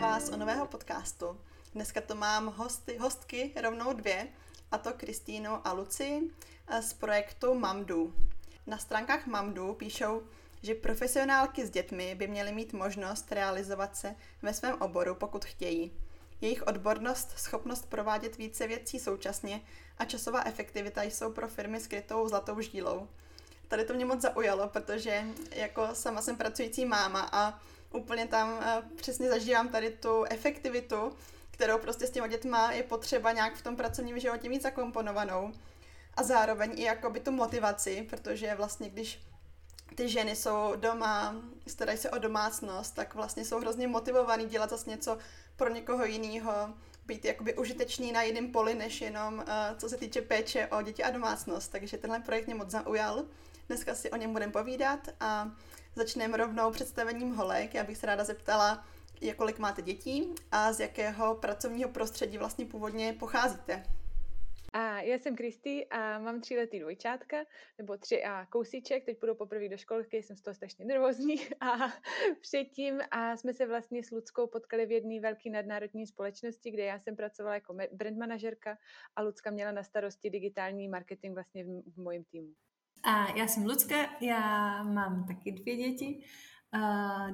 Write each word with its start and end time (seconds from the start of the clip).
Vás 0.00 0.28
u 0.28 0.36
nového 0.36 0.66
podcastu. 0.66 1.40
Dneska 1.74 2.00
to 2.00 2.14
mám 2.14 2.46
hosty, 2.46 2.96
hostky 2.96 3.52
rovnou 3.62 3.92
dvě, 3.92 4.28
a 4.72 4.78
to 4.78 4.92
Kristýnu 4.92 5.66
a 5.66 5.72
Luci 5.72 6.30
z 6.80 6.92
projektu 6.92 7.54
Mamdu. 7.54 8.14
Na 8.66 8.78
stránkách 8.78 9.26
Mamdu 9.26 9.74
píšou, 9.74 10.22
že 10.62 10.74
profesionálky 10.74 11.66
s 11.66 11.70
dětmi 11.70 12.14
by 12.14 12.26
měly 12.26 12.52
mít 12.52 12.72
možnost 12.72 13.32
realizovat 13.32 13.96
se 13.96 14.14
ve 14.42 14.54
svém 14.54 14.76
oboru, 14.82 15.14
pokud 15.14 15.44
chtějí. 15.44 15.92
Jejich 16.40 16.66
odbornost, 16.66 17.38
schopnost 17.38 17.86
provádět 17.88 18.38
více 18.38 18.66
věcí 18.66 18.98
současně 18.98 19.60
a 19.98 20.04
časová 20.04 20.42
efektivita 20.44 21.02
jsou 21.02 21.32
pro 21.32 21.48
firmy 21.48 21.80
skrytou 21.80 22.28
zlatou 22.28 22.60
žílou. 22.60 23.08
Tady 23.68 23.84
to 23.84 23.94
mě 23.94 24.04
moc 24.04 24.20
zaujalo, 24.20 24.68
protože 24.68 25.24
jako 25.50 25.88
sama 25.92 26.22
jsem 26.22 26.36
pracující 26.36 26.84
máma 26.84 27.28
a 27.32 27.60
úplně 27.92 28.26
tam 28.26 28.52
uh, 28.52 28.96
přesně 28.96 29.28
zažívám 29.28 29.68
tady 29.68 29.90
tu 29.90 30.24
efektivitu, 30.24 31.12
kterou 31.50 31.78
prostě 31.78 32.06
s 32.06 32.10
těma 32.10 32.26
dětma 32.26 32.72
je 32.72 32.82
potřeba 32.82 33.32
nějak 33.32 33.54
v 33.54 33.62
tom 33.62 33.76
pracovním 33.76 34.18
životě 34.18 34.48
mít 34.48 34.62
zakomponovanou. 34.62 35.52
A 36.14 36.22
zároveň 36.22 36.72
i 36.76 36.82
jakoby 36.82 37.20
tu 37.20 37.30
motivaci, 37.30 38.06
protože 38.10 38.54
vlastně 38.54 38.90
když 38.90 39.20
ty 39.94 40.08
ženy 40.08 40.36
jsou 40.36 40.72
doma, 40.76 41.34
starají 41.66 41.98
se 41.98 42.10
o 42.10 42.18
domácnost, 42.18 42.94
tak 42.94 43.14
vlastně 43.14 43.44
jsou 43.44 43.58
hrozně 43.58 43.88
motivovaný 43.88 44.44
dělat 44.44 44.70
zase 44.70 44.90
něco 44.90 45.18
pro 45.56 45.68
někoho 45.68 46.04
jiného, 46.04 46.52
být 47.06 47.24
jakoby 47.24 47.54
užitečný 47.54 48.12
na 48.12 48.22
jiném 48.22 48.52
poli, 48.52 48.74
než 48.74 49.00
jenom 49.00 49.34
uh, 49.34 49.44
co 49.78 49.88
se 49.88 49.96
týče 49.96 50.22
péče 50.22 50.66
o 50.66 50.82
děti 50.82 51.04
a 51.04 51.10
domácnost. 51.10 51.72
Takže 51.72 51.98
tenhle 51.98 52.20
projekt 52.20 52.46
mě 52.46 52.54
moc 52.54 52.70
zaujal. 52.70 53.24
Dneska 53.68 53.94
si 53.94 54.10
o 54.10 54.16
něm 54.16 54.32
budeme 54.32 54.52
povídat 54.52 55.08
a 55.20 55.50
začneme 55.94 56.36
rovnou 56.36 56.70
představením 56.70 57.34
holek. 57.34 57.74
Já 57.74 57.84
bych 57.84 57.96
se 57.96 58.06
ráda 58.06 58.24
zeptala, 58.24 58.86
kolik 59.36 59.58
máte 59.58 59.82
dětí 59.82 60.34
a 60.52 60.72
z 60.72 60.80
jakého 60.80 61.34
pracovního 61.34 61.90
prostředí 61.90 62.38
vlastně 62.38 62.66
původně 62.66 63.12
pocházíte. 63.12 63.84
A 64.72 65.00
já 65.00 65.18
jsem 65.18 65.36
Kristý 65.36 65.86
a 65.86 66.18
mám 66.18 66.40
tříletý 66.40 66.80
dvojčátka, 66.80 67.36
nebo 67.78 67.96
tři 67.96 68.24
a 68.24 68.46
kousíček, 68.46 69.04
teď 69.04 69.18
půjdu 69.18 69.34
poprvé 69.34 69.68
do 69.68 69.76
školky, 69.76 70.22
jsem 70.22 70.36
z 70.36 70.42
toho 70.42 70.54
strašně 70.54 70.84
nervózní 70.84 71.36
a 71.60 71.92
předtím 72.40 73.00
a 73.10 73.36
jsme 73.36 73.54
se 73.54 73.66
vlastně 73.66 74.04
s 74.04 74.10
Luckou 74.10 74.46
potkali 74.46 74.86
v 74.86 74.90
jedné 74.90 75.20
velké 75.20 75.50
nadnárodní 75.50 76.06
společnosti, 76.06 76.70
kde 76.70 76.84
já 76.84 76.98
jsem 76.98 77.16
pracovala 77.16 77.54
jako 77.54 77.76
brand 77.92 78.18
manažerka 78.18 78.78
a 79.16 79.22
Lucka 79.22 79.50
měla 79.50 79.72
na 79.72 79.82
starosti 79.82 80.30
digitální 80.30 80.88
marketing 80.88 81.34
vlastně 81.34 81.64
v, 81.64 81.82
v 81.94 81.96
mojím 81.96 82.24
týmu. 82.24 82.54
A 83.02 83.36
já 83.36 83.46
jsem 83.46 83.64
Lucka, 83.64 83.96
já 84.20 84.82
mám 84.82 85.26
taky 85.26 85.52
dvě 85.52 85.76
děti, 85.76 86.24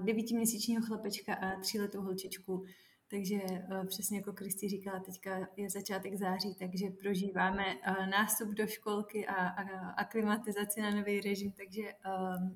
devítiměsíčního 0.03 0.83
chlapečka 0.83 1.35
a 1.35 1.61
tříletou 1.61 2.01
holčičku. 2.01 2.65
Takže 3.11 3.37
uh, 3.37 3.87
přesně 3.87 4.19
jako 4.19 4.33
Kristi 4.33 4.69
říkala, 4.69 5.01
teďka 5.01 5.49
je 5.57 5.71
začátek 5.71 6.15
září, 6.15 6.55
takže 6.55 6.87
prožíváme 6.91 7.65
uh, 7.75 8.07
nástup 8.07 8.49
do 8.49 8.67
školky 8.67 9.27
a, 9.27 9.49
aklimatizaci 9.91 10.81
na 10.81 10.91
nový 10.91 11.21
režim, 11.21 11.53
takže 11.53 11.83
uh, 11.83 12.51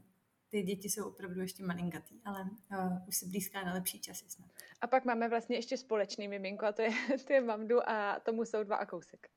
ty 0.49 0.63
děti 0.63 0.89
jsou 0.89 1.09
opravdu 1.09 1.41
ještě 1.41 1.65
malinkatý, 1.65 2.21
ale 2.25 2.43
uh, 2.43 3.09
už 3.09 3.17
se 3.17 3.27
blízká 3.27 3.65
na 3.65 3.75
lepší 3.75 4.01
časy 4.01 4.25
snad. 4.29 4.51
A 4.81 4.87
pak 4.87 5.05
máme 5.05 5.29
vlastně 5.29 5.57
ještě 5.57 5.77
společný 5.77 6.29
miminko 6.29 6.67
a 6.67 6.73
to 6.73 6.83
je, 6.83 6.91
to 7.27 7.33
je 7.33 7.41
mamdu 7.41 7.89
a 7.89 8.21
tomu 8.21 8.45
jsou 8.45 8.63
dva 8.63 8.77
a 8.77 8.87
kousek. 8.87 9.29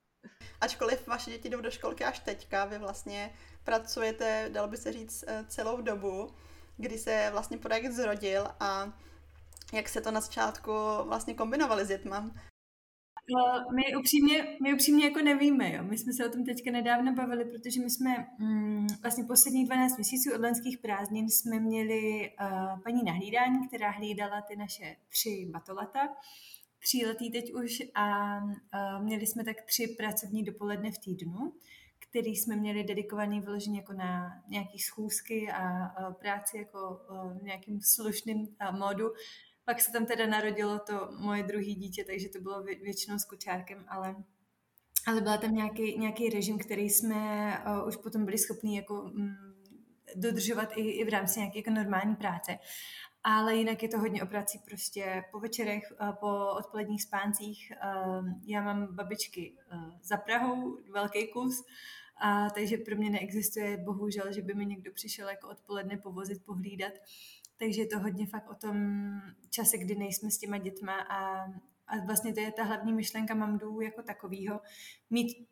Ačkoliv 0.62 1.08
vaše 1.08 1.32
děti 1.32 1.50
jdou 1.50 1.62
do 1.62 1.72
školky 1.72 2.04
až 2.04 2.20
teďka, 2.20 2.66
vy 2.66 2.78
vlastně 2.78 3.34
pracujete, 3.64 4.50
dalo 4.54 4.68
by 4.68 4.78
se 4.78 4.92
říct, 4.94 5.24
celou 5.48 5.82
dobu, 5.82 6.34
kdy 6.78 6.98
se 6.98 7.30
vlastně 7.32 7.58
projekt 7.58 7.92
zrodil 7.92 8.48
a 8.60 8.94
jak 9.74 9.90
se 9.90 10.02
to 10.02 10.12
na 10.12 10.22
začátku 10.22 10.72
vlastně 11.04 11.34
kombinovali 11.34 11.86
s 11.86 11.88
dětma? 11.88 12.32
No, 13.30 13.66
my 13.76 13.96
upřímně, 13.96 14.58
my 14.64 14.74
upřímně 14.74 15.06
jako 15.06 15.20
nevíme, 15.20 15.74
jo. 15.74 15.84
My 15.84 15.98
jsme 15.98 16.14
se 16.14 16.26
o 16.26 16.32
tom 16.32 16.46
teďka 16.46 16.72
nedávno 16.72 17.14
bavili, 17.14 17.46
protože 17.46 17.80
my 17.82 17.90
jsme 17.90 18.28
mm, 18.40 18.88
vlastně 19.02 19.24
posledních 19.24 19.66
12 19.66 19.98
měsíců 19.98 20.36
od 20.36 20.42
lenských 20.42 20.78
prázdnin 20.78 21.30
jsme 21.30 21.60
měli 21.60 22.32
uh, 22.42 22.82
paní 22.84 23.04
nahlídání, 23.04 23.68
která 23.68 23.92
hlídala 23.92 24.42
ty 24.42 24.56
naše 24.56 24.96
tři 25.10 25.48
batolata, 25.52 26.10
tříletý 26.84 27.32
teď 27.32 27.54
už 27.54 27.84
a 27.96 28.38
měli 29.00 29.28
jsme 29.28 29.44
tak 29.44 29.62
tři 29.62 29.96
pracovní 29.98 30.44
dopoledne 30.44 30.92
v 30.92 30.98
týdnu, 30.98 31.54
který 32.10 32.36
jsme 32.36 32.56
měli 32.56 32.84
dedikovaný 32.84 33.42
vyloženě 33.42 33.80
jako 33.80 33.94
na 33.94 34.32
nějaký 34.48 34.80
schůzky 34.80 35.52
a, 35.52 35.88
práci 36.12 36.58
jako 36.58 37.02
uh, 37.10 37.44
nějakým 37.44 37.82
slušným 37.82 38.48
modu, 38.72 39.12
pak 39.66 39.82
se 39.82 39.92
tam 39.92 40.06
teda 40.06 40.28
narodilo 40.28 40.80
to 40.80 41.10
moje 41.20 41.44
druhé 41.44 41.66
dítě, 41.66 42.04
takže 42.04 42.30
to 42.30 42.40
bylo 42.42 42.64
vě- 42.64 42.84
většinou 42.84 43.18
s 43.18 43.26
kočárkem, 43.26 43.86
ale, 43.88 44.16
ale 45.08 45.22
byla 45.22 45.38
tam 45.38 45.56
nějaký, 45.56 46.00
nějaký 46.00 46.30
režim, 46.30 46.58
který 46.58 46.90
jsme 46.90 47.18
uh, 47.68 47.88
už 47.88 47.98
potom 47.98 48.26
byli 48.26 48.38
schopni 48.38 48.78
jako 48.78 49.02
um, 49.02 49.36
dodržovat 50.16 50.70
i, 50.76 50.82
i 50.82 51.06
v 51.06 51.10
rámci 51.10 51.40
nějaké 51.40 51.60
jako 51.60 51.70
normální 51.70 52.16
práce. 52.16 52.58
Ale 53.24 53.56
jinak 53.56 53.84
je 53.84 53.90
to 53.90 54.00
hodně 54.00 54.24
o 54.24 54.26
práci 54.26 54.60
prostě 54.66 55.24
po 55.32 55.40
večerech, 55.40 55.84
uh, 56.02 56.16
po 56.16 56.56
odpoledních 56.58 57.04
spáncích. 57.04 57.72
Uh, 57.72 58.28
já 58.46 58.62
mám 58.62 58.96
babičky 58.96 59.58
uh, 59.74 59.92
za 60.02 60.18
Prahou, 60.18 60.78
velký 60.94 61.28
kus, 61.28 61.64
a 62.22 62.50
takže 62.50 62.78
pro 62.78 62.96
mě 62.96 63.10
neexistuje 63.10 63.78
bohužel, 63.78 64.34
že 64.34 64.42
by 64.42 64.54
mi 64.54 64.66
někdo 64.66 64.92
přišel 64.92 65.30
jako 65.30 65.50
odpoledne 65.50 65.98
povozit, 65.98 66.46
pohlídat. 66.46 66.94
Takže 67.60 67.82
je 67.82 67.88
to 67.88 68.00
hodně 68.00 68.28
fakt 68.28 68.50
o 68.50 68.56
tom 68.56 68.78
čase, 69.50 69.78
kdy 69.78 69.96
nejsme 69.96 70.32
s 70.32 70.38
těma 70.38 70.58
dětma 70.58 70.94
a, 70.94 71.46
a 71.88 72.06
vlastně 72.06 72.34
to 72.34 72.40
je 72.40 72.52
ta 72.52 72.64
hlavní 72.64 72.94
myšlenka 72.94 73.36
mamdů 73.36 73.82
jako 73.82 74.04
takovýho, 74.04 74.62
mít 75.10 75.48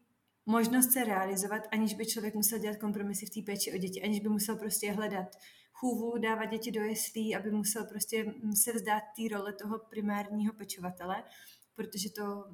možnost 0.45 0.91
se 0.91 1.03
realizovat, 1.03 1.67
aniž 1.71 1.93
by 1.93 2.05
člověk 2.05 2.35
musel 2.35 2.59
dělat 2.59 2.77
kompromisy 2.77 3.25
v 3.25 3.29
té 3.29 3.41
péči 3.51 3.73
o 3.73 3.77
děti, 3.77 4.01
aniž 4.01 4.19
by 4.19 4.29
musel 4.29 4.55
prostě 4.55 4.91
hledat 4.91 5.37
chůvu, 5.81 6.17
dávat 6.17 6.45
děti 6.45 6.71
do 6.71 6.81
jeslí, 6.81 7.35
aby 7.35 7.51
musel 7.51 7.85
prostě 7.85 8.33
se 8.55 8.73
vzdát 8.73 9.03
té 9.15 9.35
role 9.35 9.53
toho 9.53 9.79
primárního 9.79 10.53
pečovatele, 10.53 11.23
protože 11.75 12.09
to, 12.09 12.45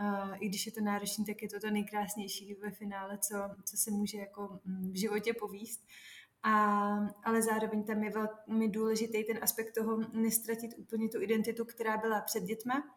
uh, 0.00 0.34
i 0.38 0.48
když 0.48 0.66
je 0.66 0.72
to 0.72 0.80
náročné, 0.80 1.24
tak 1.24 1.42
je 1.42 1.48
to 1.48 1.60
to 1.60 1.70
nejkrásnější 1.70 2.54
ve 2.54 2.70
finále, 2.70 3.18
co, 3.18 3.34
co 3.64 3.76
se 3.76 3.90
může 3.90 4.18
jako 4.18 4.60
v 4.64 4.98
životě 4.98 5.32
povíst. 5.34 5.86
A, 6.42 6.52
ale 7.24 7.42
zároveň 7.42 7.84
tam 7.84 8.04
je 8.04 8.10
velmi 8.10 8.68
důležitý 8.68 9.24
ten 9.24 9.38
aspekt 9.42 9.74
toho 9.74 9.98
nestratit 10.12 10.70
úplně 10.78 11.08
tu 11.08 11.22
identitu, 11.22 11.64
která 11.64 11.96
byla 11.96 12.20
před 12.20 12.42
dětma. 12.42 12.96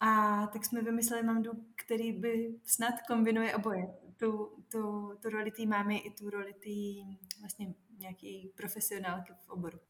A 0.00 0.46
tak 0.46 0.64
jsme 0.64 0.82
vymysleli 0.82 1.22
mamdu, 1.22 1.50
který 1.84 2.12
by 2.12 2.54
snad 2.64 2.94
kombinuje 3.08 3.56
oboje. 3.56 3.94
Tu, 4.16 4.50
tu, 4.72 5.12
tu 5.22 5.28
roli 5.30 5.50
té 5.50 5.66
mámy 5.66 5.98
i 5.98 6.10
tu 6.10 6.30
roli 6.30 6.52
té 6.52 7.10
vlastně 7.40 7.74
nějaký 8.00 8.52
profesionálky 8.56 9.32
v 9.46 9.50
oboru. 9.50 9.80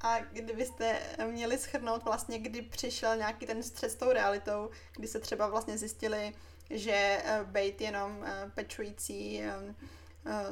A 0.00 0.20
kdybyste 0.20 1.00
měli 1.26 1.58
schrnout 1.58 2.04
vlastně, 2.04 2.38
kdy 2.38 2.62
přišel 2.62 3.16
nějaký 3.16 3.46
ten 3.46 3.62
střed 3.62 3.90
s 3.90 3.94
tou 3.94 4.12
realitou, 4.12 4.70
kdy 4.96 5.08
se 5.08 5.20
třeba 5.20 5.46
vlastně 5.46 5.78
zjistili, 5.78 6.34
že 6.70 7.22
eh, 7.24 7.44
být 7.44 7.80
jenom 7.80 8.24
eh, 8.24 8.50
pečující 8.54 9.42
eh, 9.42 9.74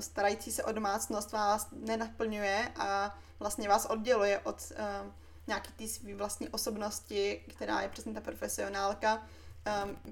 starající 0.02 0.52
se 0.52 0.64
o 0.64 0.72
domácnost 0.72 1.32
vás 1.32 1.68
nenaplňuje 1.72 2.72
a 2.76 3.18
vlastně 3.38 3.68
vás 3.68 3.86
odděluje 3.86 4.38
od 4.38 4.72
nějaký 5.46 5.72
té 5.72 5.88
své 5.88 6.14
vlastní 6.14 6.48
osobnosti, 6.48 7.44
která 7.48 7.80
je 7.80 7.88
přesně 7.88 8.14
ta 8.14 8.20
profesionálka. 8.20 9.26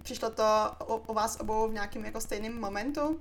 Přišlo 0.02 0.31
to 0.31 0.44
o 0.88 1.14
vás 1.14 1.41
obou 1.41 1.69
v 1.69 1.73
nějakém 1.73 2.05
jako 2.05 2.20
stejném 2.20 2.61
momentu? 2.61 3.19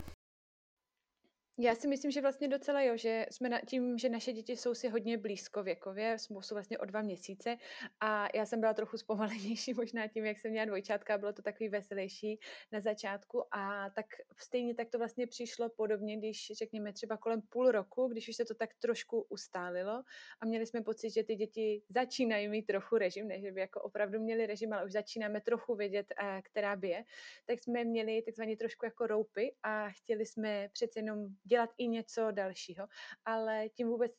Já 1.64 1.76
si 1.76 1.88
myslím, 1.88 2.12
že 2.12 2.22
vlastně 2.22 2.48
docela 2.48 2.82
jo, 2.82 2.98
že 2.98 3.26
jsme 3.32 3.50
na, 3.50 3.62
tím, 3.62 3.98
že 3.98 4.10
naše 4.10 4.34
děti 4.34 4.58
jsou 4.58 4.74
si 4.74 4.90
hodně 4.90 5.18
blízko 5.18 5.64
věkově, 5.64 6.18
jsou 6.20 6.54
vlastně 6.54 6.78
o 6.78 6.86
dva 6.86 7.02
měsíce. 7.02 7.58
A 8.00 8.28
já 8.38 8.46
jsem 8.46 8.60
byla 8.60 8.74
trochu 8.74 8.98
zpomalenější 8.98 9.74
možná 9.78 10.08
tím, 10.08 10.26
jak 10.26 10.40
jsem 10.40 10.52
měla 10.52 10.66
dvojčátka, 10.66 11.18
bylo 11.18 11.34
to 11.34 11.42
takový 11.42 11.70
veselější 11.70 12.40
na 12.72 12.80
začátku. 12.80 13.44
A 13.52 13.90
tak 13.90 14.06
stejně 14.38 14.76
tak 14.76 14.90
to 14.90 14.98
vlastně 14.98 15.28
přišlo 15.28 15.70
podobně, 15.70 16.18
když 16.18 16.52
řekněme 16.56 16.94
třeba 16.94 17.18
kolem 17.18 17.42
půl 17.42 17.72
roku, 17.72 18.08
když 18.08 18.30
už 18.30 18.36
se 18.36 18.46
to 18.46 18.54
tak 18.54 18.70
trošku 18.80 19.26
ustálilo. 19.30 20.04
A 20.42 20.46
měli 20.46 20.66
jsme 20.66 20.82
pocit, 20.82 21.10
že 21.10 21.24
ty 21.24 21.36
děti 21.36 21.84
začínají 21.90 22.48
mít 22.48 22.66
trochu 22.68 22.98
režim, 22.98 23.28
ne 23.28 23.40
že 23.42 23.52
by 23.52 23.60
jako 23.60 23.82
opravdu 23.82 24.20
měli 24.20 24.46
režim, 24.46 24.74
ale 24.74 24.86
už 24.86 24.92
začínáme 24.92 25.42
trochu 25.42 25.76
vědět, 25.76 26.14
eh, 26.22 26.42
která 26.42 26.76
by 26.76 26.90
je, 26.90 27.04
tak 27.46 27.60
jsme 27.60 27.84
měli 27.84 28.22
takzvaně 28.22 28.58
trošku 28.58 28.86
jako 28.86 29.08
roupy 29.08 29.54
a 29.64 29.90
chtěli 29.90 30.26
jsme 30.26 30.70
přece 30.74 31.00
jenom 31.00 31.28
dělat 31.52 31.70
i 31.78 31.88
něco 31.88 32.32
dalšího, 32.32 32.88
ale 33.26 33.70
tím 33.70 33.88
vůbec 33.88 34.12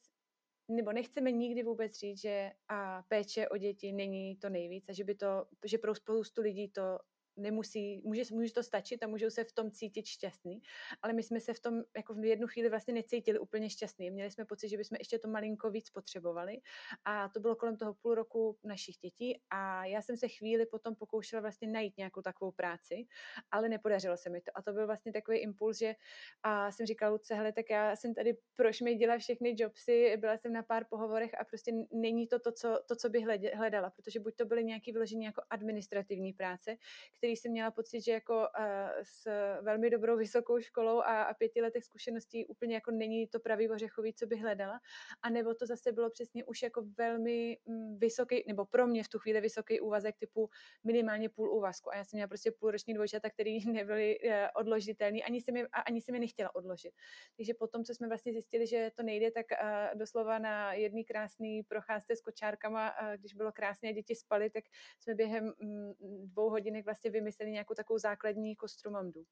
nebo 0.68 0.92
nechceme 0.92 1.32
nikdy 1.32 1.62
vůbec 1.62 1.92
říct, 1.92 2.20
že 2.20 2.50
a 2.68 3.02
péče 3.08 3.48
o 3.48 3.56
děti 3.56 3.92
není 3.92 4.36
to 4.36 4.48
nejvíc 4.48 4.84
a 4.88 4.92
že 4.92 5.04
by 5.04 5.14
to, 5.14 5.46
že 5.64 5.78
pro 5.78 5.94
spoustu 5.94 6.42
lidí 6.42 6.68
to 6.68 6.98
nemusí, 7.36 8.00
může, 8.04 8.22
může 8.30 8.52
to 8.52 8.62
stačit 8.62 9.02
a 9.02 9.06
můžou 9.06 9.30
se 9.30 9.44
v 9.44 9.52
tom 9.52 9.70
cítit 9.70 10.06
šťastný, 10.06 10.62
ale 11.02 11.12
my 11.12 11.22
jsme 11.22 11.40
se 11.40 11.54
v 11.54 11.60
tom 11.60 11.82
jako 11.96 12.14
v 12.14 12.24
jednu 12.24 12.46
chvíli 12.46 12.68
vlastně 12.68 12.94
necítili 12.94 13.38
úplně 13.38 13.70
šťastný. 13.70 14.10
Měli 14.10 14.30
jsme 14.30 14.44
pocit, 14.44 14.68
že 14.68 14.76
bychom 14.76 14.96
ještě 14.98 15.18
to 15.18 15.28
malinko 15.28 15.70
víc 15.70 15.90
potřebovali. 15.90 16.60
A 17.04 17.28
to 17.28 17.40
bylo 17.40 17.56
kolem 17.56 17.76
toho 17.76 17.94
půl 17.94 18.14
roku 18.14 18.58
našich 18.64 18.96
dětí. 18.96 19.40
A 19.50 19.84
já 19.84 20.02
jsem 20.02 20.16
se 20.16 20.28
chvíli 20.28 20.66
potom 20.66 20.94
pokoušela 20.94 21.42
vlastně 21.42 21.68
najít 21.68 21.96
nějakou 21.96 22.22
takovou 22.22 22.50
práci, 22.52 23.06
ale 23.50 23.68
nepodařilo 23.68 24.16
se 24.16 24.30
mi 24.30 24.40
to. 24.40 24.50
A 24.54 24.62
to 24.62 24.72
byl 24.72 24.86
vlastně 24.86 25.12
takový 25.12 25.38
impuls, 25.38 25.78
že 25.78 25.94
a 26.42 26.72
jsem 26.72 26.86
říkala 26.86 27.12
Luce, 27.12 27.34
hele, 27.34 27.52
tak 27.52 27.70
já 27.70 27.96
jsem 27.96 28.14
tady 28.14 28.36
prošmědila 28.56 29.18
všechny 29.18 29.54
jobsy, 29.58 30.16
byla 30.16 30.36
jsem 30.36 30.52
na 30.52 30.62
pár 30.62 30.84
pohovorech 30.84 31.40
a 31.40 31.44
prostě 31.44 31.72
není 31.92 32.26
to 32.26 32.38
to, 32.38 32.52
co, 32.52 32.78
to, 32.88 32.96
co 32.96 33.08
bych 33.10 33.24
hledala, 33.54 33.90
protože 33.90 34.20
buď 34.20 34.34
to 34.36 34.44
byly 34.44 34.64
nějaký 34.64 34.92
vyložení 34.92 35.24
jako 35.24 35.42
administrativní 35.50 36.32
práce, 36.32 36.76
který 37.22 37.36
jsem 37.36 37.52
měla 37.52 37.70
pocit, 37.70 38.00
že 38.00 38.12
jako 38.12 38.34
uh, 38.34 38.66
s 39.02 39.24
velmi 39.60 39.90
dobrou 39.90 40.16
vysokou 40.16 40.60
školou 40.60 41.00
a, 41.00 41.34
pěti 41.34 41.62
letech 41.62 41.84
zkušeností 41.84 42.46
úplně 42.46 42.74
jako 42.74 42.90
není 42.90 43.26
to 43.26 43.40
pravý 43.40 43.70
ořechový, 43.70 44.14
co 44.14 44.26
bych 44.26 44.40
hledala. 44.40 44.80
A 45.22 45.30
nebo 45.30 45.54
to 45.54 45.66
zase 45.66 45.92
bylo 45.92 46.10
přesně 46.10 46.44
už 46.44 46.62
jako 46.62 46.84
velmi 46.98 47.58
mm, 47.66 47.98
vysoký, 47.98 48.44
nebo 48.46 48.64
pro 48.64 48.86
mě 48.86 49.04
v 49.04 49.08
tu 49.08 49.18
chvíli 49.18 49.40
vysoký 49.40 49.80
úvazek 49.80 50.16
typu 50.18 50.50
minimálně 50.84 51.28
půl 51.28 51.52
úvazku. 51.52 51.92
A 51.92 51.96
já 51.96 52.04
jsem 52.04 52.16
měla 52.16 52.28
prostě 52.28 52.50
půlroční 52.50 52.94
dvojčata, 52.94 53.30
který 53.30 53.72
nebyly 53.72 54.18
uh, 54.20 54.34
odložitelný, 54.54 55.24
ani 55.24 55.40
jsem, 55.40 55.56
je, 55.56 55.68
ani 55.86 56.00
jsem 56.00 56.14
je 56.14 56.20
nechtěla 56.20 56.54
odložit. 56.54 56.92
Takže 57.36 57.54
potom, 57.54 57.84
co 57.84 57.94
jsme 57.94 58.08
vlastně 58.08 58.32
zjistili, 58.32 58.66
že 58.66 58.90
to 58.94 59.02
nejde, 59.02 59.30
tak 59.30 59.46
uh, 59.52 59.98
doslova 59.98 60.38
na 60.38 60.72
jedný 60.72 61.04
krásný 61.04 61.62
procházce 61.62 62.16
s 62.16 62.20
kočárkama, 62.20 62.94
když 63.16 63.34
bylo 63.34 63.52
krásné, 63.52 63.92
děti 63.92 64.14
spaly, 64.14 64.50
tak 64.50 64.64
jsme 64.98 65.14
během 65.14 65.52
mm, 65.60 65.92
dvou 66.24 66.50
hodinek 66.50 66.84
vlastně 66.84 67.11
vymysleli 67.12 67.50
nějakou 67.50 67.74
takovou 67.74 67.98
základní 67.98 68.56
kostru 68.56 68.90
mamdu. 68.90 69.24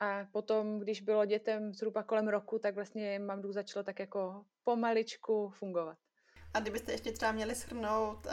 A 0.00 0.26
potom, 0.32 0.78
když 0.78 1.00
bylo 1.00 1.24
dětem 1.24 1.74
zhruba 1.74 2.02
kolem 2.02 2.28
roku, 2.28 2.58
tak 2.58 2.74
vlastně 2.74 3.18
mamdu 3.18 3.52
začalo 3.52 3.82
tak 3.82 3.98
jako 3.98 4.44
pomaličku 4.64 5.48
fungovat. 5.48 5.98
A 6.54 6.60
kdybyste 6.60 6.92
ještě 6.92 7.12
třeba 7.12 7.32
měli 7.32 7.54
shrnout, 7.54 8.26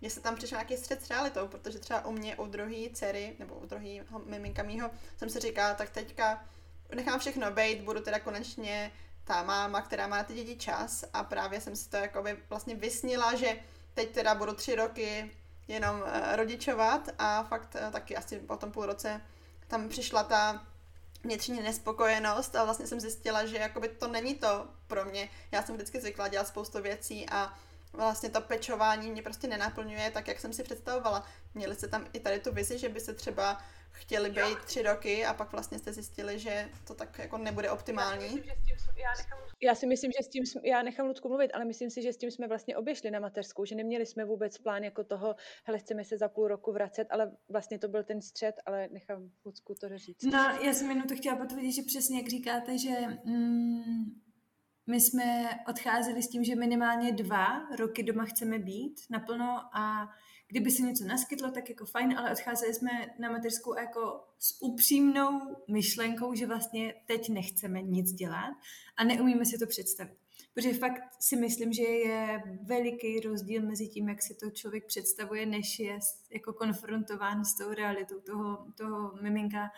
jestli 0.00 0.22
tam 0.22 0.36
přišel 0.36 0.56
nějaký 0.56 0.76
střed 0.76 1.02
s 1.02 1.10
realitou, 1.10 1.48
protože 1.48 1.78
třeba 1.78 2.06
u 2.06 2.12
mě, 2.12 2.36
u 2.36 2.46
druhé 2.46 2.90
dcery, 2.92 3.36
nebo 3.38 3.54
u 3.54 3.66
druhého 3.66 4.18
miminka 4.18 4.62
mýho, 4.62 4.90
jsem 5.16 5.30
si 5.30 5.40
říkala, 5.40 5.74
tak 5.74 5.90
teďka 5.90 6.48
nechám 6.94 7.20
všechno 7.20 7.50
být, 7.50 7.82
budu 7.82 8.00
teda 8.00 8.20
konečně 8.20 8.92
ta 9.24 9.42
máma, 9.42 9.82
která 9.82 10.06
má 10.06 10.16
na 10.16 10.24
ty 10.24 10.34
děti 10.34 10.56
čas 10.56 11.04
a 11.12 11.24
právě 11.24 11.60
jsem 11.60 11.76
si 11.76 11.90
to 11.90 11.96
jako 11.96 12.24
vlastně 12.48 12.74
vysnila, 12.74 13.34
že 13.34 13.60
teď 13.94 14.10
teda 14.10 14.34
budu 14.34 14.54
tři 14.54 14.74
roky 14.74 15.36
jenom 15.68 16.00
uh, 16.00 16.06
rodičovat 16.36 17.08
a 17.18 17.42
fakt 17.42 17.74
uh, 17.74 17.92
taky 17.92 18.16
asi 18.16 18.38
po 18.38 18.56
tom 18.56 18.72
půl 18.72 18.86
roce 18.86 19.20
tam 19.68 19.88
přišla 19.88 20.24
ta 20.24 20.66
vnitřní 21.24 21.62
nespokojenost 21.62 22.56
a 22.56 22.64
vlastně 22.64 22.86
jsem 22.86 23.00
zjistila, 23.00 23.46
že 23.46 23.56
jakoby 23.56 23.88
to 23.88 24.08
není 24.08 24.34
to 24.34 24.66
pro 24.86 25.04
mě. 25.04 25.28
Já 25.52 25.62
jsem 25.62 25.74
vždycky 25.74 26.00
zvykla 26.00 26.28
dělat 26.28 26.48
spoustu 26.48 26.82
věcí 26.82 27.26
a 27.30 27.54
vlastně 27.92 28.30
to 28.30 28.40
pečování 28.40 29.10
mě 29.10 29.22
prostě 29.22 29.46
nenaplňuje 29.46 30.10
tak, 30.10 30.28
jak 30.28 30.40
jsem 30.40 30.52
si 30.52 30.62
představovala. 30.62 31.24
Měli 31.54 31.74
jste 31.74 31.88
tam 31.88 32.06
i 32.12 32.20
tady 32.20 32.40
tu 32.40 32.52
vizi, 32.52 32.78
že 32.78 32.88
by 32.88 33.00
se 33.00 33.14
třeba 33.14 33.60
chtěli 33.94 34.30
být 34.30 34.58
tři 34.64 34.82
roky 34.82 35.24
a 35.24 35.34
pak 35.34 35.52
vlastně 35.52 35.78
jste 35.78 35.92
zjistili, 35.92 36.38
že 36.38 36.70
to 36.86 36.94
tak 36.94 37.18
jako 37.18 37.38
nebude 37.38 37.70
optimální. 37.70 38.42
Já 39.62 39.74
si 39.74 39.86
myslím, 39.86 40.12
že 40.18 40.24
s 40.24 40.28
tím, 40.28 40.42
já 40.62 40.82
nechám 40.82 41.06
Ludku 41.06 41.28
mluvit, 41.28 41.50
ale 41.54 41.64
myslím 41.64 41.90
si, 41.90 42.02
že 42.02 42.12
s 42.12 42.16
tím 42.16 42.30
jsme 42.30 42.48
vlastně 42.48 42.76
obešli 42.76 43.10
na 43.10 43.20
mateřskou, 43.20 43.64
že 43.64 43.74
neměli 43.74 44.06
jsme 44.06 44.24
vůbec 44.24 44.58
plán 44.58 44.84
jako 44.84 45.04
toho, 45.04 45.34
hele, 45.64 45.78
chceme 45.78 46.04
se 46.04 46.18
za 46.18 46.28
půl 46.28 46.48
roku 46.48 46.72
vracet, 46.72 47.06
ale 47.10 47.32
vlastně 47.48 47.78
to 47.78 47.88
byl 47.88 48.04
ten 48.04 48.22
střed, 48.22 48.54
ale 48.66 48.88
nechám 48.92 49.30
Ludku 49.44 49.74
to 49.74 49.98
říct. 49.98 50.22
No, 50.22 50.58
já 50.62 50.72
jsem 50.72 50.88
jenom 50.88 51.08
to 51.08 51.16
chtěla 51.16 51.36
potvrdit, 51.36 51.72
že 51.72 51.82
přesně 51.82 52.18
jak 52.18 52.28
říkáte, 52.28 52.78
že 52.78 52.90
mm, 53.24 54.04
my 54.86 55.00
jsme 55.00 55.48
odcházeli 55.68 56.22
s 56.22 56.28
tím, 56.28 56.44
že 56.44 56.56
minimálně 56.56 57.12
dva 57.12 57.68
roky 57.76 58.02
doma 58.02 58.24
chceme 58.24 58.58
být 58.58 59.00
naplno 59.10 59.76
a 59.76 60.08
kdyby 60.54 60.70
se 60.70 60.82
něco 60.82 61.04
naskytlo, 61.04 61.50
tak 61.50 61.68
jako 61.68 61.86
fajn, 61.86 62.18
ale 62.18 62.32
odcházeli 62.32 62.74
jsme 62.74 62.90
na 63.18 63.30
mateřskou 63.30 63.78
jako 63.78 64.24
s 64.38 64.62
upřímnou 64.62 65.40
myšlenkou, 65.68 66.34
že 66.34 66.46
vlastně 66.46 66.94
teď 67.06 67.28
nechceme 67.28 67.82
nic 67.82 68.12
dělat 68.12 68.54
a 68.96 69.04
neumíme 69.04 69.44
si 69.44 69.58
to 69.58 69.66
představit. 69.66 70.18
Protože 70.54 70.72
fakt 70.72 71.00
si 71.20 71.36
myslím, 71.36 71.72
že 71.72 71.82
je 71.82 72.42
veliký 72.62 73.20
rozdíl 73.20 73.62
mezi 73.62 73.88
tím, 73.88 74.08
jak 74.08 74.22
si 74.22 74.34
to 74.34 74.50
člověk 74.50 74.86
představuje, 74.86 75.46
než 75.46 75.78
je 75.78 75.98
jako 76.30 76.52
konfrontován 76.52 77.44
s 77.44 77.56
tou 77.56 77.74
realitou 77.74 78.20
toho, 78.20 78.66
toho 78.76 79.12
miminka, 79.22 79.70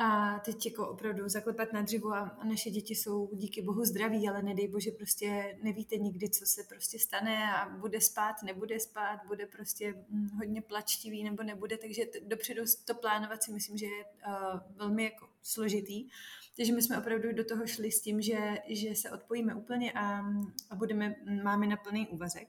a 0.00 0.38
teď 0.38 0.66
jako 0.66 0.88
opravdu 0.88 1.28
zaklepat 1.28 1.72
na 1.72 1.82
dřivo 1.82 2.14
a, 2.14 2.38
naše 2.44 2.70
děti 2.70 2.94
jsou 2.94 3.30
díky 3.32 3.62
bohu 3.62 3.84
zdraví, 3.84 4.28
ale 4.28 4.42
nedej 4.42 4.68
bože 4.68 4.90
prostě 4.90 5.58
nevíte 5.62 5.96
nikdy, 5.96 6.30
co 6.30 6.46
se 6.46 6.62
prostě 6.62 6.98
stane 6.98 7.52
a 7.52 7.68
bude 7.68 8.00
spát, 8.00 8.42
nebude 8.42 8.80
spát, 8.80 9.20
bude 9.26 9.46
prostě 9.46 9.94
hm, 10.10 10.28
hodně 10.36 10.62
plačtivý 10.62 11.24
nebo 11.24 11.42
nebude, 11.42 11.78
takže 11.78 12.06
t- 12.06 12.20
dopředu 12.20 12.62
to 12.84 12.94
plánovat 12.94 13.42
si 13.42 13.52
myslím, 13.52 13.76
že 13.76 13.86
je 13.86 14.04
uh, 14.04 14.60
velmi 14.76 15.04
jako 15.04 15.28
složitý. 15.42 16.08
Takže 16.56 16.72
my 16.72 16.82
jsme 16.82 16.98
opravdu 16.98 17.32
do 17.32 17.44
toho 17.44 17.66
šli 17.66 17.92
s 17.92 18.02
tím, 18.02 18.20
že, 18.20 18.58
že 18.68 18.94
se 18.94 19.10
odpojíme 19.10 19.54
úplně 19.54 19.92
a, 19.92 20.24
a 20.70 20.74
budeme, 20.74 21.14
máme 21.42 21.66
na 21.66 21.76
plný 21.76 22.08
úvazek. 22.08 22.48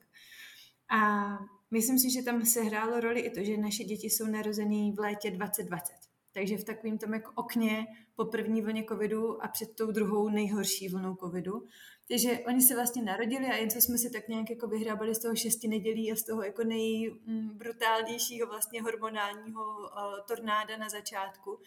A 0.89 1.29
myslím 1.71 1.99
si, 1.99 2.11
že 2.11 2.21
tam 2.21 2.45
se 2.45 2.61
hrálo 2.61 2.99
roli 2.99 3.19
i 3.19 3.29
to, 3.29 3.43
že 3.43 3.57
naše 3.57 3.83
děti 3.83 4.09
jsou 4.09 4.25
narozený 4.25 4.91
v 4.91 4.99
létě 4.99 5.31
2020 5.31 6.08
takže 6.39 6.57
v 6.57 6.63
takovém 6.63 6.97
tom 6.97 7.13
jako 7.13 7.31
okně 7.35 7.87
po 8.15 8.25
první 8.25 8.61
vlně 8.61 8.83
covidu 8.83 9.43
a 9.43 9.47
před 9.47 9.75
tou 9.75 9.91
druhou 9.91 10.29
nejhorší 10.29 10.89
vlnou 10.89 11.15
covidu. 11.15 11.63
Takže 12.07 12.39
oni 12.47 12.61
se 12.61 12.75
vlastně 12.75 13.03
narodili 13.03 13.45
a 13.45 13.55
jen 13.55 13.69
co 13.69 13.81
jsme 13.81 13.97
si 13.97 14.09
tak 14.09 14.27
nějak 14.27 14.49
jako 14.49 14.67
vyhrábali 14.67 15.15
z 15.15 15.19
toho 15.19 15.35
šesti 15.35 15.67
nedělí 15.67 16.11
a 16.11 16.15
z 16.15 16.23
toho 16.23 16.43
jako 16.43 16.63
nejbrutálnějšího 16.63 18.47
vlastně 18.47 18.81
hormonálního 18.81 19.61
uh, 19.61 19.87
tornáda 20.27 20.77
na 20.77 20.89
začátku, 20.89 21.59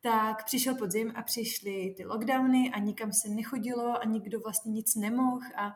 tak 0.00 0.44
přišel 0.44 0.74
podzim 0.74 1.12
a 1.16 1.22
přišly 1.22 1.94
ty 1.96 2.04
lockdowny 2.04 2.70
a 2.74 2.78
nikam 2.78 3.12
se 3.12 3.28
nechodilo 3.28 4.02
a 4.02 4.04
nikdo 4.04 4.40
vlastně 4.40 4.72
nic 4.72 4.94
nemohl 4.94 5.40
a 5.56 5.72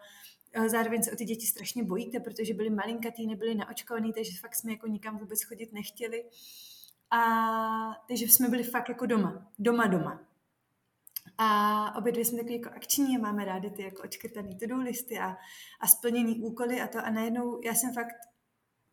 Zároveň 0.67 1.03
se 1.03 1.13
o 1.13 1.17
ty 1.17 1.25
děti 1.25 1.47
strašně 1.47 1.85
bojíte, 1.85 2.21
protože 2.21 2.55
byli 2.55 2.71
malinkatý, 2.71 3.27
nebyli 3.27 3.55
naočkovaný, 3.55 4.13
takže 4.13 4.33
fakt 4.41 4.55
jsme 4.55 4.73
jako 4.73 4.87
nikam 4.87 5.19
vůbec 5.19 5.45
chodit 5.45 5.73
nechtěli. 5.73 6.25
A 7.15 8.05
takže 8.09 8.25
jsme 8.25 8.49
byli 8.49 8.63
fakt 8.63 8.89
jako 8.89 9.07
doma, 9.07 9.53
doma, 9.59 9.87
doma. 9.87 10.21
A 11.39 11.99
obě 11.99 12.13
dvě 12.13 12.25
jsme 12.25 12.39
takový 12.39 12.55
jako 12.55 12.71
akční 12.77 13.17
a 13.17 13.21
máme 13.21 13.45
rádi 13.45 13.71
ty 13.71 13.83
jako 13.83 14.03
očkrtaný 14.03 14.59
to-do 14.59 14.77
listy 14.77 15.19
a, 15.19 15.37
a 15.81 15.87
splnění 15.87 16.41
úkoly 16.41 16.81
a 16.81 16.87
to. 16.87 16.99
A 16.99 17.11
najednou 17.11 17.61
já 17.65 17.75
jsem 17.75 17.95
fakt 17.95 18.15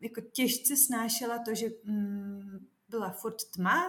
jako 0.00 0.20
těžce 0.20 0.76
snášela 0.76 1.38
to, 1.38 1.54
že 1.54 1.66
mm, 1.84 2.66
byla 2.88 3.10
furt 3.10 3.36
tma, 3.54 3.82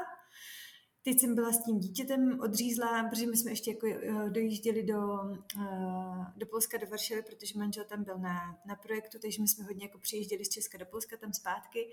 Teď 1.05 1.19
jsem 1.19 1.35
byla 1.35 1.51
s 1.51 1.63
tím 1.63 1.79
dítětem 1.79 2.39
odřízla, 2.39 3.03
protože 3.03 3.27
my 3.27 3.37
jsme 3.37 3.51
ještě 3.51 3.71
jako 3.71 3.87
eh, 3.87 4.29
dojížděli 4.29 4.83
do, 4.83 5.19
eh, 5.61 6.25
do 6.35 6.45
Polska, 6.45 6.77
do 6.77 6.87
Varšavy, 6.87 7.21
protože 7.21 7.59
manžel 7.59 7.85
tam 7.85 8.03
byl 8.03 8.17
na, 8.17 8.59
na 8.65 8.75
projektu, 8.75 9.19
takže 9.19 9.41
my 9.41 9.47
jsme 9.47 9.63
hodně 9.63 9.85
jako 9.85 9.97
přijížděli 9.97 10.45
z 10.45 10.49
Česka 10.49 10.77
do 10.77 10.85
Polska, 10.85 11.17
tam 11.17 11.33
zpátky. 11.33 11.89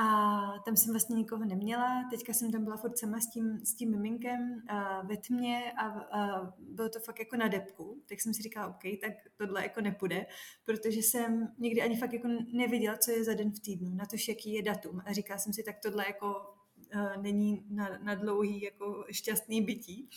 A 0.00 0.58
tam 0.64 0.76
jsem 0.76 0.92
vlastně 0.92 1.16
nikoho 1.16 1.44
neměla. 1.44 2.08
Teďka 2.10 2.32
jsem 2.32 2.52
tam 2.52 2.64
byla 2.64 2.76
furt 2.76 2.98
sama 2.98 3.20
s 3.20 3.30
tím, 3.30 3.60
s 3.64 3.74
tím 3.74 3.90
miminkem 3.90 4.62
a 4.68 5.02
ve 5.02 5.16
tmě 5.16 5.72
a, 5.72 5.88
a 5.88 6.52
bylo 6.58 6.88
to 6.88 7.00
fakt 7.00 7.18
jako 7.18 7.36
na 7.36 7.48
depku. 7.48 8.02
Tak 8.08 8.20
jsem 8.20 8.34
si 8.34 8.42
říkala, 8.42 8.68
OK, 8.68 9.00
tak 9.00 9.12
tohle 9.36 9.62
jako 9.62 9.80
nepůjde, 9.80 10.26
protože 10.64 10.98
jsem 10.98 11.54
někdy 11.58 11.82
ani 11.82 11.96
fakt 11.96 12.12
jako 12.12 12.28
nevěděla, 12.52 12.96
co 12.96 13.10
je 13.10 13.24
za 13.24 13.34
den 13.34 13.52
v 13.52 13.60
týdnu, 13.60 13.94
na 13.94 14.06
to, 14.06 14.16
jaký 14.28 14.52
je 14.52 14.62
datum. 14.62 15.02
A 15.04 15.12
říkala 15.12 15.38
jsem 15.38 15.52
si, 15.52 15.62
tak 15.62 15.78
tohle 15.82 16.06
jako 16.06 16.54
uh, 16.94 17.22
není 17.22 17.66
na, 17.70 17.98
na 18.02 18.14
dlouhý 18.14 18.62
jako 18.62 19.04
šťastný 19.10 19.62
bytí. 19.62 20.10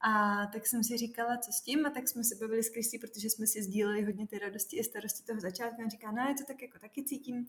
A 0.00 0.46
tak 0.46 0.66
jsem 0.66 0.84
si 0.84 0.96
říkala, 0.96 1.36
co 1.36 1.52
s 1.52 1.60
tím, 1.60 1.86
a 1.86 1.90
tak 1.90 2.08
jsme 2.08 2.24
se 2.24 2.34
bavili 2.34 2.62
s 2.62 2.70
Kristí, 2.70 2.98
protože 2.98 3.30
jsme 3.30 3.46
si 3.46 3.62
sdíleli 3.62 4.04
hodně 4.04 4.26
ty 4.26 4.38
radosti 4.38 4.76
i 4.76 4.84
starosti 4.84 5.24
toho 5.24 5.40
začátku. 5.40 5.82
A 5.86 5.88
říká, 5.88 6.10
no, 6.10 6.22
já 6.22 6.34
to 6.34 6.44
tak 6.46 6.62
jako 6.62 6.78
taky 6.78 7.04
cítím. 7.04 7.48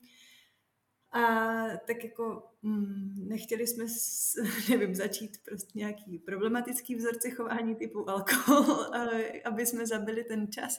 A 1.17 1.77
tak 1.88 2.03
jako 2.03 2.43
mm, 2.62 3.27
nechtěli 3.27 3.67
jsme, 3.67 3.88
s, 3.88 4.36
nevím, 4.69 4.95
začít 4.95 5.38
prostě 5.45 5.71
nějaký 5.75 6.19
problematický 6.19 6.95
vzorce 6.95 7.29
chování 7.29 7.75
typu 7.75 8.09
alkohol, 8.09 8.91
aby 9.45 9.65
jsme 9.65 9.88
zabili 9.88 10.24
ten 10.24 10.51
čas, 10.51 10.77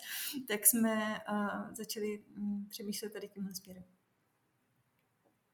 tak 0.48 0.66
jsme 0.66 1.20
začali 1.72 2.24
um, 2.36 2.66
přemýšlet 2.70 3.12
tady 3.12 3.28
tímhle 3.28 3.54
směrem. 3.54 3.84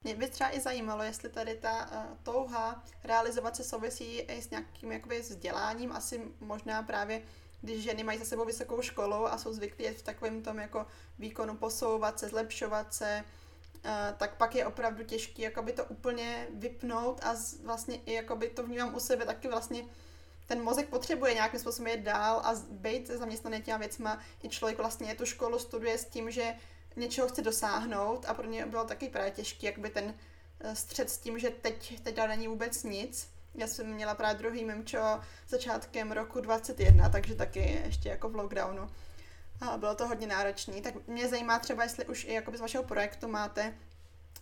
Mě 0.03 0.15
by 0.15 0.29
třeba 0.29 0.57
i 0.57 0.61
zajímalo, 0.61 1.03
jestli 1.03 1.29
tady 1.29 1.55
ta 1.55 1.91
uh, 1.91 2.17
touha 2.23 2.85
realizovat 3.05 3.57
se 3.57 3.65
souvisí 3.65 4.19
i 4.19 4.43
s 4.43 4.51
nějakým 4.51 4.93
jakoby 4.93 5.21
vzděláním, 5.21 5.93
asi 5.93 6.33
možná 6.41 6.83
právě 6.83 7.23
když 7.65 7.83
ženy 7.83 8.05
mají 8.05 8.19
za 8.19 8.25
sebou 8.25 8.45
vysokou 8.45 8.83
školu 8.83 9.27
a 9.27 9.39
jsou 9.39 9.53
zvyklí 9.53 9.89
v 9.89 10.03
takovém 10.03 10.43
tom 10.43 10.59
jako 10.59 10.87
výkonu 11.19 11.57
posouvat 11.57 12.19
se, 12.19 12.29
zlepšovat 12.29 12.95
se, 12.95 13.25
tak 14.17 14.37
pak 14.37 14.55
je 14.55 14.67
opravdu 14.67 15.05
těžké 15.05 15.43
jakoby 15.43 15.73
to 15.73 15.85
úplně 15.85 16.47
vypnout 16.55 17.21
a 17.25 17.35
z, 17.35 17.61
vlastně 17.61 17.97
i 18.07 18.13
jakoby 18.13 18.49
to 18.49 18.63
vnímám 18.63 18.95
u 18.95 19.01
sebe 19.01 19.25
taky 19.25 19.49
vlastně 19.49 19.85
ten 20.47 20.63
mozek 20.63 20.89
potřebuje 20.89 21.35
nějakým 21.35 21.61
způsobem 21.61 21.93
jít 21.93 22.05
dál 22.05 22.41
a 22.45 22.55
být 22.71 23.07
zaměstnaný 23.07 23.63
těma 23.63 23.79
věcma. 23.79 24.21
I 24.43 24.49
člověk 24.49 24.79
vlastně 24.79 25.15
tu 25.15 25.27
školu 25.27 25.59
studuje 25.59 25.99
s 25.99 26.05
tím, 26.05 26.31
že 26.31 26.55
něčeho 26.97 27.29
chce 27.29 27.43
dosáhnout 27.43 28.27
a 28.29 28.35
pro 28.35 28.49
mě 28.49 28.67
bylo 28.67 28.85
taky 28.85 29.09
právě 29.09 29.31
těžký, 29.31 29.67
jakby 29.67 29.91
ten 29.91 30.15
eh, 30.61 30.77
střed 30.77 31.11
s 31.11 31.19
tím, 31.19 31.39
že 31.39 31.51
teď, 31.51 32.03
teď 32.03 32.17
není 32.29 32.49
vůbec 32.49 32.83
nic. 32.83 33.29
Já 33.55 33.67
jsem 33.67 33.87
měla 33.87 34.15
právě 34.15 34.39
druhý 34.39 34.65
mimčo 34.65 35.21
začátkem 35.49 36.13
roku 36.13 36.41
21, 36.41 37.09
takže 37.09 37.35
taky 37.35 37.83
ještě 37.85 38.09
jako 38.09 38.29
v 38.29 38.37
lockdownu. 38.37 38.91
A 39.61 39.77
bylo 39.77 39.95
to 39.95 40.07
hodně 40.07 40.27
náročné. 40.27 40.81
Tak 40.81 41.07
mě 41.07 41.29
zajímá 41.29 41.59
třeba, 41.59 41.83
jestli 41.83 42.07
už 42.07 42.25
i 42.25 42.43
z 42.55 42.61
vašeho 42.61 42.85
projektu 42.85 43.29
máte 43.29 43.79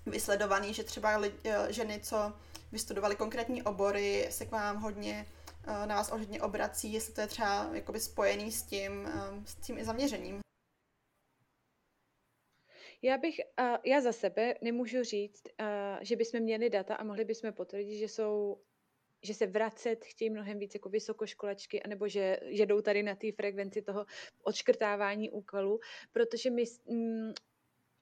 vysledovaný, 0.06 0.74
že 0.74 0.84
třeba 0.84 1.16
lidi, 1.16 1.36
eh, 1.44 1.72
ženy, 1.72 2.00
co 2.00 2.32
vystudovali 2.72 3.16
konkrétní 3.16 3.62
obory, 3.62 4.28
se 4.30 4.46
k 4.46 4.50
vám 4.50 4.76
hodně 4.76 5.26
eh, 5.66 5.86
na 5.86 5.94
vás 5.94 6.10
hodně 6.10 6.42
obrací, 6.42 6.92
jestli 6.92 7.14
to 7.14 7.20
je 7.20 7.26
třeba 7.26 7.70
jakoby 7.72 8.00
spojený 8.00 8.52
s 8.52 8.62
tím, 8.62 9.08
s 9.44 9.54
tím 9.54 9.78
i 9.78 9.84
zaměřením. 9.84 10.40
Já 13.04 13.18
bych, 13.18 13.40
uh, 13.60 13.76
já 13.84 14.00
za 14.00 14.12
sebe 14.12 14.54
nemůžu 14.62 15.02
říct, 15.02 15.42
že 16.00 16.16
bychom 16.16 16.40
měli 16.40 16.70
data 16.70 16.94
a 16.94 17.04
mohli 17.04 17.24
bychom 17.24 17.52
potvrdit, 17.52 17.98
že 17.98 18.08
jsou 18.08 18.58
že 19.22 19.34
se 19.34 19.46
vracet 19.46 20.04
chtějí 20.04 20.30
mnohem 20.30 20.58
víc 20.58 20.74
jako 20.74 20.88
vysokoškolačky, 20.88 21.82
anebo 21.82 22.08
že 22.08 22.38
jedou 22.42 22.80
tady 22.80 23.02
na 23.02 23.14
té 23.14 23.32
frekvenci 23.32 23.82
toho 23.82 24.06
odškrtávání 24.42 25.30
úkolů, 25.30 25.80
protože 26.12 26.50
my, 26.50 26.64
mm, 26.86 27.32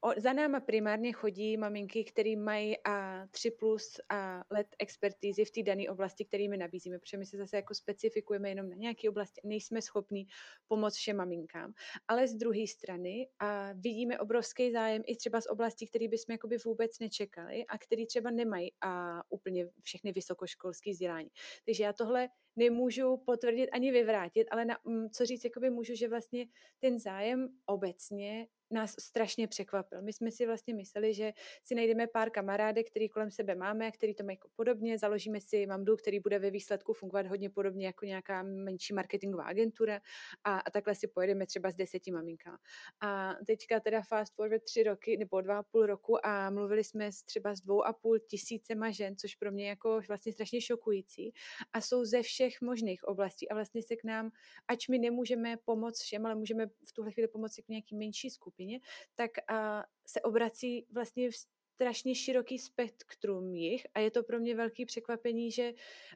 O, 0.03 0.13
za 0.21 0.33
náma 0.33 0.61
primárně 0.61 1.13
chodí 1.13 1.57
maminky, 1.57 2.05
které 2.05 2.37
mají 2.37 2.77
a 2.85 3.27
3 3.31 3.51
plus 3.51 4.01
a 4.09 4.45
let 4.51 4.67
expertízy 4.79 5.45
v 5.45 5.51
té 5.51 5.63
dané 5.63 5.89
oblasti, 5.89 6.25
kterými 6.25 6.57
nabízíme, 6.57 6.99
protože 6.99 7.17
my 7.17 7.27
se 7.27 7.37
zase 7.37 7.57
jako 7.57 7.75
specifikujeme 7.75 8.49
jenom 8.49 8.69
na 8.69 8.77
nějaké 8.77 9.09
oblasti, 9.09 9.41
nejsme 9.45 9.83
schopní 9.83 10.27
pomoct 10.69 10.95
všem 10.95 11.17
maminkám. 11.17 11.73
Ale 12.09 12.29
z 12.29 12.35
druhé 12.35 12.67
strany 12.67 13.29
a 13.39 13.73
vidíme 13.73 14.19
obrovský 14.19 14.73
zájem 14.73 15.03
i 15.07 15.17
třeba 15.17 15.41
z 15.41 15.47
oblastí, 15.47 15.87
které 15.87 16.09
bychom 16.09 16.33
jakoby 16.33 16.57
vůbec 16.65 16.99
nečekali 16.99 17.67
a 17.67 17.79
které 17.79 18.07
třeba 18.07 18.31
nemají 18.31 18.73
a 18.81 19.23
úplně 19.29 19.67
všechny 19.83 20.13
vysokoškolské 20.13 20.91
vzdělání. 20.91 21.29
Takže 21.67 21.85
já 21.85 21.93
tohle 21.93 22.29
nemůžu 22.57 23.17
potvrdit 23.17 23.69
ani 23.69 23.93
vyvrátit, 23.93 24.49
ale 24.51 24.65
na, 24.65 24.79
mm, 24.85 25.11
co 25.11 25.27
říct, 25.27 25.45
jakoby 25.45 25.71
můžu, 25.71 25.95
že 25.95 26.09
vlastně 26.09 26.47
ten 26.79 26.99
zájem 26.99 27.49
obecně 27.67 28.47
nás 28.71 28.95
strašně 28.99 29.49
překvapil. 29.49 30.03
My 30.03 30.13
jsme 30.13 30.31
si 30.31 30.47
vlastně 30.47 30.75
mysleli, 30.75 31.15
že 31.15 31.33
si 31.65 31.75
najdeme 31.75 32.07
pár 32.07 32.31
kamarádek, 32.31 32.91
který 32.91 33.09
kolem 33.09 33.31
sebe 33.31 33.55
máme, 33.55 33.91
který 33.91 34.15
to 34.15 34.25
mají 34.25 34.37
jako 34.37 34.49
podobně, 34.57 34.99
založíme 34.99 35.41
si 35.41 35.67
mamdu, 35.67 35.97
který 35.97 36.21
bude 36.21 36.39
ve 36.39 36.51
výsledku 36.51 36.93
fungovat 36.93 37.27
hodně 37.27 37.51
podobně 37.51 37.87
jako 37.87 38.05
nějaká 38.05 38.43
menší 38.43 38.95
marketingová 38.95 39.45
agentura 39.45 40.01
a, 40.45 40.59
a 40.59 40.71
takhle 40.71 40.95
si 40.95 41.09
pojedeme 41.09 41.47
třeba 41.47 41.71
s 41.71 41.75
deseti 41.75 42.11
maminkama. 42.13 42.59
A 43.01 43.35
teďka 43.47 43.81
teda 43.81 44.03
fast 44.03 44.35
forward 44.35 44.63
tři 44.63 44.83
roky 44.83 45.17
nebo 45.17 45.41
dva 45.41 45.59
a 45.59 45.63
půl 45.63 45.87
roku 45.87 46.27
a 46.27 46.51
mluvili 46.51 46.85
jsme 46.85 47.13
s 47.13 47.23
třeba 47.23 47.55
s 47.55 47.61
dvou 47.61 47.87
a 47.87 47.93
půl 47.93 48.19
tisícema 48.19 48.91
žen, 48.91 49.17
což 49.17 49.35
pro 49.37 49.53
mě 49.53 49.69
jako 49.69 50.01
vlastně 50.09 50.33
strašně 50.33 50.61
šokující 50.61 51.33
a 51.73 51.81
jsou 51.81 52.05
ze 52.05 52.23
všech 52.23 52.61
možných 52.61 53.05
oblastí 53.05 53.49
a 53.49 53.55
vlastně 53.55 53.83
se 53.83 53.97
k 53.97 54.05
nám, 54.05 54.31
ač 54.69 54.89
my 54.89 54.99
nemůžeme 54.99 55.57
pomoct 55.65 56.03
všem, 56.03 56.27
ale 56.27 56.35
můžeme 56.35 56.67
v 56.67 56.93
tuhle 56.93 57.13
chvíli 57.13 57.29
pomoci 57.29 57.63
k 57.63 57.69
nějaký 57.69 57.97
menší 57.97 58.31
skupině, 58.31 58.60
skupině, 58.61 58.81
tak 59.15 59.31
a, 59.49 59.85
se 60.07 60.21
obrací 60.21 60.87
vlastně 60.93 61.31
v 61.31 61.35
strašně 61.75 62.15
široký 62.15 62.59
spektrum 62.59 63.55
jich 63.55 63.87
a 63.95 64.01
je 64.01 64.11
to 64.11 64.23
pro 64.23 64.39
mě 64.39 64.55
velký 64.55 64.87
překvapení, 64.87 65.51
že 65.51 65.73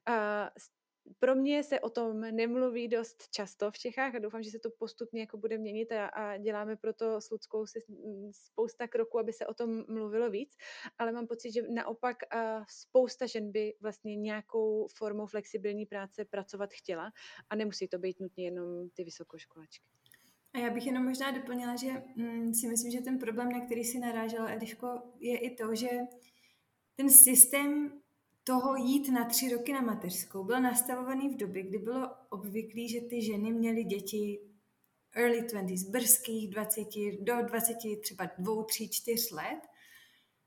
a, 0.06 0.50
pro 1.18 1.34
mě 1.34 1.62
se 1.62 1.80
o 1.80 1.90
tom 1.90 2.20
nemluví 2.20 2.88
dost 2.88 3.28
často 3.30 3.70
v 3.70 3.78
Čechách 3.78 4.14
a 4.14 4.18
doufám, 4.18 4.42
že 4.42 4.50
se 4.50 4.58
to 4.58 4.70
postupně 4.78 5.20
jako 5.20 5.36
bude 5.36 5.58
měnit 5.58 5.92
a, 5.92 6.06
a 6.06 6.36
děláme 6.36 6.76
proto 6.76 7.20
s 7.20 7.30
Ludskou 7.30 7.66
si 7.66 7.80
spousta 8.30 8.88
kroků, 8.88 9.18
aby 9.18 9.32
se 9.32 9.46
o 9.46 9.54
tom 9.54 9.84
mluvilo 9.88 10.30
víc, 10.30 10.56
ale 10.98 11.12
mám 11.12 11.26
pocit, 11.26 11.52
že 11.52 11.62
naopak 11.68 12.16
a 12.34 12.64
spousta 12.68 13.26
žen 13.26 13.52
by 13.52 13.74
vlastně 13.80 14.16
nějakou 14.16 14.88
formou 14.96 15.26
flexibilní 15.26 15.86
práce 15.86 16.24
pracovat 16.24 16.70
chtěla 16.72 17.12
a 17.50 17.56
nemusí 17.56 17.88
to 17.88 17.98
být 17.98 18.20
nutně 18.20 18.44
jenom 18.44 18.90
ty 18.90 19.04
vysokoškolačky. 19.04 20.03
A 20.54 20.58
já 20.58 20.70
bych 20.70 20.86
jenom 20.86 21.04
možná 21.04 21.30
doplnila, 21.30 21.76
že 21.76 22.02
mm, 22.16 22.54
si 22.54 22.68
myslím, 22.68 22.90
že 22.90 23.00
ten 23.00 23.18
problém, 23.18 23.52
na 23.52 23.60
který 23.60 23.84
si 23.84 23.98
narážela 23.98 24.48
Ediško, 24.48 25.02
je 25.18 25.38
i 25.38 25.54
to, 25.54 25.74
že 25.74 25.88
ten 26.96 27.10
systém 27.10 28.00
toho 28.44 28.76
jít 28.76 29.08
na 29.08 29.24
tři 29.24 29.48
roky 29.48 29.72
na 29.72 29.80
mateřskou 29.80 30.44
byl 30.44 30.60
nastavovaný 30.60 31.28
v 31.28 31.36
době, 31.36 31.62
kdy 31.62 31.78
bylo 31.78 32.10
obvyklé, 32.30 32.88
že 32.88 33.00
ty 33.00 33.22
ženy 33.22 33.52
měly 33.52 33.84
děti 33.84 34.40
early 35.14 35.42
20s, 35.42 35.90
brzkých 35.90 36.50
20, 36.50 36.88
do 37.20 37.42
20 37.42 37.76
třeba 38.02 38.30
dvou, 38.38 38.62
tří, 38.62 38.88
čtyř 38.88 39.30
let, 39.30 39.60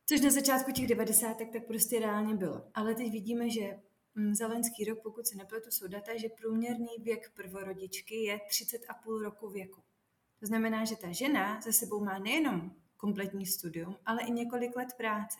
což 0.05 0.21
na 0.21 0.29
začátku 0.29 0.71
těch 0.71 0.87
90. 0.87 1.37
tak 1.37 1.67
prostě 1.67 1.99
reálně 1.99 2.35
bylo. 2.35 2.67
Ale 2.73 2.95
teď 2.95 3.11
vidíme, 3.11 3.49
že 3.49 3.79
mm, 4.15 4.35
za 4.35 4.47
loňský 4.47 4.83
rok, 4.83 4.99
pokud 5.03 5.27
se 5.27 5.37
nepletu, 5.37 5.71
jsou 5.71 5.87
data, 5.87 6.17
že 6.17 6.29
průměrný 6.29 6.95
věk 6.99 7.31
prvorodičky 7.35 8.15
je 8.15 8.37
30,5 8.37 9.21
roku 9.21 9.49
věku. 9.49 9.81
To 10.39 10.46
znamená, 10.46 10.86
že 10.86 10.96
ta 10.96 11.12
žena 11.12 11.62
za 11.62 11.72
sebou 11.72 12.03
má 12.03 12.20
nejenom 12.20 12.72
kompletní 12.98 13.46
studium, 13.46 13.96
ale 14.06 14.22
i 14.22 14.32
několik 14.32 14.75
let 14.75 14.88
práce. 14.98 15.38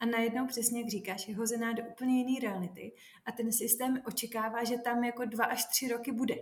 A 0.00 0.06
najednou, 0.06 0.46
přesně 0.46 0.80
jak 0.80 0.88
říkáš, 0.88 1.28
je 1.28 1.36
hozená 1.36 1.72
do 1.72 1.82
úplně 1.82 2.18
jiné 2.18 2.40
reality 2.40 2.92
a 3.24 3.32
ten 3.32 3.52
systém 3.52 4.02
očekává, 4.06 4.64
že 4.64 4.78
tam 4.78 5.04
jako 5.04 5.24
dva 5.24 5.44
až 5.44 5.64
tři 5.64 5.88
roky 5.88 6.12
bude. 6.12 6.36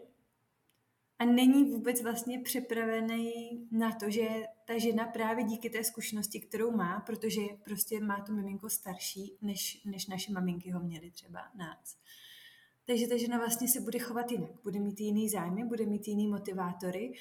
A 1.19 1.25
není 1.25 1.65
vůbec 1.65 2.03
vlastně 2.03 2.41
připravený 2.41 3.33
na 3.71 3.93
to, 3.93 4.11
že 4.11 4.29
ta 4.65 4.79
žena 4.79 5.05
právě 5.05 5.45
díky 5.45 5.71
té 5.71 5.85
zkušenosti, 5.85 6.41
kterou 6.41 6.71
má, 6.71 7.01
protože 7.01 7.41
prostě 7.65 8.01
má 8.01 8.21
to 8.21 8.33
miminko 8.33 8.69
starší, 8.69 9.39
než, 9.43 9.85
než 9.85 10.07
naše 10.07 10.33
maminky 10.33 10.71
ho 10.71 10.81
měly 10.81 11.11
třeba 11.11 11.41
nás. 11.55 11.99
Takže 12.87 13.09
ta 13.09 13.17
žena 13.17 13.39
vlastně 13.39 13.69
se 13.69 13.81
bude 13.81 13.99
chovat 13.99 14.33
jinak, 14.33 14.51
bude 14.63 14.81
mít 14.81 15.01
jiný 15.01 15.29
zájmy, 15.29 15.65
bude 15.65 15.87
mít 15.87 16.09
jiný 16.09 16.27
motivátory 16.27 17.13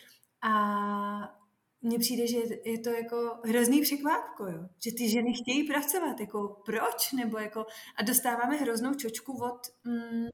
a 0.41 1.38
mně 1.82 2.00
přijde, 2.00 2.27
že 2.27 2.38
je 2.65 2.79
to 2.79 2.89
jako 2.89 3.38
hrozný 3.46 3.82
překvápko, 3.82 4.46
jo? 4.48 4.67
že 4.84 4.91
ty 4.91 5.10
ženy 5.10 5.34
chtějí 5.34 5.63
pracovat, 5.67 6.20
jako 6.20 6.62
proč, 6.65 7.12
nebo 7.12 7.38
jako 7.38 7.65
a 7.96 8.03
dostáváme 8.03 8.56
hroznou 8.56 8.94
čočku 8.94 9.44
od 9.44 9.60
mm, 9.84 10.27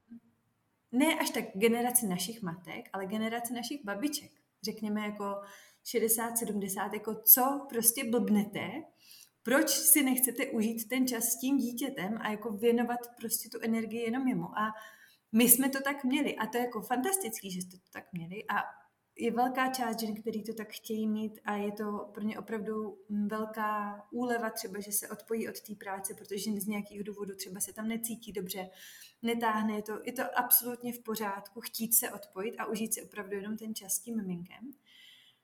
ne 0.91 1.05
až 1.19 1.29
tak 1.29 1.45
generace 1.55 2.07
našich 2.07 2.41
matek, 2.41 2.89
ale 2.93 3.05
generace 3.05 3.53
našich 3.53 3.85
babiček. 3.85 4.31
Řekněme 4.63 5.01
jako 5.01 5.35
60, 5.85 6.37
70, 6.37 6.93
jako 6.93 7.15
co 7.15 7.65
prostě 7.69 8.03
blbnete, 8.03 8.69
proč 9.43 9.69
si 9.69 10.03
nechcete 10.03 10.45
užít 10.45 10.89
ten 10.89 11.07
čas 11.07 11.23
s 11.23 11.39
tím 11.39 11.57
dítětem 11.57 12.17
a 12.21 12.31
jako 12.31 12.51
věnovat 12.51 12.99
prostě 13.17 13.49
tu 13.49 13.59
energii 13.61 14.01
jenom 14.01 14.27
jemu. 14.27 14.59
A 14.59 14.71
my 15.31 15.49
jsme 15.49 15.69
to 15.69 15.81
tak 15.81 16.03
měli 16.03 16.35
a 16.35 16.47
to 16.47 16.57
je 16.57 16.63
jako 16.63 16.81
fantastický, 16.81 17.51
že 17.51 17.61
jste 17.61 17.77
to 17.77 17.89
tak 17.93 18.13
měli 18.13 18.43
a 18.49 18.82
je 19.17 19.31
velká 19.31 19.71
část 19.71 19.99
žen, 19.99 20.15
který 20.15 20.43
to 20.43 20.53
tak 20.53 20.71
chtějí 20.71 21.07
mít 21.07 21.39
a 21.45 21.55
je 21.55 21.71
to 21.71 22.09
pro 22.13 22.23
ně 22.23 22.39
opravdu 22.39 22.97
velká 23.27 24.03
úleva 24.11 24.49
třeba, 24.49 24.79
že 24.79 24.91
se 24.91 25.09
odpojí 25.09 25.49
od 25.49 25.61
té 25.61 25.75
práce, 25.75 26.13
protože 26.13 26.51
z 26.51 26.67
nějakých 26.67 27.03
důvodů 27.03 27.35
třeba 27.35 27.59
se 27.59 27.73
tam 27.73 27.87
necítí 27.87 28.31
dobře, 28.31 28.69
netáhne, 29.21 29.75
je 29.75 29.81
to, 29.81 29.99
je 30.03 30.13
to 30.13 30.23
absolutně 30.35 30.93
v 30.93 31.03
pořádku 31.03 31.61
chtít 31.61 31.93
se 31.93 32.11
odpojit 32.11 32.55
a 32.57 32.65
užít 32.65 32.93
si 32.93 33.03
opravdu 33.03 33.35
jenom 33.35 33.57
ten 33.57 33.75
čas 33.75 33.93
s 33.93 33.99
tím 33.99 34.17
miminkem. 34.17 34.71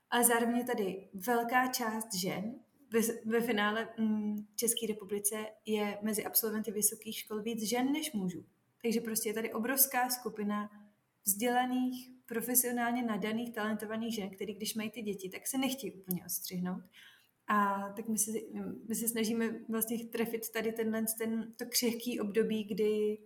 A 0.09 0.23
zároveň 0.23 0.57
je 0.57 0.63
tady 0.63 1.09
velká 1.13 1.67
část 1.67 2.13
žen, 2.13 2.55
ve, 2.91 2.99
ve 3.25 3.41
finále 3.41 3.89
mm, 3.97 4.47
České 4.55 4.88
republice 4.88 5.45
je 5.65 5.99
mezi 6.01 6.25
absolventy 6.25 6.71
vysokých 6.71 7.17
škol 7.17 7.41
víc 7.41 7.63
žen 7.63 7.91
než 7.91 8.11
mužů. 8.13 8.45
Takže 8.81 9.01
prostě 9.01 9.29
je 9.29 9.33
tady 9.33 9.53
obrovská 9.53 10.09
skupina 10.09 10.69
vzdělaných, 11.25 12.18
profesionálně 12.29 13.03
nadaných, 13.03 13.53
talentovaných 13.53 14.15
žen, 14.15 14.29
který 14.29 14.53
když 14.53 14.75
mají 14.75 14.89
ty 14.89 15.01
děti, 15.01 15.29
tak 15.29 15.48
se 15.48 15.57
nechtějí 15.57 15.93
úplně 15.93 16.25
odstřihnout. 16.25 16.83
A 17.48 17.89
tak 17.95 18.07
my 18.07 18.17
se, 18.17 18.31
my 18.89 18.95
se 18.95 19.07
snažíme 19.07 19.55
vlastně 19.69 20.05
trefit 20.05 20.51
tady 20.51 20.71
tenhle, 20.71 21.05
ten, 21.17 21.53
to 21.57 21.65
křehký 21.65 22.19
období, 22.19 22.63
kdy 22.63 23.17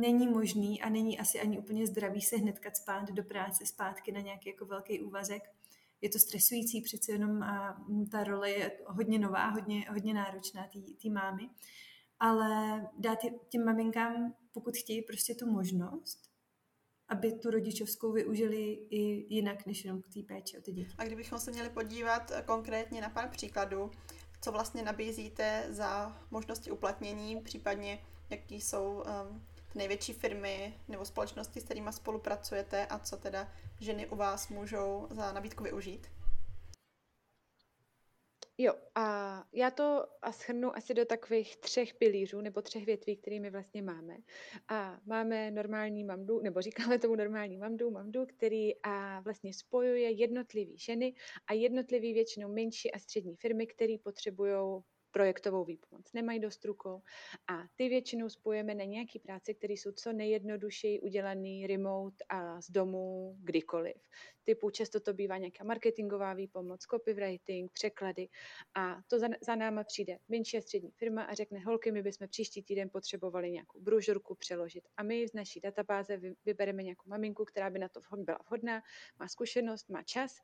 není 0.00 0.28
možný 0.28 0.82
a 0.82 0.88
není 0.88 1.18
asi 1.18 1.40
ani 1.40 1.58
úplně 1.58 1.86
zdravý 1.86 2.20
se 2.20 2.36
hnedka 2.36 2.70
spát 2.74 3.10
do 3.10 3.24
práce, 3.24 3.66
zpátky 3.66 4.12
na 4.12 4.20
nějaký 4.20 4.48
jako 4.48 4.66
velký 4.66 5.00
úvazek. 5.00 5.42
Je 6.00 6.10
to 6.10 6.18
stresující 6.18 6.80
přece 6.80 7.12
jenom 7.12 7.42
a 7.42 7.84
ta 8.10 8.24
role 8.24 8.50
je 8.50 8.72
hodně 8.86 9.18
nová, 9.18 9.48
hodně, 9.48 9.84
hodně 9.90 10.14
náročná 10.14 10.68
té 11.02 11.10
mámy. 11.10 11.48
Ale 12.20 12.82
dát 12.98 13.18
těm 13.48 13.64
maminkám, 13.64 14.34
pokud 14.52 14.76
chtějí 14.76 15.02
prostě 15.02 15.34
tu 15.34 15.50
možnost, 15.50 16.33
aby 17.08 17.32
tu 17.32 17.50
rodičovskou 17.50 18.12
využili 18.12 18.72
i 18.90 19.34
jinak, 19.34 19.66
než 19.66 19.84
jenom 19.84 20.02
k 20.02 20.08
té 20.14 20.20
péči 20.22 20.58
o 20.58 20.60
ty 20.60 20.72
děti. 20.72 20.94
A 20.98 21.04
kdybychom 21.04 21.38
se 21.38 21.50
měli 21.50 21.68
podívat 21.70 22.32
konkrétně 22.46 23.00
na 23.00 23.08
pár 23.08 23.28
příkladů, 23.28 23.90
co 24.40 24.52
vlastně 24.52 24.82
nabízíte 24.82 25.66
za 25.70 26.16
možnosti 26.30 26.70
uplatnění, 26.70 27.40
případně 27.40 27.98
jaký 28.30 28.60
jsou 28.60 29.02
um, 29.30 29.42
největší 29.74 30.12
firmy 30.12 30.74
nebo 30.88 31.04
společnosti, 31.04 31.60
s 31.60 31.64
kterými 31.64 31.92
spolupracujete 31.92 32.86
a 32.86 32.98
co 32.98 33.16
teda 33.16 33.48
ženy 33.80 34.06
u 34.06 34.16
vás 34.16 34.48
můžou 34.48 35.08
za 35.10 35.32
nabídku 35.32 35.64
využít? 35.64 36.13
Jo, 38.58 38.74
a 38.94 39.44
já 39.52 39.70
to 39.70 40.06
a 40.22 40.30
asi 40.74 40.94
do 40.94 41.04
takových 41.04 41.56
třech 41.56 41.94
pilířů 41.94 42.40
nebo 42.40 42.62
třech 42.62 42.86
větví, 42.86 43.16
kterými 43.16 43.50
vlastně 43.50 43.82
máme. 43.82 44.16
A 44.68 45.00
máme 45.06 45.50
normální 45.50 46.04
mamdu, 46.04 46.40
nebo 46.40 46.60
říkáme 46.62 46.98
tomu 46.98 47.14
normální 47.16 47.58
mamdu, 47.58 47.90
mamdu, 47.90 48.26
který 48.26 48.82
a 48.82 49.20
vlastně 49.20 49.54
spojuje 49.54 50.10
jednotlivý 50.10 50.78
ženy 50.78 51.14
a 51.46 51.52
jednotlivý 51.52 52.12
většinou 52.12 52.48
menší 52.52 52.92
a 52.92 52.98
střední 52.98 53.36
firmy, 53.36 53.66
které 53.66 53.94
potřebují 54.02 54.82
projektovou 55.14 55.64
výpomoc. 55.64 56.12
Nemají 56.12 56.40
dost 56.40 56.64
rukou 56.64 57.02
a 57.48 57.62
ty 57.76 57.88
většinou 57.88 58.28
spojujeme 58.28 58.74
na 58.74 58.84
nějaký 58.84 59.18
práce, 59.18 59.54
které 59.54 59.72
jsou 59.72 59.92
co 59.92 60.12
nejjednodušeji 60.12 61.00
udělaný 61.00 61.66
remote 61.66 62.24
a 62.28 62.60
z 62.60 62.70
domu 62.70 63.36
kdykoliv. 63.38 63.96
Typu 64.44 64.70
často 64.70 65.00
to 65.00 65.12
bývá 65.12 65.38
nějaká 65.38 65.64
marketingová 65.64 66.34
výpomoc, 66.34 66.80
copywriting, 66.82 67.72
překlady 67.72 68.28
a 68.74 68.96
to 69.08 69.18
za, 69.18 69.28
za 69.40 69.54
náma 69.54 69.84
přijde 69.84 70.18
menší 70.28 70.58
a 70.58 70.60
střední 70.60 70.90
firma 70.90 71.22
a 71.22 71.34
řekne, 71.34 71.58
holky, 71.58 71.92
my 71.92 72.02
bychom 72.02 72.28
příští 72.28 72.62
týden 72.62 72.90
potřebovali 72.90 73.50
nějakou 73.50 73.80
bružurku 73.80 74.34
přeložit 74.34 74.84
a 74.96 75.02
my 75.02 75.28
z 75.28 75.32
naší 75.32 75.60
databáze 75.60 76.20
vybereme 76.44 76.82
nějakou 76.82 77.08
maminku, 77.08 77.44
která 77.44 77.70
by 77.70 77.78
na 77.78 77.88
to 77.88 78.00
byla 78.16 78.38
vhodná, 78.46 78.82
má 79.18 79.28
zkušenost, 79.28 79.88
má 79.90 80.02
čas 80.02 80.36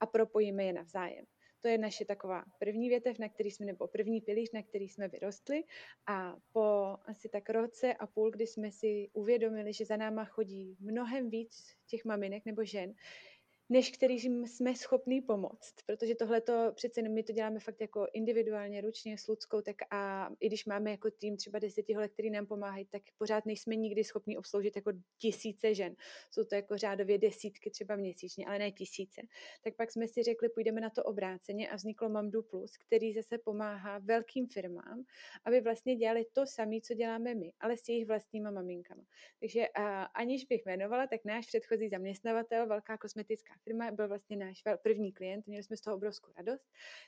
a 0.00 0.06
propojíme 0.06 0.64
je 0.64 0.72
navzájem. 0.72 1.24
To 1.60 1.68
je 1.68 1.78
naše 1.78 2.04
taková 2.04 2.44
první 2.58 2.88
větev, 2.88 3.18
na 3.18 3.28
který 3.28 3.50
jsme, 3.50 3.66
nebo 3.66 3.86
první 3.86 4.20
pilíř, 4.20 4.52
na 4.52 4.62
který 4.62 4.88
jsme 4.88 5.08
vyrostli. 5.08 5.64
A 6.06 6.36
po 6.52 6.96
asi 7.04 7.28
tak 7.28 7.50
roce 7.50 7.94
a 7.94 8.06
půl, 8.06 8.30
kdy 8.30 8.46
jsme 8.46 8.70
si 8.72 9.10
uvědomili, 9.12 9.72
že 9.72 9.84
za 9.84 9.96
náma 9.96 10.24
chodí 10.24 10.76
mnohem 10.80 11.30
víc 11.30 11.76
těch 11.86 12.04
maminek 12.04 12.44
nebo 12.44 12.64
žen, 12.64 12.94
než 13.68 13.90
kterým 13.90 14.46
jsme 14.46 14.74
schopní 14.74 15.20
pomoct, 15.20 15.74
protože 15.86 16.14
tohle 16.14 16.40
to 16.40 16.72
přece 16.74 17.02
my 17.02 17.22
to 17.22 17.32
děláme 17.32 17.60
fakt 17.60 17.80
jako 17.80 18.06
individuálně, 18.12 18.80
ručně, 18.80 19.18
s 19.18 19.28
Ludskou, 19.28 19.60
tak 19.60 19.76
a 19.90 20.30
i 20.40 20.46
když 20.46 20.64
máme 20.66 20.90
jako 20.90 21.10
tým 21.10 21.36
třeba 21.36 21.58
deseti 21.58 21.94
holek, 21.94 22.12
který 22.12 22.30
nám 22.30 22.46
pomáhají, 22.46 22.84
tak 22.84 23.02
pořád 23.18 23.46
nejsme 23.46 23.76
nikdy 23.76 24.04
schopni 24.04 24.36
obsloužit 24.36 24.76
jako 24.76 24.92
tisíce 25.18 25.74
žen. 25.74 25.96
Jsou 26.30 26.44
to 26.44 26.54
jako 26.54 26.76
řádově 26.76 27.18
desítky 27.18 27.70
třeba 27.70 27.96
měsíčně, 27.96 28.46
ale 28.46 28.58
ne 28.58 28.72
tisíce. 28.72 29.22
Tak 29.64 29.76
pak 29.76 29.92
jsme 29.92 30.08
si 30.08 30.22
řekli, 30.22 30.48
půjdeme 30.48 30.80
na 30.80 30.90
to 30.90 31.04
obráceně 31.04 31.68
a 31.68 31.76
vzniklo 31.76 32.08
Mamdu 32.08 32.42
Plus, 32.42 32.76
který 32.76 33.12
zase 33.12 33.38
pomáhá 33.38 33.98
velkým 33.98 34.46
firmám, 34.46 35.04
aby 35.44 35.60
vlastně 35.60 35.96
dělali 35.96 36.24
to 36.32 36.46
samé, 36.46 36.80
co 36.80 36.94
děláme 36.94 37.34
my, 37.34 37.52
ale 37.60 37.76
s 37.76 37.88
jejich 37.88 38.06
vlastníma 38.06 38.50
maminkama. 38.50 39.02
Takže 39.40 39.68
a, 39.68 40.02
aniž 40.02 40.44
bych 40.44 40.66
jmenovala, 40.66 41.06
tak 41.06 41.20
náš 41.24 41.46
předchozí 41.46 41.88
zaměstnavatel, 41.88 42.66
velká 42.66 42.98
kosmetická 42.98 43.57
firma, 43.58 43.90
byl 43.90 44.08
vlastně 44.08 44.36
náš 44.36 44.62
první 44.82 45.12
klient, 45.12 45.46
měli 45.46 45.62
jsme 45.62 45.76
z 45.76 45.80
toho 45.80 45.96
obrovskou 45.96 46.32
radost, 46.36 46.66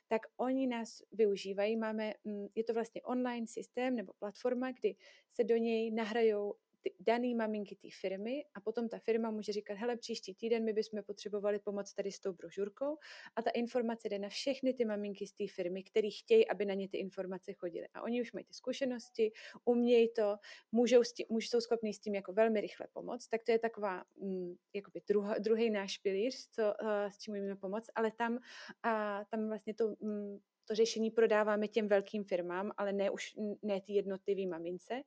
tak 0.08 0.22
oni 0.36 0.66
nás 0.66 1.02
využívají, 1.12 1.76
máme, 1.76 2.14
mm, 2.24 2.46
je 2.54 2.64
to 2.64 2.74
vlastně 2.74 3.02
online 3.02 3.46
systém 3.46 3.96
nebo 3.96 4.12
platforma, 4.18 4.72
kdy 4.72 4.96
se 5.32 5.44
do 5.44 5.56
něj 5.56 5.90
nahrajou 5.90 6.54
daný 7.00 7.34
maminky 7.34 7.76
té 7.76 7.88
firmy 8.00 8.44
a 8.54 8.60
potom 8.60 8.88
ta 8.88 8.98
firma 8.98 9.30
může 9.30 9.52
říkat, 9.52 9.74
hele, 9.74 9.96
příští 9.96 10.34
týden 10.34 10.64
my 10.64 10.72
bychom 10.72 11.02
potřebovali 11.02 11.58
pomoct 11.58 11.94
tady 11.94 12.12
s 12.12 12.20
tou 12.20 12.32
brožurkou. 12.32 12.98
A 13.36 13.42
ta 13.42 13.50
informace 13.50 14.08
jde 14.08 14.18
na 14.18 14.28
všechny 14.28 14.74
ty 14.74 14.84
maminky 14.84 15.26
z 15.26 15.32
té 15.32 15.44
firmy, 15.54 15.82
které 15.82 16.08
chtějí, 16.10 16.48
aby 16.48 16.64
na 16.64 16.74
ně 16.74 16.88
ty 16.88 16.98
informace 16.98 17.52
chodily. 17.52 17.86
A 17.94 18.02
oni 18.02 18.20
už 18.20 18.32
mají 18.32 18.44
ty 18.44 18.54
zkušenosti, 18.54 19.32
umějí 19.64 20.12
to, 20.12 20.36
můžou, 20.72 21.02
tím, 21.16 21.26
můžou 21.28 21.46
jsou 21.50 21.60
schopní 21.60 21.94
s 21.94 22.00
tím 22.00 22.14
jako 22.14 22.32
velmi 22.32 22.60
rychle 22.60 22.86
pomoct, 22.92 23.28
tak 23.28 23.44
to 23.44 23.52
je 23.52 23.58
taková 23.58 24.04
mm, 24.16 24.54
jakoby 24.74 25.00
druho, 25.08 25.34
druhý 25.38 25.70
náš 25.70 25.98
pilíř, 25.98 26.48
co, 26.50 26.62
uh, 26.62 26.88
s 27.10 27.18
čím 27.18 27.34
můžeme 27.34 27.56
pomoct, 27.56 27.90
ale 27.94 28.10
tam, 28.10 28.32
uh, 28.32 29.24
tam 29.30 29.48
vlastně 29.48 29.74
to 29.74 29.94
mm, 30.00 30.38
to 30.70 30.74
řešení 30.74 31.10
prodáváme 31.10 31.68
těm 31.68 31.88
velkým 31.88 32.24
firmám, 32.24 32.72
ale 32.76 32.92
ne 32.92 33.10
už 33.10 33.34
ne 33.62 33.80
ty 33.80 33.92
jednotlivý 33.92 34.46
mamince. 34.46 35.02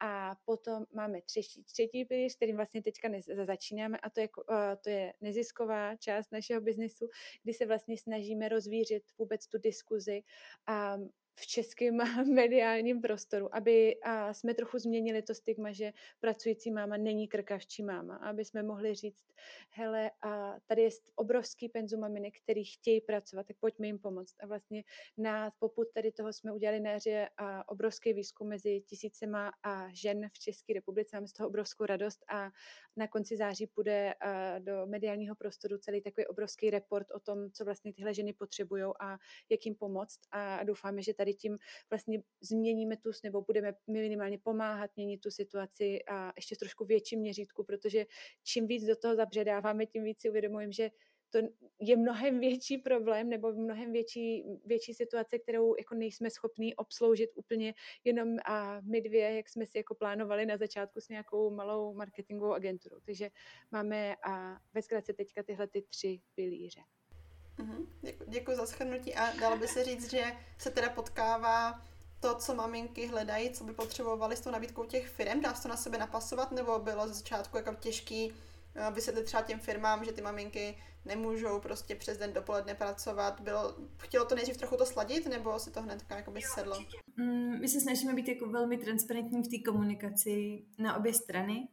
A 0.00 0.36
potom 0.44 0.84
máme 0.92 1.22
třetí, 1.22 1.64
třetí 1.64 2.04
pilíř, 2.04 2.36
kterým 2.36 2.56
vlastně 2.56 2.82
teďka 2.82 3.08
ne, 3.08 3.20
začínáme 3.44 3.98
a 3.98 4.10
to 4.10 4.20
je, 4.20 4.28
to 4.80 4.90
je 4.90 5.12
nezisková 5.20 5.96
část 5.96 6.32
našeho 6.32 6.60
biznesu, 6.60 7.08
kdy 7.42 7.52
se 7.52 7.66
vlastně 7.66 7.98
snažíme 7.98 8.48
rozvířit 8.48 9.02
vůbec 9.18 9.48
tu 9.48 9.58
diskuzi 9.58 10.22
a 10.66 10.98
v 11.38 11.46
českém 11.46 11.96
mediálním 12.34 13.00
prostoru, 13.00 13.54
aby 13.54 13.96
a 14.02 14.34
jsme 14.34 14.54
trochu 14.54 14.78
změnili 14.78 15.22
to 15.22 15.34
stigma, 15.34 15.72
že 15.72 15.92
pracující 16.20 16.70
máma 16.70 16.96
není 16.96 17.28
krkavčí 17.28 17.82
máma, 17.82 18.16
aby 18.16 18.44
jsme 18.44 18.62
mohli 18.62 18.94
říct, 18.94 19.24
hele, 19.70 20.10
a 20.22 20.54
tady 20.66 20.82
je 20.82 20.90
obrovský 21.14 21.68
penzum 21.68 22.00
maminek, 22.00 22.34
který 22.42 22.64
chtějí 22.64 23.00
pracovat, 23.00 23.46
tak 23.46 23.56
pojďme 23.60 23.86
jim 23.86 23.98
pomoct. 23.98 24.34
A 24.40 24.46
vlastně 24.46 24.84
na 25.18 25.50
poput 25.58 25.88
tady 25.94 26.12
toho 26.12 26.32
jsme 26.32 26.52
udělali 26.52 26.80
na 26.80 26.90
jaře 26.90 27.28
a 27.36 27.68
obrovský 27.68 28.12
výzkum 28.12 28.48
mezi 28.48 28.80
tisícema 28.80 29.52
a 29.62 29.88
žen 29.92 30.28
v 30.28 30.38
České 30.38 30.72
republice. 30.72 31.16
Máme 31.16 31.28
z 31.28 31.32
toho 31.32 31.48
obrovskou 31.48 31.84
radost 31.86 32.24
a 32.28 32.50
na 32.96 33.08
konci 33.08 33.36
září 33.36 33.66
půjde 33.66 34.14
do 34.58 34.86
mediálního 34.86 35.34
prostoru 35.34 35.78
celý 35.78 36.00
takový 36.00 36.26
obrovský 36.26 36.70
report 36.70 37.10
o 37.10 37.20
tom, 37.20 37.50
co 37.50 37.64
vlastně 37.64 37.92
tyhle 37.92 38.14
ženy 38.14 38.32
potřebují 38.32 38.82
a 39.00 39.18
jak 39.50 39.66
jim 39.66 39.74
pomoct. 39.74 40.20
A 40.30 40.64
doufáme, 40.64 41.02
že 41.02 41.14
tady 41.14 41.25
tady 41.26 41.34
tím 41.34 41.56
vlastně 41.90 42.22
změníme 42.40 42.96
tu, 42.96 43.10
nebo 43.24 43.42
budeme 43.42 43.74
minimálně 43.86 44.38
pomáhat 44.38 44.90
měnit 44.96 45.20
tu 45.20 45.30
situaci 45.30 45.98
a 46.08 46.32
ještě 46.36 46.56
trošku 46.56 46.84
větším 46.84 47.20
měřítku, 47.20 47.64
protože 47.64 48.06
čím 48.44 48.66
víc 48.66 48.84
do 48.86 48.96
toho 48.96 49.16
zabředáváme, 49.16 49.86
tím 49.86 50.04
víc 50.04 50.20
si 50.20 50.30
uvědomujeme, 50.30 50.72
že 50.72 50.90
to 51.30 51.38
je 51.80 51.96
mnohem 51.96 52.40
větší 52.40 52.78
problém 52.78 53.28
nebo 53.28 53.52
mnohem 53.52 53.92
větší, 53.92 54.44
větší 54.64 54.94
situace, 54.94 55.38
kterou 55.38 55.74
jako 55.78 55.94
nejsme 55.94 56.30
schopní 56.30 56.74
obsloužit 56.74 57.30
úplně 57.34 57.74
jenom 58.04 58.36
a 58.46 58.80
my 58.80 59.00
dvě, 59.00 59.36
jak 59.36 59.48
jsme 59.48 59.66
si 59.66 59.78
jako 59.78 59.94
plánovali 59.94 60.46
na 60.46 60.56
začátku 60.56 61.00
s 61.00 61.08
nějakou 61.08 61.50
malou 61.50 61.94
marketingovou 61.94 62.52
agenturou. 62.52 63.00
Takže 63.04 63.30
máme 63.70 64.16
a 64.26 64.56
ve 64.74 64.82
zkratce 64.82 65.12
teďka 65.12 65.42
tyhle 65.42 65.66
ty 65.66 65.82
tři 65.82 66.20
pilíře. 66.34 66.80
Mhm, 67.58 67.86
děkuji 68.26 68.56
za 68.56 68.66
schrnutí 68.66 69.14
a 69.14 69.36
dalo 69.40 69.56
by 69.56 69.68
se 69.68 69.84
říct, 69.84 70.10
že 70.10 70.32
se 70.58 70.70
teda 70.70 70.90
potkává 70.90 71.82
to, 72.20 72.34
co 72.34 72.54
maminky 72.54 73.06
hledají, 73.06 73.50
co 73.50 73.64
by 73.64 73.72
potřebovaly 73.72 74.36
s 74.36 74.40
tou 74.40 74.50
nabídkou 74.50 74.84
těch 74.84 75.08
firm, 75.08 75.40
dá 75.40 75.54
se 75.54 75.62
to 75.62 75.68
na 75.68 75.76
sebe 75.76 75.98
napasovat, 75.98 76.52
nebo 76.52 76.78
bylo 76.78 77.08
ze 77.08 77.14
začátku 77.14 77.56
jako 77.56 77.74
těžký 77.74 78.32
eh, 78.74 78.90
vysvětlit 78.90 79.24
třeba 79.24 79.42
těm 79.42 79.60
firmám, 79.60 80.04
že 80.04 80.12
ty 80.12 80.22
maminky 80.22 80.76
nemůžou 81.04 81.60
prostě 81.60 81.94
přes 81.94 82.18
den 82.18 82.32
dopoledne 82.32 82.74
pracovat. 82.74 83.40
Bylo, 83.40 83.76
chtělo 83.98 84.24
to 84.24 84.34
nejdřív 84.34 84.56
trochu 84.56 84.76
to 84.76 84.86
sladit, 84.86 85.26
nebo 85.26 85.58
si 85.58 85.70
to 85.70 85.82
hned 85.82 86.04
jako 86.10 86.30
by 86.30 86.42
sedlo? 86.42 86.78
Mm, 87.16 87.60
my 87.60 87.68
se 87.68 87.80
snažíme 87.80 88.14
být 88.14 88.28
jako 88.28 88.46
velmi 88.46 88.76
transparentní 88.76 89.42
v 89.42 89.48
té 89.48 89.70
komunikaci 89.70 90.62
na 90.78 90.96
obě 90.96 91.14
strany 91.14 91.68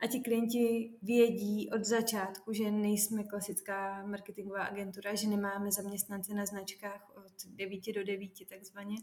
a 0.00 0.06
ti 0.06 0.20
klienti 0.20 0.90
vědí 1.02 1.70
od 1.70 1.84
začátku, 1.84 2.52
že 2.52 2.70
nejsme 2.70 3.24
klasická 3.24 4.06
marketingová 4.06 4.64
agentura, 4.64 5.14
že 5.14 5.28
nemáme 5.28 5.72
zaměstnance 5.72 6.34
na 6.34 6.46
značkách 6.46 7.12
od 7.16 7.46
9 7.46 7.80
do 7.94 8.04
9 8.04 8.30
takzvaně 8.48 8.96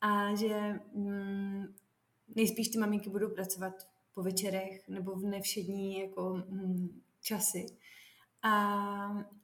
a 0.00 0.34
že 0.34 0.80
mm, 0.94 1.74
nejspíš 2.36 2.68
ty 2.68 2.78
maminky 2.78 3.10
budou 3.10 3.28
pracovat 3.28 3.74
po 4.14 4.22
večerech 4.22 4.88
nebo 4.88 5.14
v 5.14 5.22
nevšední 5.22 6.00
jako 6.00 6.42
mm, 6.48 7.02
časy. 7.20 7.66
A, 8.42 8.52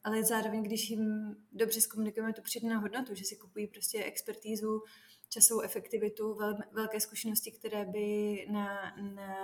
ale 0.05 0.25
zároveň, 0.25 0.63
když 0.63 0.91
jim 0.91 1.37
dobře 1.53 1.81
zkomunikujeme 1.81 2.33
tu 2.33 2.43
přidanou 2.43 2.81
hodnotu, 2.81 3.15
že 3.15 3.25
si 3.25 3.37
kupují 3.37 3.67
prostě 3.67 4.05
expertízu, 4.05 4.83
časovou 5.29 5.61
efektivitu, 5.61 6.35
vel, 6.35 6.55
velké 6.73 7.01
zkušenosti, 7.01 7.53
které 7.53 7.85
by 7.85 8.47
na, 8.51 8.97
na 9.15 9.35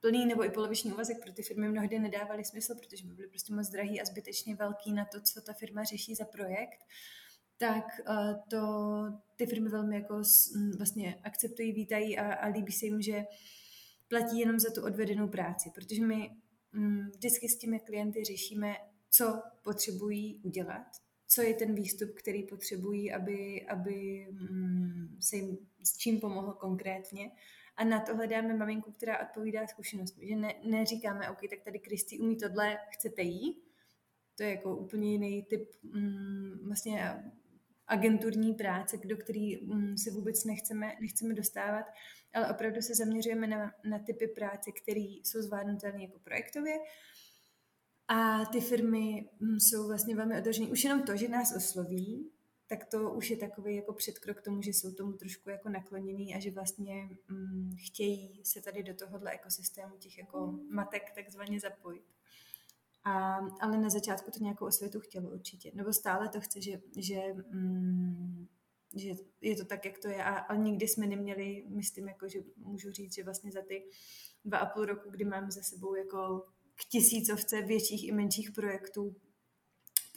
plný 0.00 0.26
nebo 0.26 0.44
i 0.44 0.50
poloviční 0.50 0.92
úvazek 0.92 1.22
pro 1.22 1.32
ty 1.32 1.42
firmy 1.42 1.68
mnohdy 1.68 1.98
nedávaly 1.98 2.44
smysl, 2.44 2.74
protože 2.74 3.06
by 3.06 3.14
byly 3.14 3.28
prostě 3.28 3.54
moc 3.54 3.68
drahý 3.68 4.00
a 4.00 4.04
zbytečně 4.04 4.54
velký 4.54 4.92
na 4.92 5.04
to, 5.04 5.20
co 5.20 5.40
ta 5.40 5.52
firma 5.52 5.84
řeší 5.84 6.14
za 6.14 6.24
projekt, 6.24 6.78
tak 7.58 7.84
uh, 8.08 8.34
to 8.50 8.58
ty 9.36 9.46
firmy 9.46 9.68
velmi 9.68 9.96
jako 9.96 10.22
vlastně 10.78 11.14
akceptují, 11.24 11.72
vítají 11.72 12.18
a, 12.18 12.34
a 12.34 12.48
líbí 12.48 12.72
se 12.72 12.86
jim, 12.86 13.02
že 13.02 13.24
platí 14.08 14.38
jenom 14.38 14.58
za 14.58 14.72
tu 14.72 14.84
odvedenou 14.84 15.28
práci, 15.28 15.70
protože 15.74 16.06
my 16.06 16.30
um, 16.74 17.10
vždycky 17.14 17.48
s 17.48 17.58
těmi 17.58 17.80
klienty 17.80 18.24
řešíme, 18.24 18.76
co 19.10 19.42
potřebují 19.62 20.40
udělat, 20.44 20.86
co 21.28 21.42
je 21.42 21.54
ten 21.54 21.74
výstup, 21.74 22.10
který 22.14 22.42
potřebují, 22.42 23.12
aby, 23.12 23.66
aby 23.66 24.26
um, 24.30 25.16
se 25.20 25.36
jim 25.36 25.58
s 25.84 25.96
čím 25.96 26.20
pomohl 26.20 26.52
konkrétně 26.52 27.30
a 27.78 27.84
na 27.84 28.00
to 28.00 28.16
hledáme 28.16 28.54
maminku, 28.54 28.92
která 28.92 29.22
odpovídá 29.22 29.66
zkušenost. 29.66 30.16
Že 30.22 30.36
ne, 30.36 30.54
neříkáme, 30.64 31.30
OK, 31.30 31.40
tak 31.50 31.60
tady 31.64 31.78
Kristý 31.78 32.20
umí 32.20 32.36
tohle, 32.36 32.78
chcete 32.90 33.22
jí? 33.22 33.62
To 34.36 34.42
je 34.42 34.50
jako 34.50 34.76
úplně 34.76 35.12
jiný 35.12 35.42
typ 35.42 35.70
mm, 35.82 36.66
vlastně 36.66 37.22
agenturní 37.86 38.54
práce, 38.54 38.96
do 39.04 39.16
který 39.16 39.58
um, 39.58 39.98
se 39.98 40.10
vůbec 40.10 40.44
nechceme, 40.44 40.92
nechceme 41.00 41.34
dostávat, 41.34 41.84
ale 42.34 42.50
opravdu 42.50 42.82
se 42.82 42.94
zaměřujeme 42.94 43.46
na, 43.46 43.72
na 43.84 43.98
typy 43.98 44.26
práce, 44.26 44.72
které 44.82 45.00
jsou 45.00 45.42
zvládnutelné 45.42 46.02
jako 46.02 46.18
projektově. 46.18 46.74
A 48.08 48.44
ty 48.44 48.60
firmy 48.60 49.28
um, 49.40 49.60
jsou 49.60 49.86
vlastně 49.86 50.16
velmi 50.16 50.38
otevřené. 50.38 50.68
Už 50.68 50.84
jenom 50.84 51.02
to, 51.02 51.16
že 51.16 51.28
nás 51.28 51.56
osloví, 51.56 52.30
tak 52.68 52.84
to 52.84 53.10
už 53.10 53.30
je 53.30 53.36
takový 53.36 53.76
jako 53.76 53.92
předkrok 53.92 54.38
k 54.38 54.42
tomu, 54.42 54.62
že 54.62 54.70
jsou 54.70 54.92
tomu 54.92 55.12
trošku 55.12 55.50
jako 55.50 55.68
nakloněný 55.68 56.34
a 56.34 56.38
že 56.38 56.50
vlastně 56.50 57.10
um, 57.30 57.76
chtějí 57.86 58.40
se 58.44 58.60
tady 58.60 58.82
do 58.82 58.94
tohohle 58.94 59.30
ekosystému 59.30 59.96
těch 59.96 60.18
jako 60.18 60.58
matek 60.70 61.02
takzvaně 61.14 61.60
zapojit. 61.60 62.04
A, 63.04 63.36
ale 63.60 63.78
na 63.78 63.90
začátku 63.90 64.30
to 64.30 64.38
nějakou 64.42 64.66
osvětu 64.66 65.00
chtělo 65.00 65.30
určitě. 65.30 65.70
Nebo 65.74 65.92
stále 65.92 66.28
to 66.28 66.40
chce, 66.40 66.60
že, 66.60 66.80
že, 66.96 67.20
mm, 67.50 68.46
že 68.94 69.10
je 69.40 69.56
to 69.56 69.64
tak, 69.64 69.84
jak 69.84 69.98
to 69.98 70.08
je. 70.08 70.24
A, 70.24 70.38
ale 70.38 70.58
nikdy 70.58 70.88
jsme 70.88 71.06
neměli, 71.06 71.64
myslím, 71.68 72.08
jako, 72.08 72.28
že 72.28 72.38
můžu 72.56 72.92
říct, 72.92 73.14
že 73.14 73.24
vlastně 73.24 73.52
za 73.52 73.62
ty 73.62 73.84
dva 74.44 74.58
a 74.58 74.66
půl 74.66 74.84
roku, 74.84 75.10
kdy 75.10 75.24
máme 75.24 75.50
za 75.50 75.62
sebou 75.62 75.94
jako 75.94 76.46
k 76.74 76.84
tisícovce 76.84 77.62
větších 77.62 78.08
i 78.08 78.12
menších 78.12 78.50
projektů 78.50 79.16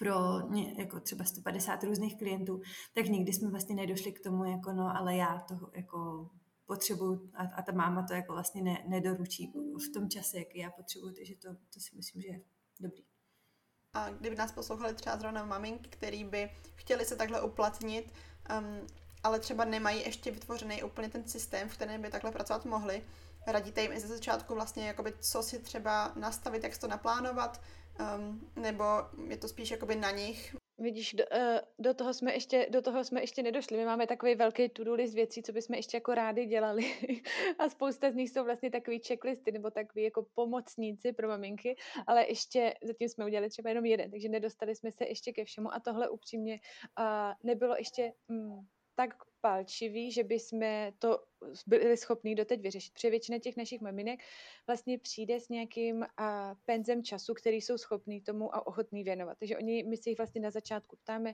pro 0.01 0.49
jako 0.77 0.99
třeba 0.99 1.23
150 1.23 1.83
různých 1.83 2.17
klientů, 2.17 2.61
tak 2.93 3.05
nikdy 3.05 3.33
jsme 3.33 3.49
vlastně 3.49 3.75
nedošli 3.75 4.11
k 4.11 4.23
tomu, 4.23 4.45
jako 4.45 4.73
no, 4.73 4.97
ale 4.97 5.15
já 5.15 5.39
to 5.47 5.71
jako 5.73 6.29
potřebuju 6.65 7.31
a, 7.33 7.43
a 7.43 7.61
ta 7.61 7.71
máma 7.71 8.03
to 8.07 8.13
jako 8.13 8.33
vlastně 8.33 8.61
ne, 8.61 8.83
nedoručí 8.87 9.53
v 9.89 9.93
tom 9.93 10.09
čase, 10.09 10.37
jak 10.37 10.55
já 10.55 10.71
potřebuju, 10.71 11.13
takže 11.13 11.35
to, 11.35 11.49
to 11.73 11.79
si 11.79 11.95
myslím, 11.95 12.21
že 12.21 12.27
je 12.27 12.41
dobrý. 12.79 13.03
A 13.93 14.09
kdyby 14.09 14.35
nás 14.35 14.51
poslouchali 14.51 14.93
třeba 14.93 15.17
zrovna 15.17 15.45
maminky, 15.45 15.89
který 15.89 16.23
by 16.23 16.49
chtěli 16.75 17.05
se 17.05 17.15
takhle 17.15 17.41
uplatnit, 17.41 18.13
um, 18.59 18.87
ale 19.23 19.39
třeba 19.39 19.65
nemají 19.65 19.99
ještě 19.99 20.31
vytvořený 20.31 20.83
úplně 20.83 21.09
ten 21.09 21.27
systém, 21.27 21.69
v 21.69 21.73
kterém 21.73 22.01
by 22.01 22.09
takhle 22.09 22.31
pracovat 22.31 22.65
mohli, 22.65 23.03
radíte 23.47 23.81
jim 23.81 23.91
i 23.91 23.99
ze 23.99 24.07
začátku 24.07 24.53
vlastně, 24.53 24.87
jakoby, 24.87 25.13
co 25.19 25.43
si 25.43 25.59
třeba 25.59 26.11
nastavit, 26.15 26.63
jak 26.63 26.77
to 26.77 26.87
naplánovat, 26.87 27.61
um, 27.99 28.51
nebo 28.55 28.83
je 29.27 29.37
to 29.37 29.47
spíš 29.47 29.71
jakoby 29.71 29.95
na 29.95 30.11
nich, 30.11 30.55
Vidíš, 30.81 31.13
do, 31.13 31.23
uh, 31.23 31.59
do, 31.79 31.93
toho 31.93 32.13
jsme 32.13 32.33
ještě, 32.33 32.67
do 32.69 32.81
toho 32.81 33.03
jsme 33.03 33.21
ještě 33.21 33.43
nedošli. 33.43 33.77
My 33.77 33.85
máme 33.85 34.07
takový 34.07 34.35
velký 34.35 34.69
to-do 34.69 34.93
list 34.93 35.13
věcí, 35.13 35.43
co 35.43 35.51
bychom 35.51 35.75
ještě 35.75 35.97
jako 35.97 36.13
rádi 36.13 36.45
dělali. 36.45 36.83
a 37.59 37.69
spousta 37.69 38.11
z 38.11 38.15
nich 38.15 38.29
jsou 38.29 38.43
vlastně 38.43 38.71
takový 38.71 38.99
checklisty 39.07 39.51
nebo 39.51 39.71
takový 39.71 40.03
jako 40.03 40.25
pomocníci 40.33 41.13
pro 41.13 41.27
maminky, 41.27 41.75
ale 42.07 42.27
ještě 42.27 42.73
zatím 42.83 43.09
jsme 43.09 43.25
udělali 43.25 43.49
třeba 43.49 43.69
jenom 43.69 43.85
jeden, 43.85 44.11
takže 44.11 44.29
nedostali 44.29 44.75
jsme 44.75 44.91
se 44.91 45.05
ještě 45.05 45.33
ke 45.33 45.45
všemu 45.45 45.73
a 45.73 45.79
tohle 45.79 46.09
upřímně 46.09 46.59
uh, 46.99 47.33
nebylo 47.43 47.75
ještě 47.75 48.13
mm, 48.27 48.59
tak 48.95 49.13
palčivý, 49.41 50.11
že 50.11 50.23
bychom 50.23 50.59
to 50.99 51.23
byli 51.67 51.97
schopní 51.97 52.35
doteď 52.35 52.61
vyřešit. 52.61 52.93
Protože 52.93 53.09
většina 53.09 53.39
těch 53.39 53.57
našich 53.57 53.81
maminek 53.81 54.19
vlastně 54.67 54.97
přijde 54.97 55.39
s 55.39 55.49
nějakým 55.49 56.05
a, 56.17 56.55
penzem 56.65 57.03
času, 57.03 57.33
který 57.33 57.61
jsou 57.61 57.77
schopní 57.77 58.21
tomu 58.21 58.55
a 58.55 58.67
ochotní 58.67 59.03
věnovat. 59.03 59.37
Takže 59.39 59.57
oni, 59.57 59.83
my 59.83 59.97
si 59.97 60.09
jich 60.09 60.17
vlastně 60.17 60.41
na 60.41 60.51
začátku 60.51 60.95
ptáme, 60.95 61.33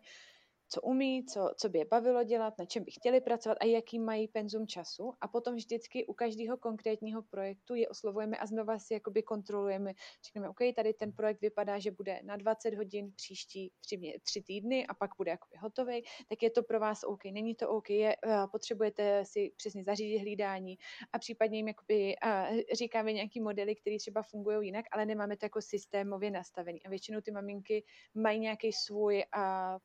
co 0.70 0.82
umí, 0.82 1.26
co, 1.26 1.54
co 1.58 1.70
by 1.70 1.80
je 1.80 1.86
bavilo 1.86 2.24
dělat, 2.24 2.54
na 2.60 2.66
čem 2.66 2.84
by 2.84 2.92
chtěli 2.92 3.22
pracovat 3.22 3.58
a 3.62 3.66
jaký 3.66 4.00
mají 4.00 4.28
penzum 4.28 4.68
času. 4.68 5.14
A 5.22 5.28
potom 5.28 5.56
vždycky 5.56 6.06
u 6.06 6.14
každého 6.14 6.58
konkrétního 6.58 7.22
projektu 7.22 7.76
je 7.76 7.90
oslovujeme 7.90 8.38
a 8.38 8.46
znova 8.46 8.80
si 8.80 8.94
jakoby 8.94 9.24
kontrolujeme. 9.24 9.94
Řekneme, 10.26 10.50
OK, 10.50 10.60
tady 10.76 10.94
ten 10.94 11.12
projekt 11.12 11.42
vypadá, 11.42 11.80
že 11.80 11.92
bude 11.92 12.20
na 12.24 12.36
20 12.36 12.74
hodin 12.74 13.12
příští 13.16 13.72
tři, 13.82 14.20
tři 14.24 14.42
týdny 14.42 14.88
a 14.88 14.94
pak 14.94 15.12
bude 15.18 15.32
jakoby 15.32 15.58
hotový, 15.58 16.04
tak 16.30 16.44
je 16.44 16.50
to 16.50 16.64
pro 16.64 16.80
vás 16.80 17.04
OK. 17.04 17.26
Není 17.26 17.56
to 17.56 17.70
OK, 17.70 17.90
je, 17.90 18.16
uh, 18.26 18.52
potřebujete 18.52 19.26
si 19.26 19.52
přesně 19.58 19.84
zařídit 19.84 20.20
hlídání 20.20 20.78
a 21.14 21.20
případně 21.20 21.58
jim 21.58 21.68
jakoby, 21.68 22.16
uh, 22.26 22.58
říkáme 22.74 23.14
nějaký 23.14 23.40
modely, 23.40 23.76
které 23.76 23.98
třeba 23.98 24.24
fungují 24.24 24.68
jinak, 24.68 24.86
ale 24.92 25.06
nemáme 25.06 25.38
to 25.38 25.46
jako 25.46 25.62
systémově 25.62 26.32
nastavený. 26.32 26.84
A 26.86 26.90
většinou 26.90 27.22
ty 27.22 27.32
maminky 27.32 27.84
mají 28.16 28.40
nějaký 28.40 28.72
svůj 28.74 29.16
uh, 29.16 29.42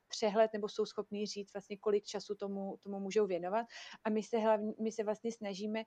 přehled 0.08 0.52
nebo 0.52 0.68
jsou 0.72 0.86
schopní 0.86 1.26
říct 1.26 1.52
vlastně, 1.54 1.76
kolik 1.76 2.04
času 2.04 2.34
tomu, 2.34 2.76
tomu 2.80 3.00
můžou 3.00 3.26
věnovat. 3.26 3.66
A 4.04 4.10
my 4.10 4.22
se, 4.22 4.38
hlavně, 4.38 4.72
my 4.80 4.92
se 4.92 5.04
vlastně 5.04 5.32
snažíme 5.32 5.84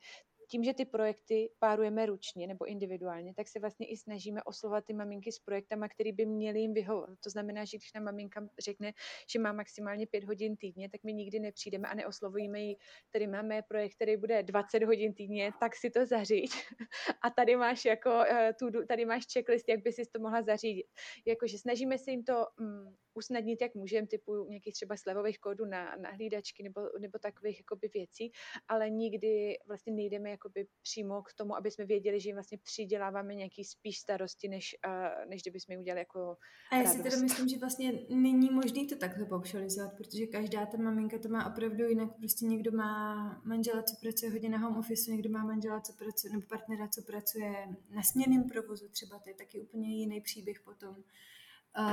tím, 0.48 0.63
že 0.63 0.74
ty 0.74 0.86
projekty 0.86 1.50
párujeme 1.60 2.06
ručně 2.06 2.48
nebo 2.48 2.65
individuálně, 2.65 3.34
tak 3.34 3.48
se 3.48 3.60
vlastně 3.60 3.88
i 3.88 3.98
snažíme 3.98 4.43
oslovovat 4.43 4.86
ty 4.86 4.93
maminky 4.93 5.32
s 5.32 5.39
projektama, 5.39 5.89
který 5.89 6.12
by 6.12 6.26
měly 6.26 6.60
jim 6.60 6.74
vyhovovat. 6.74 7.19
To 7.24 7.30
znamená, 7.30 7.65
že 7.65 7.78
když 7.78 7.93
nám 7.93 8.04
maminka 8.04 8.48
řekne, 8.60 8.93
že 9.32 9.39
má 9.39 9.52
maximálně 9.52 10.08
pět 10.08 10.24
hodin 10.24 10.58
týdně, 10.58 10.89
tak 10.89 11.04
my 11.04 11.13
nikdy 11.13 11.39
nepřijdeme 11.39 11.88
a 11.88 11.95
neoslovujeme 11.95 12.60
ji, 12.60 12.76
tady 13.12 13.28
máme 13.28 13.62
projekt, 13.62 13.95
který 13.95 14.17
bude 14.17 14.43
20 14.43 14.84
hodin 14.84 15.13
týdně, 15.13 15.52
tak 15.60 15.76
si 15.76 15.89
to 15.89 16.06
zaříď. 16.06 16.52
A 17.21 17.30
tady 17.30 17.56
máš 17.56 17.86
jako 17.86 18.24
tu, 18.60 18.86
tady 18.88 19.06
máš 19.06 19.24
checklist, 19.34 19.69
jak 19.69 19.84
by 19.84 19.91
si 19.91 20.06
to 20.06 20.19
mohla 20.19 20.41
zařídit. 20.41 20.86
Jakože 21.26 21.58
snažíme 21.58 21.98
se 21.98 22.12
jim 22.12 22.24
to 22.24 22.45
um, 22.60 22.95
usnadnit, 23.15 23.62
jak 23.62 23.75
můžeme, 23.75 24.08
typu 24.08 24.45
nějakých 24.49 24.73
třeba 24.73 24.97
slevových 24.97 25.39
kódů 25.39 25.65
na, 25.65 25.95
na 25.95 26.12
hlídačky 26.12 26.63
nebo, 26.63 26.82
nebo 26.99 27.19
takových 27.19 27.60
jakoby 27.60 27.89
věcí, 27.93 28.32
ale 28.67 28.89
nikdy 28.89 29.58
vlastně 29.67 29.93
nejdeme 29.93 30.30
jakoby 30.30 30.67
přímo 30.82 31.21
k 31.21 31.34
tomu, 31.34 31.56
aby 31.56 31.71
jsme 31.71 31.86
věděli, 31.86 32.19
že 32.19 32.30
jim 32.30 32.36
vlastně 32.36 32.58
přiděláváme 32.58 33.36
nějaký 33.36 33.63
spíš 33.63 33.99
starosti, 33.99 34.47
než, 34.47 34.75
uh, 34.88 35.30
než 35.30 35.41
kdyby 35.41 35.60
jsme 35.60 35.78
udělali 35.78 35.99
jako 35.99 36.38
A 36.71 36.75
já 36.75 36.86
si 36.86 37.04
teda 37.04 37.17
myslím, 37.17 37.47
že 37.47 37.58
vlastně 37.58 37.93
není 38.10 38.49
možný 38.49 38.88
to 38.88 38.95
takhle 38.95 39.25
paušalizovat, 39.25 39.93
protože 39.97 40.28
každá 40.28 40.65
ta 40.65 40.78
maminka 40.78 41.17
to 41.19 41.30
má 41.30 41.51
opravdu 41.51 41.86
jinak. 41.86 42.10
Prostě 42.17 42.45
někdo 42.45 42.71
má 42.71 43.41
manžela, 43.45 43.84
co 43.84 43.95
pracuje 44.01 44.32
hodně 44.32 44.49
na 44.49 44.58
home 44.58 44.78
office, 44.78 45.12
někdo 45.12 45.30
má 45.30 45.43
manžela, 45.43 45.82
co 45.82 45.93
pracuje, 45.93 46.34
nebo 46.34 46.47
partnera, 46.47 46.88
co 46.88 47.01
pracuje 47.01 47.51
na 47.89 48.01
směném 48.04 48.43
provozu, 48.49 48.89
třeba 48.89 49.19
to 49.19 49.30
je 49.30 49.36
taky 49.36 49.62
úplně 49.62 49.95
jiný 49.95 50.21
příběh 50.21 50.62
potom. 50.62 51.04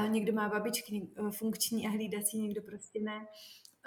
Někdo 0.09 0.33
má 0.33 0.49
babičky 0.49 1.09
uh, 1.19 1.31
funkční 1.31 1.87
a 1.87 1.91
hlídací, 1.91 2.39
někdo 2.39 2.63
prostě 2.63 3.01
ne. 3.01 3.27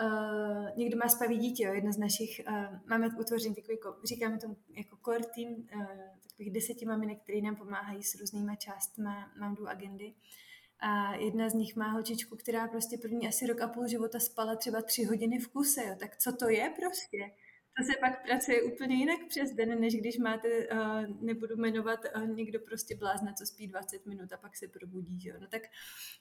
Uh, 0.01 0.77
někdo 0.77 0.97
má 0.97 1.09
spaví 1.09 1.37
dítě, 1.37 1.63
jo. 1.63 1.73
jedna 1.73 1.91
z 1.91 1.97
našich, 1.97 2.41
uh, 2.47 2.79
máme 2.85 3.09
utvořený 3.19 3.55
takový, 3.55 3.77
říkáme 4.03 4.37
tomu 4.37 4.57
jako 4.77 4.97
core 5.05 5.25
team, 5.35 5.53
uh, 5.75 5.85
takových 6.29 6.53
deseti 6.53 6.85
maminek, 6.85 7.23
které 7.23 7.41
nám 7.41 7.55
pomáhají 7.55 8.03
s 8.03 8.15
různýma 8.15 8.55
částmi 8.55 9.09
Mamdu 9.39 9.67
agendy. 9.67 10.13
A 10.79 11.15
jedna 11.15 11.49
z 11.49 11.53
nich 11.53 11.75
má 11.75 11.87
holčičku, 11.91 12.35
která 12.35 12.67
prostě 12.67 12.97
první 12.97 13.27
asi 13.27 13.47
rok 13.47 13.61
a 13.61 13.67
půl 13.67 13.87
života 13.87 14.19
spala 14.19 14.55
třeba 14.55 14.81
tři 14.81 15.03
hodiny 15.03 15.39
v 15.39 15.47
kuse, 15.47 15.85
jo. 15.85 15.95
tak 15.99 16.17
co 16.17 16.35
to 16.35 16.49
je 16.49 16.73
prostě? 16.79 17.31
To 17.77 17.83
se 17.83 17.91
pak 17.99 18.25
pracuje 18.25 18.63
úplně 18.63 18.95
jinak 18.95 19.19
přes 19.27 19.51
den, 19.51 19.79
než 19.81 19.95
když 19.95 20.17
máte, 20.17 20.67
uh, 20.67 21.21
nebudu 21.21 21.55
jmenovat, 21.55 21.99
uh, 22.15 22.27
někdo 22.27 22.59
prostě 22.59 22.95
blázne, 22.95 23.33
co 23.37 23.45
spí 23.45 23.67
20 23.67 24.05
minut 24.05 24.33
a 24.33 24.37
pak 24.37 24.57
se 24.57 24.67
probudí, 24.67 25.19
že. 25.19 25.33
No 25.39 25.47
tak 25.47 25.61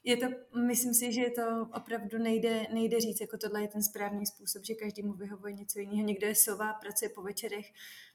je 0.05 0.17
to, 0.17 0.27
myslím 0.59 0.95
si, 0.95 1.12
že 1.12 1.31
to 1.31 1.69
opravdu 1.75 2.19
nejde, 2.19 2.67
nejde 2.73 3.01
říct, 3.01 3.21
jako 3.21 3.38
tohle 3.38 3.62
je 3.62 3.69
ten 3.69 3.83
správný 3.83 4.27
způsob, 4.27 4.64
že 4.64 4.75
každému 4.75 5.12
vyhovuje 5.12 5.53
něco 5.53 5.79
jiného. 5.79 6.07
Někdo 6.07 6.27
je 6.27 6.35
sova, 6.35 6.73
pracuje 6.73 7.09
po 7.09 7.23
večerech, 7.23 7.67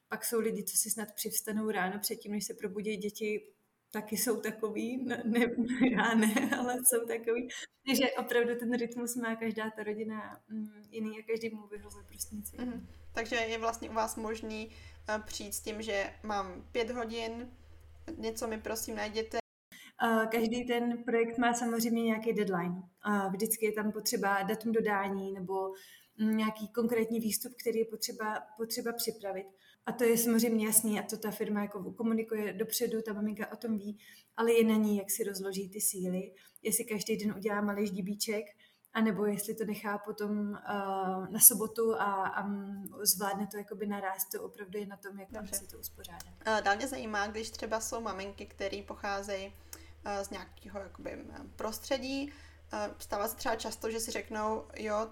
pak 0.07 0.25
jsou 0.25 0.39
lidi, 0.39 0.63
co 0.63 0.77
si 0.77 0.89
snad 0.89 1.13
přivstanou 1.15 1.71
ráno 1.71 1.99
předtím, 1.99 2.31
než 2.31 2.45
se 2.45 2.53
probudí 2.53 2.97
děti, 2.97 3.53
taky 3.91 4.17
jsou 4.17 4.41
takový, 4.41 5.05
ne, 5.05 5.23
ne, 5.25 5.39
já 5.91 6.13
ne, 6.13 6.49
ale 6.59 6.75
jsou 6.75 7.05
takový. 7.07 7.47
Takže 7.85 8.11
opravdu 8.11 8.55
ten 8.55 8.77
rytmus 8.77 9.15
má 9.15 9.35
každá 9.35 9.69
ta 9.69 9.83
rodina 9.83 10.41
mm, 10.49 10.67
jiný 10.91 11.19
a 11.19 11.23
každý 11.27 11.49
mu 11.49 11.67
vyhovuje 11.67 12.03
prostě 12.03 12.35
něco 12.35 12.57
mm-hmm. 12.57 12.85
Takže 13.13 13.35
je 13.35 13.57
vlastně 13.57 13.89
u 13.89 13.93
vás 13.93 14.15
možný 14.15 14.67
uh, 14.67 15.21
přijít 15.25 15.53
s 15.53 15.61
tím, 15.61 15.81
že 15.81 16.13
mám 16.23 16.67
pět 16.71 16.89
hodin, 16.89 17.51
něco 18.17 18.47
mi 18.47 18.61
prosím 18.61 18.95
najděte. 18.95 19.37
Uh, 20.03 20.25
každý 20.25 20.65
ten 20.65 21.03
projekt 21.03 21.37
má 21.37 21.53
samozřejmě 21.53 22.03
nějaký 22.03 22.33
deadline. 22.33 22.83
Vždycky 23.29 23.65
je 23.65 23.71
tam 23.71 23.91
potřeba 23.91 24.43
datum 24.43 24.71
dodání 24.71 25.33
nebo 25.33 25.53
mm, 26.17 26.37
nějaký 26.37 26.67
konkrétní 26.67 27.19
výstup, 27.19 27.53
který 27.61 27.79
je 27.79 27.85
potřeba, 27.85 28.41
potřeba 28.57 28.93
připravit. 28.93 29.45
A 29.89 29.91
to 29.91 30.03
je 30.03 30.17
samozřejmě 30.17 30.65
jasný 30.65 30.99
a 30.99 31.03
to 31.03 31.17
ta 31.17 31.31
firma 31.31 31.61
jako 31.61 31.91
komunikuje 31.93 32.53
dopředu, 32.53 33.01
ta 33.01 33.13
maminka 33.13 33.51
o 33.53 33.55
tom 33.55 33.77
ví, 33.77 33.99
ale 34.37 34.51
je 34.51 34.63
na 34.63 34.75
ní, 34.75 34.97
jak 34.97 35.11
si 35.11 35.23
rozloží 35.23 35.69
ty 35.69 35.81
síly, 35.81 36.31
jestli 36.61 36.85
každý 36.85 37.17
den 37.17 37.33
udělá 37.37 37.61
malý 37.61 37.87
ždibíček, 37.87 38.45
anebo 38.93 39.25
jestli 39.25 39.55
to 39.55 39.65
nechá 39.65 39.97
potom 39.97 40.49
uh, 40.49 41.29
na 41.29 41.39
sobotu 41.39 41.95
a, 41.95 42.27
a 42.27 42.49
zvládne 43.01 43.47
to 43.47 43.57
jakoby 43.57 43.87
naraz, 43.87 44.29
to 44.29 44.43
opravdu 44.43 44.79
je 44.79 44.85
na 44.85 44.97
tom, 44.97 45.19
jak 45.19 45.31
Dobře. 45.31 45.55
si 45.55 45.67
to 45.67 45.79
uspořádá. 45.79 46.25
Uh, 46.47 46.61
dál 46.63 46.75
mě 46.75 46.87
zajímá, 46.87 47.27
když 47.27 47.49
třeba 47.49 47.79
jsou 47.79 48.01
maminky, 48.01 48.45
které 48.45 48.83
pocházejí 48.87 49.47
uh, 49.47 50.23
z 50.23 50.29
nějakého 50.29 50.79
jakoby, 50.79 51.25
prostředí, 51.55 52.33
stává 52.97 53.27
se 53.27 53.35
třeba 53.35 53.55
často, 53.55 53.91
že 53.91 53.99
si 53.99 54.11
řeknou, 54.11 54.63
jo, 54.75 55.09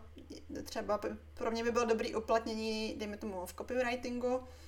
třeba 0.64 1.00
pro 1.34 1.52
mě 1.52 1.64
by 1.64 1.72
bylo 1.72 1.86
dobré 1.86 2.16
uplatnění, 2.18 2.96
dejme 2.98 3.18
tomu 3.18 3.46
v 3.46 3.54
copywritingu, 3.54 4.40
Eh, 4.40 4.67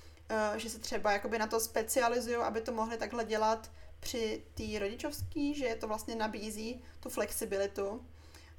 že 0.57 0.69
se 0.69 0.79
třeba 0.79 1.11
jakoby 1.11 1.39
na 1.39 1.47
to 1.47 1.59
specializují, 1.59 2.35
aby 2.35 2.61
to 2.61 2.71
mohli 2.71 2.97
takhle 2.97 3.25
dělat 3.25 3.71
při 3.99 4.43
té 4.53 4.79
rodičovský, 4.79 5.53
že 5.53 5.75
to 5.75 5.87
vlastně 5.87 6.15
nabízí 6.15 6.83
tu 6.99 7.09
flexibilitu. 7.09 8.05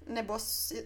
nebo 0.07 0.39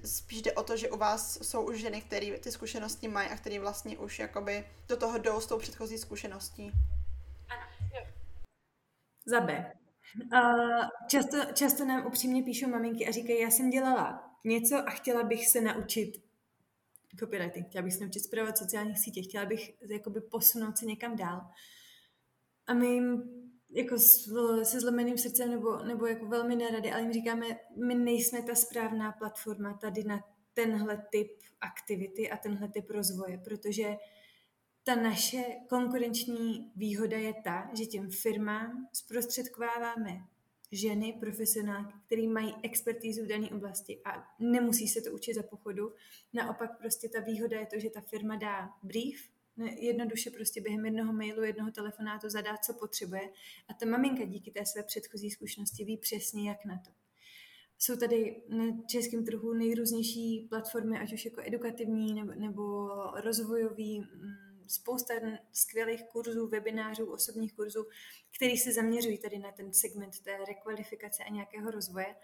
spíš 0.04 0.42
jde 0.42 0.52
o 0.52 0.62
to, 0.62 0.76
že 0.76 0.90
u 0.90 0.96
vás 0.96 1.38
jsou 1.42 1.66
už 1.66 1.80
ženy, 1.80 2.00
které 2.00 2.38
ty 2.38 2.52
zkušenosti 2.52 3.08
mají 3.08 3.28
a 3.28 3.36
které 3.36 3.60
vlastně 3.60 3.98
už 3.98 4.18
jakoby 4.18 4.64
do 4.88 4.96
toho 4.96 5.18
jdou 5.18 5.40
s 5.40 5.46
tou 5.46 5.58
předchozí 5.58 5.98
zkušeností? 5.98 6.72
Ano. 7.48 7.62
Za 9.26 9.40
B. 9.40 9.72
Uh, 10.32 10.84
často, 11.08 11.36
často 11.54 11.84
nám 11.84 12.06
upřímně 12.06 12.42
píšou 12.42 12.68
maminky 12.68 13.08
a 13.08 13.12
říkají, 13.12 13.40
já 13.40 13.50
jsem 13.50 13.70
dělala 13.70 14.30
něco 14.44 14.88
a 14.88 14.90
chtěla 14.90 15.22
bych 15.22 15.46
se 15.46 15.60
naučit 15.60 16.22
copywriting, 17.20 17.66
chtěla 17.66 17.83
bych 17.83 17.94
se 17.94 18.05
naučit 18.05 18.20
zpravovat 18.20 18.59
sociálních 18.59 18.98
sítě, 18.98 19.22
chtěla 19.22 19.46
bych 19.46 19.70
jakoby 19.90 20.20
posunout 20.20 20.79
se 20.79 20.87
někam 20.87 21.16
dál. 21.16 21.40
A 22.66 22.74
my 22.74 22.87
jim 22.87 23.22
jako 23.70 23.98
se 24.62 24.81
zlomeným 24.81 25.18
srdcem 25.18 25.50
nebo, 25.50 25.77
nebo 25.85 26.07
jako 26.07 26.27
velmi 26.27 26.57
nerady, 26.57 26.92
ale 26.92 27.03
jim 27.03 27.12
říkáme, 27.12 27.46
my 27.87 27.94
nejsme 27.94 28.42
ta 28.42 28.55
správná 28.55 29.12
platforma 29.12 29.74
tady 29.74 30.05
na 30.05 30.20
tenhle 30.55 31.07
typ 31.11 31.29
aktivity 31.61 32.31
a 32.31 32.37
tenhle 32.37 32.68
typ 32.68 32.90
rozvoje, 32.90 33.38
protože 33.38 33.96
ta 34.85 34.94
naše 34.94 35.44
konkurenční 35.68 36.72
výhoda 36.77 37.16
je 37.16 37.35
ta, 37.44 37.70
že 37.74 37.87
těm 37.87 38.11
firmám 38.11 38.88
zprostředkováváme 38.92 40.20
ženy, 40.74 41.16
profesionálky, 41.20 41.94
které 42.06 42.28
mají 42.28 42.54
expertízu 42.62 43.24
v 43.24 43.28
dané 43.28 43.48
oblasti 43.48 44.00
a 44.04 44.24
nemusí 44.38 44.88
se 44.88 45.00
to 45.00 45.12
učit 45.12 45.34
za 45.34 45.42
pochodu. 45.42 45.92
Naopak 46.32 46.78
prostě 46.78 47.08
ta 47.08 47.20
výhoda 47.20 47.60
je 47.60 47.66
to, 47.66 47.78
že 47.78 47.90
ta 47.90 48.00
firma 48.00 48.37
dá 48.37 48.70
brief, 48.82 49.34
jednoduše 49.78 50.30
prostě 50.30 50.60
během 50.60 50.84
jednoho 50.84 51.12
mailu, 51.12 51.42
jednoho 51.42 51.70
telefonátu 51.70 52.28
zadá, 52.28 52.56
co 52.56 52.74
potřebuje 52.74 53.30
a 53.68 53.74
ta 53.74 53.87
maminka 53.87 54.24
díky 54.24 54.50
té 54.50 54.66
své 54.66 54.82
předchozí 54.82 55.30
zkušenosti 55.30 55.84
ví 55.84 55.96
přesně, 55.96 56.48
jak 56.48 56.64
na 56.64 56.78
to. 56.84 56.90
Jsou 57.78 57.96
tady 57.96 58.42
na 58.48 58.64
českém 58.87 59.24
trhu 59.24 59.52
nejrůznější 59.52 60.46
platformy, 60.48 60.98
ať 60.98 61.12
už 61.12 61.24
jako 61.24 61.40
edukativní 61.44 62.14
nebo, 62.14 62.32
nebo 62.34 62.88
rozvojový, 63.24 64.00
mm, 64.00 64.53
spousta 64.74 65.14
skvělých 65.52 66.02
kurzů, 66.02 66.48
webinářů, 66.48 67.12
osobních 67.12 67.52
kurzů, 67.52 67.87
který 68.37 68.56
se 68.56 68.72
zaměřují 68.72 69.18
tady 69.18 69.38
na 69.38 69.52
ten 69.52 69.72
segment 69.72 70.20
té 70.20 70.38
rekvalifikace 70.48 71.24
a 71.24 71.32
nějakého 71.32 71.70
rozvoje. 71.70 72.14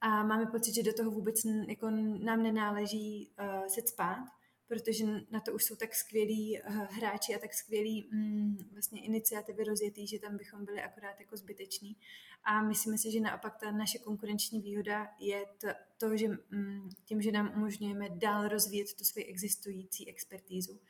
A 0.00 0.22
máme 0.22 0.46
pocit, 0.46 0.74
že 0.74 0.82
do 0.82 0.92
toho 0.92 1.10
vůbec 1.10 1.36
jako 1.68 1.90
nám 2.24 2.42
nenáleží 2.42 3.32
uh, 3.40 3.66
se 3.66 3.80
spát, 3.86 4.24
protože 4.68 5.04
na 5.30 5.40
to 5.40 5.52
už 5.52 5.64
jsou 5.64 5.76
tak 5.76 5.94
skvělí 5.94 6.60
uh, 6.62 6.76
hráči 6.76 7.34
a 7.34 7.38
tak 7.38 7.54
skvělí 7.54 8.08
um, 8.12 8.58
vlastně 8.72 9.04
iniciativy 9.04 9.64
rozjetý, 9.64 10.06
že 10.06 10.18
tam 10.18 10.36
bychom 10.36 10.64
byli 10.64 10.82
akorát 10.82 11.20
jako 11.20 11.36
zbyteční. 11.36 11.96
A 12.44 12.62
myslíme 12.62 12.98
si, 12.98 13.10
že 13.10 13.20
naopak 13.20 13.56
ta 13.60 13.70
naše 13.70 13.98
konkurenční 13.98 14.60
výhoda 14.60 15.08
je 15.18 15.46
to, 15.60 15.68
to 15.98 16.16
že 16.16 16.28
um, 16.28 16.88
tím, 17.04 17.22
že 17.22 17.32
nám 17.32 17.52
umožňujeme 17.56 18.08
dál 18.10 18.48
rozvíjet 18.48 18.94
tu 18.94 19.04
svoji 19.04 19.26
existující 19.26 20.08
expertízu 20.08 20.80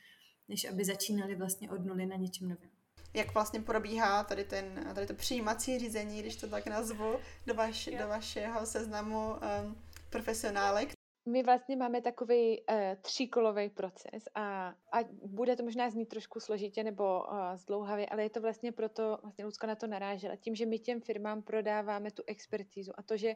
než 0.50 0.64
aby 0.64 0.84
začínali 0.84 1.34
vlastně 1.34 1.70
od 1.70 1.84
nuly 1.84 2.06
na 2.06 2.16
něčem 2.16 2.48
novém. 2.48 2.70
Jak 3.14 3.34
vlastně 3.34 3.60
probíhá 3.60 4.24
tady, 4.24 4.44
ten, 4.44 4.90
tady 4.94 5.06
to 5.06 5.14
přijímací 5.14 5.78
řízení, 5.78 6.22
když 6.22 6.36
to 6.36 6.48
tak 6.48 6.66
nazvu, 6.66 7.16
do, 7.46 7.54
vaš, 7.54 7.88
do 7.98 8.08
vašeho 8.08 8.66
seznamu 8.66 9.30
um, 9.30 9.82
profesionálek? 10.10 10.92
My 11.28 11.42
vlastně 11.42 11.76
máme 11.76 12.00
takový 12.00 12.60
uh, 12.60 12.76
tříkolový 13.02 13.68
proces 13.68 14.24
a, 14.34 14.74
a 14.92 14.98
bude 15.24 15.56
to 15.56 15.62
možná 15.62 15.90
znít 15.90 16.08
trošku 16.08 16.40
složitě 16.40 16.84
nebo 16.84 17.20
uh, 17.20 17.36
zdlouhavě, 17.54 18.06
ale 18.06 18.22
je 18.22 18.30
to 18.30 18.40
vlastně 18.40 18.72
proto, 18.72 19.18
vlastně 19.22 19.44
Lucka 19.44 19.66
na 19.66 19.74
to 19.74 19.86
narážela, 19.86 20.36
tím, 20.36 20.54
že 20.54 20.66
my 20.66 20.78
těm 20.78 21.00
firmám 21.00 21.42
prodáváme 21.42 22.10
tu 22.10 22.22
expertízu 22.26 22.92
a 22.94 23.02
to, 23.02 23.16
že 23.16 23.34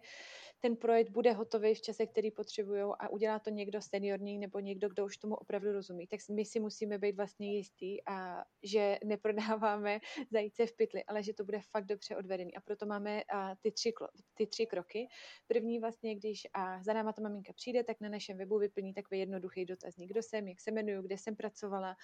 ten 0.60 0.76
projekt 0.76 1.10
bude 1.10 1.32
hotový 1.32 1.74
v 1.74 1.80
čase, 1.80 2.06
který 2.06 2.30
potřebují 2.30 2.82
a 2.98 3.08
udělá 3.08 3.38
to 3.38 3.50
někdo 3.50 3.82
seniorní 3.82 4.38
nebo 4.38 4.58
někdo, 4.58 4.88
kdo 4.88 5.04
už 5.04 5.16
tomu 5.16 5.34
opravdu 5.34 5.72
rozumí, 5.72 6.06
tak 6.06 6.20
my 6.30 6.44
si 6.44 6.60
musíme 6.60 6.98
být 6.98 7.16
vlastně 7.16 7.56
jistý 7.56 8.06
a 8.06 8.44
že 8.62 8.98
neprodáváme 9.04 10.00
zajíce 10.32 10.66
v 10.66 10.76
pytli, 10.76 11.04
ale 11.04 11.22
že 11.22 11.34
to 11.34 11.44
bude 11.44 11.60
fakt 11.70 11.84
dobře 11.84 12.16
odvedený. 12.16 12.56
A 12.56 12.60
proto 12.60 12.86
máme 12.86 13.22
a, 13.22 13.56
ty, 13.56 13.72
tři, 13.72 13.92
ty 14.34 14.46
tři 14.46 14.66
kroky. 14.66 15.08
První 15.46 15.78
vlastně, 15.78 16.14
když 16.14 16.42
a 16.54 16.82
za 16.82 16.92
náma 16.92 17.12
ta 17.12 17.22
maminka 17.22 17.52
přijde, 17.52 17.84
tak 17.84 18.00
na 18.00 18.08
našem 18.08 18.38
webu 18.38 18.58
vyplní 18.58 18.94
takový 18.94 19.20
jednoduchý 19.20 19.64
dotazník, 19.64 20.10
kdo 20.10 20.22
jsem, 20.22 20.48
jak 20.48 20.60
se 20.60 20.70
jmenuju, 20.70 21.02
kde 21.02 21.18
jsem 21.18 21.36
pracovala, 21.36 21.96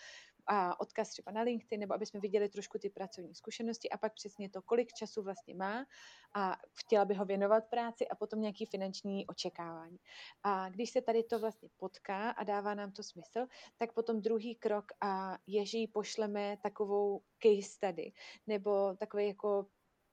a 0.52 0.80
odkaz 0.80 1.10
třeba 1.10 1.32
na 1.32 1.42
LinkedIn, 1.42 1.80
nebo 1.80 1.94
aby 1.94 2.06
jsme 2.06 2.20
viděli 2.20 2.48
trošku 2.48 2.78
ty 2.78 2.90
pracovní 2.90 3.34
zkušenosti 3.34 3.90
a 3.90 3.98
pak 3.98 4.14
přesně 4.14 4.50
to, 4.50 4.62
kolik 4.62 4.92
času 4.92 5.22
vlastně 5.22 5.54
má 5.54 5.86
a 6.34 6.56
chtěla 6.74 7.04
by 7.04 7.14
ho 7.14 7.24
věnovat 7.24 7.64
práci 7.70 8.08
a 8.08 8.14
potom 8.14 8.40
nějaký 8.40 8.66
finanční 8.66 9.26
očekávání. 9.26 9.98
A 10.42 10.68
když 10.68 10.90
se 10.90 11.02
tady 11.02 11.22
to 11.22 11.38
vlastně 11.38 11.68
potká 11.76 12.30
a 12.30 12.44
dává 12.44 12.74
nám 12.74 12.92
to 12.92 13.02
smysl, 13.02 13.46
tak 13.76 13.92
potom 13.92 14.20
druhý 14.20 14.54
krok 14.54 14.84
a 15.00 15.38
je, 15.46 15.66
že 15.66 15.78
jí 15.78 15.86
pošleme 15.86 16.56
takovou 16.62 17.22
case 17.42 17.70
study, 17.70 18.12
nebo 18.46 18.96
takový 18.96 19.26
jako 19.26 19.66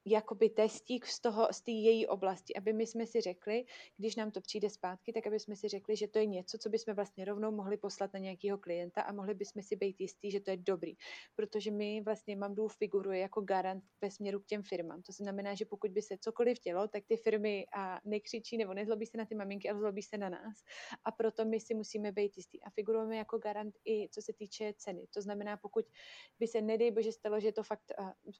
jakoby 0.09 0.49
testík 0.49 1.05
z 1.05 1.19
toho, 1.19 1.47
z 1.51 1.61
té 1.61 1.71
její 1.71 2.07
oblasti, 2.07 2.55
aby 2.55 2.73
my 2.73 2.87
jsme 2.87 3.05
si 3.05 3.21
řekli, 3.21 3.65
když 3.97 4.15
nám 4.15 4.31
to 4.31 4.41
přijde 4.41 4.69
zpátky, 4.69 5.13
tak 5.13 5.27
aby 5.27 5.39
jsme 5.39 5.55
si 5.55 5.67
řekli, 5.67 5.95
že 5.95 6.07
to 6.07 6.19
je 6.19 6.25
něco, 6.25 6.57
co 6.57 6.69
bychom 6.69 6.93
vlastně 6.93 7.25
rovnou 7.25 7.51
mohli 7.51 7.77
poslat 7.77 8.13
na 8.13 8.19
nějakého 8.19 8.57
klienta 8.57 9.01
a 9.01 9.11
mohli 9.11 9.33
bychom 9.33 9.61
si 9.61 9.75
být 9.75 10.01
jistí, 10.01 10.31
že 10.31 10.39
to 10.39 10.51
je 10.51 10.57
dobrý. 10.57 10.95
Protože 11.35 11.71
my 11.71 12.01
vlastně 12.01 12.35
Mamdu 12.35 12.67
figuruje 12.67 13.19
jako 13.19 13.41
garant 13.41 13.83
ve 14.01 14.11
směru 14.11 14.39
k 14.39 14.45
těm 14.45 14.63
firmám. 14.63 15.01
To 15.01 15.11
znamená, 15.11 15.55
že 15.55 15.65
pokud 15.65 15.91
by 15.91 16.01
se 16.01 16.17
cokoliv 16.17 16.59
dělo, 16.59 16.87
tak 16.87 17.03
ty 17.07 17.17
firmy 17.17 17.65
a 17.75 17.99
nekřičí 18.05 18.57
nebo 18.57 18.73
nezlobí 18.73 19.05
se 19.05 19.17
na 19.17 19.25
ty 19.25 19.35
maminky, 19.35 19.69
ale 19.69 19.79
zlobí 19.79 20.01
se 20.01 20.17
na 20.17 20.29
nás. 20.29 20.63
A 21.05 21.11
proto 21.11 21.45
my 21.45 21.59
si 21.59 21.73
musíme 21.73 22.11
být 22.11 22.37
jistí. 22.37 22.63
A 22.63 22.69
figurujeme 22.69 23.17
jako 23.17 23.37
garant 23.37 23.75
i 23.85 24.09
co 24.09 24.21
se 24.21 24.33
týče 24.33 24.73
ceny. 24.77 25.07
To 25.13 25.21
znamená, 25.21 25.57
pokud 25.57 25.85
by 26.39 26.47
se 26.47 26.61
nedej 26.61 26.91
bože 26.91 27.11
stalo, 27.11 27.39
že 27.39 27.51
to 27.51 27.63
fakt 27.63 27.91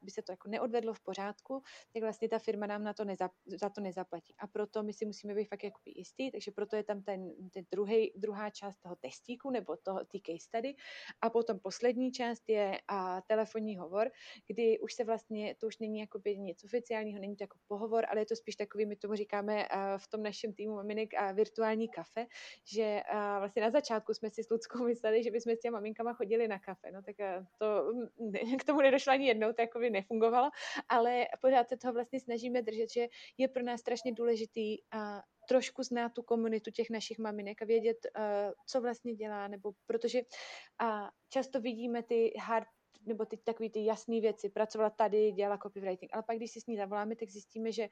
by 0.02 0.12
se 0.12 0.22
to 0.22 0.32
jako 0.32 0.50
neodvedlo 0.50 0.94
v 0.94 1.00
pořádku, 1.00 1.57
tak 1.94 2.04
vlastně 2.04 2.30
ta 2.30 2.40
firma 2.40 2.68
nám 2.68 2.84
na 2.84 2.94
to 2.94 3.06
neza, 3.06 3.30
za 3.46 3.70
to 3.70 3.82
nezaplatí. 3.82 4.36
A 4.40 4.48
proto 4.48 4.84
my 4.84 4.94
si 4.94 5.06
musíme 5.06 5.36
být 5.36 5.46
fakt 5.46 5.64
jakoby 5.64 5.92
jistý, 5.96 6.32
takže 6.32 6.52
proto 6.52 6.76
je 6.76 6.84
tam 6.84 7.02
ten, 7.04 7.50
ten 7.54 7.66
druhý, 7.72 8.14
druhá 8.16 8.50
část 8.50 8.78
toho 8.78 8.96
testíku 8.96 9.50
nebo 9.50 9.78
toho, 9.78 10.06
ty 10.06 10.22
case 10.26 10.46
study. 10.46 10.76
A 11.22 11.30
potom 11.30 11.60
poslední 11.60 12.12
část 12.12 12.50
je 12.50 12.80
a, 12.88 13.22
telefonní 13.22 13.78
hovor, 13.78 14.12
kdy 14.48 14.80
už 14.80 14.94
se 14.94 15.04
vlastně, 15.04 15.56
to 15.56 15.68
už 15.68 15.78
není 15.78 16.00
jakoby 16.00 16.38
nic 16.38 16.64
oficiálního, 16.64 17.20
není 17.20 17.36
to 17.36 17.44
jako 17.44 17.58
pohovor, 17.68 18.06
ale 18.10 18.22
je 18.22 18.26
to 18.26 18.36
spíš 18.36 18.56
takový, 18.56 18.86
my 18.86 18.96
tomu 18.96 19.16
říkáme 19.16 19.68
a, 19.68 19.98
v 19.98 20.08
tom 20.08 20.24
našem 20.24 20.54
týmu 20.54 20.76
maminek 20.76 21.14
a 21.14 21.32
virtuální 21.32 21.90
kafe, 21.90 22.26
že 22.64 23.02
a, 23.10 23.40
vlastně 23.40 23.62
na 23.62 23.72
začátku 23.72 24.14
jsme 24.14 24.30
si 24.30 24.44
s 24.44 24.50
Ludskou 24.50 24.84
mysleli, 24.84 25.24
že 25.24 25.32
bychom 25.32 25.54
s 25.54 25.60
těma 25.60 25.78
maminkama 25.78 26.14
chodili 26.14 26.48
na 26.48 26.60
kafe, 26.60 26.92
no 26.92 27.02
tak 27.02 27.16
to 27.58 27.94
k 28.60 28.64
tomu 28.64 28.82
nedošlo 28.82 29.14
ani 29.14 29.28
jednou, 29.28 29.54
to 29.54 29.62
jakoby 29.62 29.90
nefungovalo, 29.90 30.50
ale 30.90 31.28
pořád 31.48 31.70
se 31.70 31.78
toho 31.78 31.94
vlastně 31.94 32.20
snažíme 32.20 32.62
držet, 32.62 32.90
že 32.92 33.08
je 33.38 33.48
pro 33.48 33.64
nás 33.64 33.80
strašně 33.80 34.12
důležitý 34.14 34.78
a 34.92 35.22
trošku 35.50 35.84
znát 35.84 36.12
tu 36.14 36.24
komunitu 36.24 36.72
těch 36.72 36.90
našich 36.90 37.20
maminek 37.20 37.62
a 37.62 37.66
vědět, 37.66 37.98
uh, 38.04 38.52
co 38.68 38.82
vlastně 38.82 39.16
dělá, 39.16 39.48
nebo 39.48 39.72
protože 39.86 40.22
a 40.80 41.10
často 41.30 41.62
vidíme 41.62 42.04
ty 42.04 42.34
hard 42.40 42.68
nebo 43.08 43.26
ty 43.26 43.38
takové 43.38 43.70
ty 43.70 43.86
jasné 43.86 44.22
věci, 44.22 44.50
pracovala 44.50 44.90
tady, 44.90 45.32
dělala 45.32 45.58
copywriting, 45.58 46.14
ale 46.14 46.24
pak, 46.24 46.38
když 46.38 46.52
si 46.52 46.62
s 46.62 46.66
ní 46.68 46.78
zavoláme, 46.78 47.16
tak 47.16 47.30
zjistíme, 47.30 47.72
že 47.72 47.90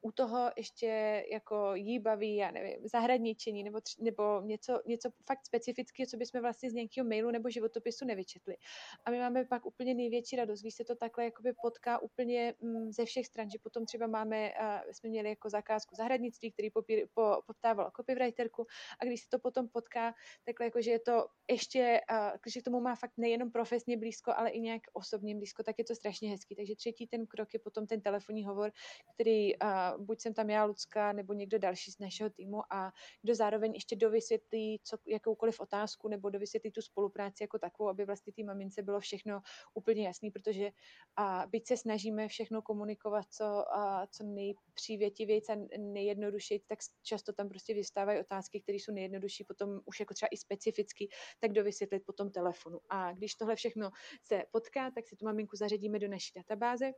u 0.00 0.12
toho 0.12 0.50
ještě 0.56 1.24
jako 1.32 1.74
jí 1.74 1.98
baví, 1.98 2.36
já 2.36 2.50
nevím, 2.50 2.88
zahradničení 2.88 3.64
nebo, 3.64 3.80
tři, 3.80 4.02
nebo 4.02 4.40
něco, 4.40 4.80
něco 4.86 5.10
fakt 5.26 5.46
specifického, 5.46 6.06
co 6.06 6.16
bychom 6.16 6.40
vlastně 6.40 6.70
z 6.70 6.74
nějakého 6.74 7.08
mailu 7.08 7.30
nebo 7.30 7.50
životopisu 7.50 8.04
nevyčetli. 8.04 8.56
A 9.04 9.10
my 9.10 9.18
máme 9.18 9.44
pak 9.44 9.66
úplně 9.66 9.94
největší 9.94 10.36
radost, 10.36 10.60
když 10.60 10.74
se 10.74 10.84
to 10.84 10.96
takhle 10.96 11.24
jakoby 11.24 11.52
potká 11.62 11.98
úplně 11.98 12.54
mm, 12.60 12.92
ze 12.92 13.04
všech 13.04 13.26
stran, 13.26 13.50
že 13.50 13.58
potom 13.62 13.86
třeba 13.86 14.06
máme, 14.06 14.52
uh, 14.60 14.92
jsme 14.92 15.08
měli 15.08 15.28
jako 15.28 15.50
zakázku 15.50 15.94
zahradnictví, 15.94 16.52
který 16.52 16.70
popír, 16.70 17.06
po, 17.14 17.36
poptával 17.46 17.90
copywriterku 17.96 18.66
a 19.00 19.04
když 19.04 19.20
se 19.20 19.28
to 19.28 19.38
potom 19.38 19.68
potká 19.68 20.14
takhle 20.44 20.66
jako, 20.66 20.82
že 20.82 20.90
je 20.90 21.00
to 21.00 21.26
ještě, 21.50 22.00
uh, 22.10 22.38
že 22.46 22.60
k 22.60 22.64
tomu 22.64 22.80
má 22.80 22.94
fakt 22.94 23.12
nejenom 23.16 23.50
profesně 23.50 23.96
blízko, 23.96 24.29
ale 24.38 24.50
i 24.50 24.60
nějak 24.60 24.82
osobně 24.92 25.36
blízko, 25.36 25.62
tak 25.62 25.78
je 25.78 25.84
to 25.84 25.94
strašně 25.94 26.30
hezký. 26.30 26.56
Takže 26.56 26.76
třetí 26.76 27.06
ten 27.06 27.26
krok 27.26 27.54
je 27.54 27.60
potom 27.60 27.86
ten 27.86 28.00
telefonní 28.00 28.44
hovor, 28.44 28.72
který 29.14 29.56
uh, 29.56 30.04
buď 30.04 30.20
jsem 30.20 30.34
tam 30.34 30.50
já, 30.50 30.64
Lucka, 30.64 31.12
nebo 31.12 31.32
někdo 31.32 31.58
další 31.58 31.92
z 31.92 31.98
našeho 31.98 32.30
týmu 32.30 32.62
a 32.72 32.92
kdo 33.22 33.34
zároveň 33.34 33.72
ještě 33.74 33.96
dovysvětlí 33.96 34.80
co, 34.84 34.96
jakoukoliv 35.06 35.60
otázku 35.60 36.08
nebo 36.08 36.30
dovysvětlí 36.30 36.70
tu 36.70 36.82
spolupráci 36.82 37.42
jako 37.42 37.58
takovou, 37.58 37.88
aby 37.88 38.04
vlastně 38.04 38.32
té 38.32 38.42
mamince 38.42 38.82
bylo 38.82 39.00
všechno 39.00 39.40
úplně 39.74 40.06
jasný, 40.06 40.30
protože 40.30 40.70
a 41.16 41.46
byť 41.46 41.66
se 41.66 41.76
snažíme 41.76 42.28
všechno 42.28 42.62
komunikovat 42.62 43.24
co, 43.30 43.44
a, 43.44 44.06
co 44.06 44.24
nejpřívětivějc 44.24 45.48
a 45.48 45.56
nejjednodušeji, 45.78 46.60
tak 46.66 46.78
často 47.02 47.32
tam 47.32 47.48
prostě 47.48 47.74
vystávají 47.74 48.20
otázky, 48.20 48.60
které 48.60 48.76
jsou 48.76 48.92
nejjednodušší, 48.92 49.44
potom 49.44 49.80
už 49.84 50.00
jako 50.00 50.14
třeba 50.14 50.28
i 50.32 50.36
specificky, 50.36 51.08
tak 51.40 51.52
dovysvětlit 51.52 52.02
po 52.06 52.12
tom 52.12 52.30
telefonu. 52.30 52.78
A 52.88 53.12
když 53.12 53.34
tohle 53.34 53.56
všechno 53.56 53.90
se 54.22 54.42
potká, 54.50 54.90
tak 54.90 55.08
si 55.08 55.16
tu 55.16 55.24
maminku 55.24 55.56
zařadíme 55.56 55.98
do 55.98 56.08
naší 56.08 56.32
databáze 56.36 56.92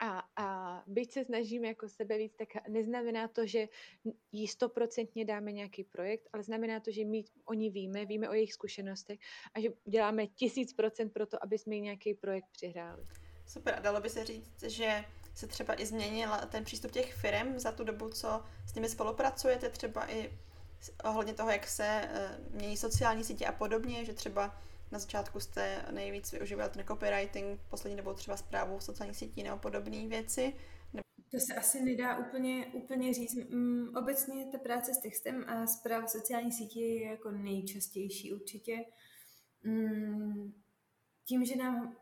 A, 0.00 0.22
a 0.36 0.82
byť 0.86 1.12
se 1.12 1.24
snažíme 1.24 1.68
jako 1.68 1.88
sebe 1.88 2.18
víc, 2.18 2.34
tak 2.36 2.48
neznamená 2.68 3.28
to, 3.28 3.46
že 3.46 3.68
jí 4.32 4.48
stoprocentně 4.48 5.24
dáme 5.24 5.52
nějaký 5.52 5.84
projekt, 5.84 6.28
ale 6.32 6.42
znamená 6.42 6.80
to, 6.80 6.90
že 6.90 7.04
my 7.04 7.24
o 7.44 7.54
ní 7.54 7.70
víme, 7.70 8.04
víme 8.04 8.28
o 8.28 8.32
jejich 8.32 8.52
zkušenostech 8.52 9.18
a 9.54 9.60
že 9.60 9.68
děláme 9.84 10.26
tisíc 10.26 10.72
procent 10.72 11.12
pro 11.12 11.26
to, 11.26 11.44
aby 11.44 11.58
jsme 11.58 11.74
jí 11.74 11.80
nějaký 11.80 12.14
projekt 12.14 12.46
přihráli. 12.52 13.06
Super, 13.46 13.74
a 13.74 13.80
dalo 13.80 14.00
by 14.00 14.10
se 14.10 14.24
říct, 14.24 14.62
že 14.62 15.04
se 15.34 15.46
třeba 15.46 15.80
i 15.80 15.86
změnil 15.86 16.30
ten 16.50 16.64
přístup 16.64 16.90
těch 16.90 17.14
firm 17.14 17.58
za 17.58 17.72
tu 17.72 17.84
dobu, 17.84 18.08
co 18.08 18.42
s 18.66 18.74
nimi 18.74 18.88
spolupracujete, 18.88 19.70
třeba 19.70 20.10
i 20.10 20.32
ohledně 21.04 21.34
toho, 21.34 21.50
jak 21.50 21.66
se 21.66 21.86
eh, 21.86 22.38
mění 22.50 22.76
sociální 22.76 23.24
sítě 23.24 23.46
a 23.46 23.52
podobně, 23.52 24.04
že 24.04 24.14
třeba 24.14 24.60
na 24.90 24.98
začátku 24.98 25.40
jste 25.40 25.84
nejvíc 25.90 26.32
využívali 26.32 26.70
ten 26.70 26.84
copywriting, 26.86 27.60
poslední 27.70 27.96
dobou 27.96 28.14
třeba 28.14 28.36
zprávu 28.36 28.80
sociálních 28.80 29.16
sítí 29.16 29.42
nebo 29.42 29.58
podobné 29.58 30.08
věci. 30.08 30.54
To 31.30 31.40
se 31.40 31.54
asi 31.54 31.82
nedá 31.82 32.18
úplně, 32.18 32.66
úplně 32.66 33.14
říct. 33.14 33.34
Um, 33.34 33.92
obecně 33.96 34.46
ta 34.52 34.58
práce 34.58 34.94
s 34.94 34.98
textem 34.98 35.44
a 35.48 35.66
zpráva 35.66 36.06
sociálních 36.06 36.54
sítí 36.54 36.80
je 36.80 37.10
jako 37.10 37.30
nejčastější 37.30 38.34
určitě. 38.34 38.84
Um, 39.64 40.62
tím, 41.24 41.44
že 41.44 41.56
nám 41.56 41.96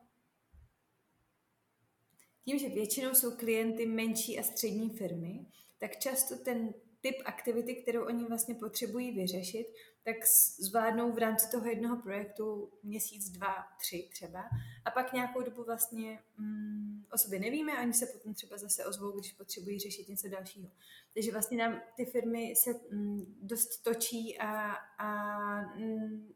tím, 2.45 2.59
že 2.59 2.69
většinou 2.69 3.15
jsou 3.15 3.37
klienty 3.37 3.87
menší 3.87 4.39
a 4.39 4.43
střední 4.43 4.91
firmy, 4.91 5.47
tak 5.79 5.99
často 5.99 6.37
ten 6.39 6.75
typ 7.05 7.17
aktivity, 7.25 7.75
kterou 7.75 8.07
oni 8.07 8.25
vlastně 8.25 8.55
potřebují 8.55 9.13
vyřešit, 9.13 9.67
tak 10.03 10.17
zvládnou 10.59 11.13
v 11.13 11.19
rámci 11.19 11.51
toho 11.51 11.67
jednoho 11.67 12.03
projektu 12.03 12.71
měsíc, 12.83 13.31
dva, 13.31 13.55
tři 13.81 14.09
třeba. 14.13 14.45
A 14.85 14.91
pak 14.91 15.13
nějakou 15.13 15.43
dobu 15.43 15.65
vlastně 15.65 16.19
mm, 16.39 17.05
o 17.13 17.19
sobě 17.19 17.41
nevíme 17.41 17.73
a 17.73 17.83
oni 17.83 17.93
se 17.93 18.07
potom 18.07 18.35
třeba 18.35 18.59
zase 18.59 18.85
ozvou, 18.85 19.11
když 19.11 19.33
potřebují 19.33 19.79
řešit 19.79 20.09
něco 20.09 20.29
dalšího. 20.29 20.71
Takže 21.15 21.33
vlastně 21.33 21.59
nám 21.59 21.81
ty 21.97 22.05
firmy 22.05 22.55
se 22.57 22.71
mm, 22.91 23.37
dost 23.43 23.83
točí 23.83 24.39
a, 24.39 24.73
a 24.99 25.61
mm, 25.77 26.35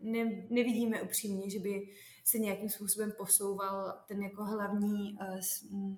ne, 0.00 0.46
nevidíme 0.50 1.02
upřímně, 1.02 1.50
že 1.50 1.58
by 1.58 1.88
se 2.24 2.38
nějakým 2.38 2.70
způsobem 2.70 3.12
posouval 3.12 4.04
ten 4.08 4.22
jako 4.22 4.44
hlavní 4.44 5.18
uh, 5.20 5.40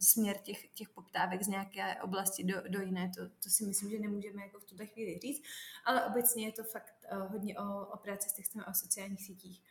směr 0.00 0.36
těch, 0.38 0.68
těch 0.68 0.88
poptávek 0.88 1.42
z 1.42 1.48
nějaké 1.48 2.02
oblasti 2.02 2.44
do, 2.44 2.62
do 2.68 2.80
jiné. 2.80 3.12
To, 3.16 3.28
to 3.28 3.50
si 3.50 3.64
myslím, 3.64 3.90
že 3.90 3.98
nemůžeme 3.98 4.42
jako 4.42 4.60
v 4.60 4.64
tuhle 4.64 4.86
chvíli 4.86 5.18
říct, 5.18 5.42
ale 5.84 6.06
obecně 6.06 6.46
je 6.46 6.52
to 6.52 6.64
fakt 6.64 6.94
uh, 7.12 7.32
hodně 7.32 7.58
o, 7.58 7.86
o 7.86 7.96
práci 7.96 8.28
s 8.28 8.32
textem 8.32 8.62
a 8.66 8.70
o 8.70 8.74
sociálních 8.74 9.22
sítích. 9.22 9.62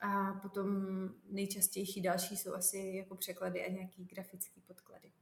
A 0.00 0.32
potom 0.32 0.68
nejčastější 1.30 2.02
další 2.02 2.36
jsou 2.36 2.54
asi 2.54 2.78
jako 2.78 3.16
překlady 3.16 3.64
a 3.66 3.70
nějaký 3.70 4.04
grafický 4.04 4.60
podklady. 4.60 5.12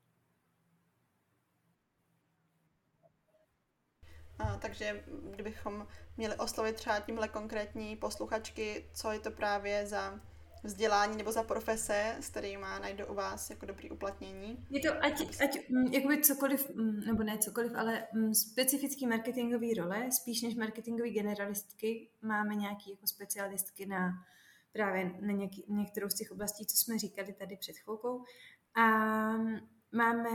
A, 4.38 4.56
takže 4.56 5.04
kdybychom 5.30 5.86
měli 6.16 6.36
oslovit 6.36 6.76
třeba 6.76 7.00
tímhle 7.00 7.28
konkrétní 7.28 7.96
posluchačky, 7.96 8.90
co 8.94 9.12
je 9.12 9.20
to 9.20 9.30
právě 9.30 9.86
za 9.86 10.20
vzdělání 10.62 11.16
nebo 11.16 11.32
za 11.32 11.42
profese, 11.42 12.16
s 12.20 12.28
kterými 12.28 12.66
najdu 12.80 13.06
u 13.06 13.14
vás 13.14 13.50
jako 13.50 13.66
dobrý 13.66 13.90
uplatnění? 13.90 14.66
Je 14.70 14.80
to 14.80 15.04
ať, 15.04 15.42
ať 15.44 15.68
mm, 15.68 15.86
jakoby 15.86 16.20
cokoliv, 16.20 16.70
mm, 16.74 17.00
nebo 17.00 17.22
ne 17.22 17.38
cokoliv, 17.38 17.72
ale 17.74 18.06
mm, 18.12 18.34
specifický 18.34 19.06
marketingový 19.06 19.74
role, 19.74 20.12
spíš 20.12 20.42
než 20.42 20.54
marketingový 20.54 21.10
generalistky, 21.10 22.08
máme 22.22 22.54
nějaký 22.54 22.90
jako 22.90 23.06
specialistky 23.06 23.86
na 23.86 24.10
právě 24.72 25.12
na 25.20 25.32
něký, 25.32 25.64
některou 25.68 26.08
z 26.08 26.14
těch 26.14 26.32
oblastí, 26.32 26.66
co 26.66 26.76
jsme 26.76 26.98
říkali 26.98 27.32
tady 27.32 27.56
před 27.56 27.76
chvilkou. 27.76 28.24
A 28.74 28.86
máme 29.92 30.30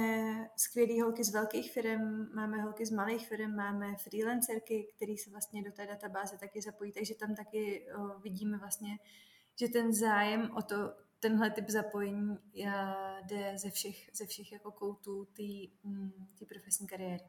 skvělé 0.58 1.02
holky 1.02 1.24
z 1.24 1.34
velkých 1.34 1.72
firm, 1.72 2.36
máme 2.36 2.62
holky 2.62 2.86
z 2.86 2.92
malých 2.92 3.28
firm, 3.28 3.56
máme 3.56 3.96
freelancerky, 3.96 4.88
které 4.96 5.14
se 5.24 5.30
vlastně 5.30 5.64
do 5.64 5.72
té 5.72 5.88
databáze 5.88 6.38
taky 6.38 6.62
zapojí, 6.62 6.92
takže 6.92 7.16
tam 7.16 7.36
taky 7.36 7.88
vidíme 8.24 8.58
vlastně 8.58 8.98
že 9.60 9.68
ten 9.68 9.94
zájem 9.94 10.52
o 10.58 10.62
to, 10.62 10.76
tenhle 11.20 11.52
typ 11.52 11.70
zapojení 11.70 12.38
jde 12.54 13.58
ze 13.58 13.70
všech, 13.70 14.10
ze 14.14 14.26
všech 14.26 14.52
jako 14.52 14.72
koutů 14.72 15.26
té 15.26 15.44
mm, 15.84 16.12
profesní 16.48 16.88
kariéry. 16.88 17.24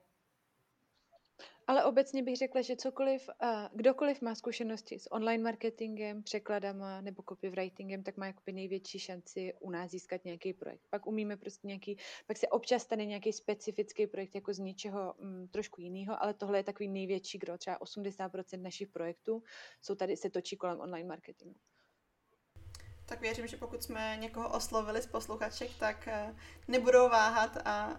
Ale 1.68 1.84
obecně 1.84 2.22
bych 2.22 2.36
řekla, 2.36 2.62
že 2.62 2.76
cokoliv, 2.76 3.30
kdokoliv 3.74 4.22
má 4.22 4.34
zkušenosti 4.34 4.98
s 4.98 5.12
online 5.12 5.42
marketingem, 5.42 6.22
překladama 6.22 7.00
nebo 7.00 7.22
copywritingem, 7.28 8.02
tak 8.02 8.16
má 8.16 8.26
jakoby 8.26 8.52
největší 8.52 8.98
šanci 8.98 9.54
u 9.60 9.70
nás 9.70 9.90
získat 9.90 10.24
nějaký 10.24 10.52
projekt. 10.52 10.86
Pak 10.90 11.06
umíme 11.06 11.36
prostě 11.36 11.66
nějaký, 11.66 11.98
pak 12.26 12.36
se 12.36 12.48
občas 12.48 12.82
stane 12.82 13.06
nějaký 13.06 13.32
specifický 13.32 14.06
projekt 14.06 14.34
jako 14.34 14.52
z 14.52 14.58
něčeho 14.58 15.14
mm, 15.18 15.48
trošku 15.48 15.80
jiného, 15.80 16.22
ale 16.22 16.34
tohle 16.34 16.58
je 16.58 16.64
takový 16.64 16.88
největší 16.88 17.38
gro, 17.38 17.58
třeba 17.58 17.78
80% 17.78 18.62
našich 18.62 18.88
projektů 18.88 19.42
jsou 19.82 19.94
tady, 19.94 20.16
se 20.16 20.30
točí 20.30 20.56
kolem 20.56 20.80
online 20.80 21.08
marketingu 21.08 21.60
tak 23.06 23.20
věřím, 23.20 23.46
že 23.46 23.56
pokud 23.56 23.82
jsme 23.82 24.16
někoho 24.20 24.48
oslovili 24.48 25.02
z 25.02 25.06
posluchaček, 25.06 25.70
tak 25.78 26.08
eh, 26.08 26.34
nebudou 26.68 27.08
váhat 27.08 27.56
a 27.64 27.96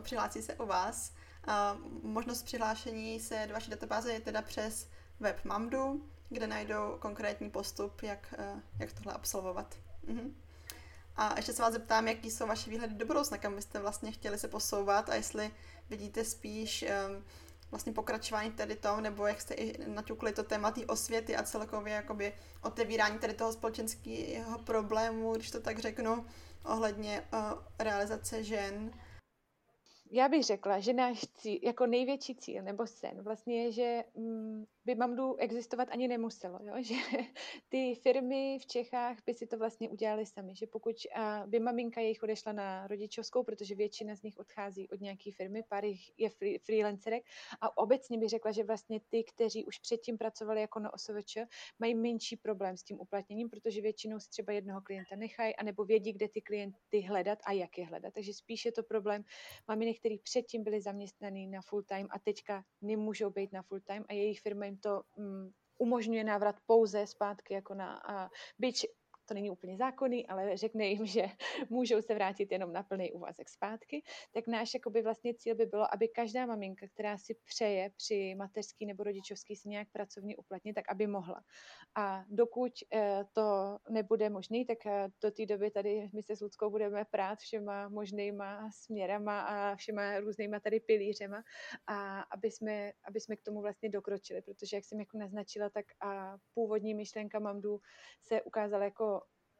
přihlásí 0.00 0.42
se 0.42 0.54
u 0.54 0.66
vás. 0.66 1.12
A 1.46 1.76
možnost 2.02 2.42
přihlášení 2.42 3.20
se 3.20 3.44
do 3.46 3.54
vaší 3.54 3.70
databáze 3.70 4.12
je 4.12 4.20
teda 4.20 4.42
přes 4.42 4.88
web 5.20 5.44
Mamdu, 5.44 6.08
kde 6.28 6.46
najdou 6.46 6.96
konkrétní 6.98 7.50
postup, 7.50 8.02
jak, 8.02 8.34
eh, 8.38 8.60
jak 8.78 8.92
tohle 8.92 9.12
absolvovat. 9.12 9.74
Mhm. 10.06 10.36
A 11.16 11.36
ještě 11.36 11.52
se 11.52 11.62
vás 11.62 11.72
zeptám, 11.72 12.08
jaký 12.08 12.30
jsou 12.30 12.46
vaše 12.46 12.70
výhledy 12.70 12.94
do 12.94 13.06
budoucna, 13.06 13.38
kam 13.38 13.54
byste 13.54 13.78
vlastně 13.78 14.12
chtěli 14.12 14.38
se 14.38 14.48
posouvat 14.48 15.08
a 15.08 15.14
jestli 15.14 15.50
vidíte 15.90 16.24
spíš 16.24 16.84
um, 16.84 17.24
vlastně 17.70 17.92
pokračování 17.92 18.52
tady 18.52 18.76
tom, 18.76 19.02
nebo 19.02 19.26
jak 19.26 19.40
jste 19.40 19.54
i 19.54 19.90
naťukli 19.90 20.32
to 20.32 20.44
téma 20.44 20.70
té 20.70 20.86
osvěty 20.86 21.36
a 21.36 21.42
celkově 21.42 21.94
jakoby 21.94 22.32
otevírání 22.62 23.18
tady 23.18 23.34
toho 23.34 23.52
společenského 23.52 24.58
problému, 24.58 25.34
když 25.34 25.50
to 25.50 25.60
tak 25.60 25.78
řeknu, 25.78 26.26
ohledně 26.64 27.22
uh, 27.32 27.58
realizace 27.78 28.44
žen 28.44 28.90
já 30.10 30.28
bych 30.28 30.44
řekla, 30.44 30.80
že 30.80 30.92
náš 30.92 31.20
cíl, 31.20 31.58
jako 31.62 31.86
největší 31.86 32.34
cíl 32.34 32.62
nebo 32.62 32.86
sen 32.86 33.22
vlastně 33.22 33.64
je, 33.64 33.72
že 33.72 34.04
mm, 34.14 34.64
by 34.84 34.94
Mamdu 34.94 35.36
existovat 35.36 35.88
ani 35.90 36.08
nemuselo, 36.08 36.58
jo? 36.62 36.74
že 36.82 36.94
ty 37.68 37.94
firmy 37.94 38.58
v 38.62 38.66
Čechách 38.66 39.18
by 39.26 39.34
si 39.34 39.46
to 39.46 39.58
vlastně 39.58 39.88
udělali 39.88 40.26
sami, 40.26 40.54
že 40.54 40.66
pokud 40.66 40.96
by 41.46 41.60
maminka 41.60 42.00
jejich 42.00 42.22
odešla 42.22 42.52
na 42.52 42.86
rodičovskou, 42.86 43.42
protože 43.42 43.74
většina 43.74 44.16
z 44.16 44.22
nich 44.22 44.38
odchází 44.38 44.88
od 44.88 45.00
nějaké 45.00 45.30
firmy, 45.32 45.62
pár 45.68 45.84
jich 45.84 46.10
je 46.18 46.30
free, 46.30 46.58
freelancerek 46.58 47.24
a 47.60 47.78
obecně 47.78 48.18
bych 48.18 48.28
řekla, 48.28 48.52
že 48.52 48.64
vlastně 48.64 49.00
ty, 49.08 49.24
kteří 49.24 49.64
už 49.64 49.78
předtím 49.78 50.18
pracovali 50.18 50.60
jako 50.60 50.78
na 50.78 50.94
OSVČ, 50.94 51.38
mají 51.78 51.94
menší 51.94 52.36
problém 52.36 52.76
s 52.76 52.82
tím 52.82 53.00
uplatněním, 53.00 53.50
protože 53.50 53.80
většinou 53.80 54.20
si 54.20 54.30
třeba 54.30 54.52
jednoho 54.52 54.80
klienta 54.80 55.16
nechají, 55.16 55.56
anebo 55.56 55.84
vědí, 55.84 56.12
kde 56.12 56.28
ty 56.28 56.40
klienty 56.40 57.00
hledat 57.00 57.38
a 57.46 57.52
jak 57.52 57.78
je 57.78 57.86
hledat. 57.86 58.14
Takže 58.14 58.34
spíš 58.34 58.64
je 58.64 58.72
to 58.72 58.82
problém 58.82 59.24
maminek, 59.68 59.95
který 59.98 60.18
předtím 60.18 60.64
byli 60.64 60.80
zaměstnaný 60.80 61.46
na 61.46 61.60
full 61.62 61.82
time 61.82 62.08
a 62.10 62.18
teďka 62.18 62.64
nemůžou 62.82 63.30
být 63.30 63.52
na 63.52 63.62
full 63.62 63.80
time 63.80 64.04
a 64.08 64.12
jejich 64.12 64.40
firma 64.40 64.64
jim 64.64 64.76
to 64.76 65.02
mm, 65.16 65.50
umožňuje 65.78 66.24
návrat 66.24 66.56
pouze 66.66 67.06
zpátky 67.06 67.54
jako 67.54 67.74
na 67.74 67.96
a 67.96 68.30
byť 68.58 68.86
to 69.26 69.34
není 69.34 69.50
úplně 69.50 69.76
zákonný, 69.76 70.26
ale 70.26 70.56
řekne 70.56 70.86
jim, 70.86 71.06
že 71.06 71.22
můžou 71.70 72.02
se 72.02 72.14
vrátit 72.14 72.52
jenom 72.52 72.72
na 72.72 72.82
plný 72.82 73.12
úvazek 73.12 73.48
zpátky, 73.48 74.02
tak 74.32 74.46
náš 74.46 74.74
jakoby 74.74 75.02
vlastně 75.02 75.34
cíl 75.34 75.54
by 75.54 75.66
bylo, 75.66 75.94
aby 75.94 76.08
každá 76.08 76.46
maminka, 76.46 76.86
která 76.88 77.18
si 77.18 77.34
přeje 77.34 77.90
při 77.96 78.34
mateřský 78.34 78.86
nebo 78.86 79.04
rodičovský 79.04 79.56
si 79.56 79.68
nějak 79.68 79.88
pracovně 79.92 80.36
uplatnit, 80.36 80.74
tak 80.74 80.84
aby 80.88 81.06
mohla. 81.06 81.44
A 81.94 82.24
dokud 82.28 82.72
eh, 82.94 83.24
to 83.32 83.78
nebude 83.90 84.30
možný, 84.30 84.64
tak 84.64 84.86
eh, 84.86 85.08
do 85.22 85.30
té 85.30 85.46
doby 85.46 85.70
tady 85.70 86.10
my 86.12 86.22
se 86.22 86.36
s 86.36 86.40
Ludskou 86.40 86.70
budeme 86.70 87.04
prát 87.04 87.38
všema 87.38 87.88
možnýma 87.88 88.70
směrama 88.70 89.40
a 89.40 89.76
všema 89.76 90.18
různýma 90.18 90.60
tady 90.60 90.80
pilířema 90.80 91.42
a 91.86 92.20
aby 92.20 92.50
jsme, 92.50 92.92
aby 93.04 93.20
jsme 93.20 93.36
k 93.36 93.42
tomu 93.42 93.60
vlastně 93.60 93.88
dokročili, 93.88 94.42
protože 94.42 94.76
jak 94.76 94.84
jsem 94.84 95.00
jako 95.00 95.18
naznačila, 95.18 95.70
tak 95.70 95.86
a 96.00 96.36
původní 96.54 96.94
myšlenka 96.94 97.38
Mamdu 97.38 97.80
se 98.22 98.42
ukázala 98.42 98.84
jako 98.84 99.15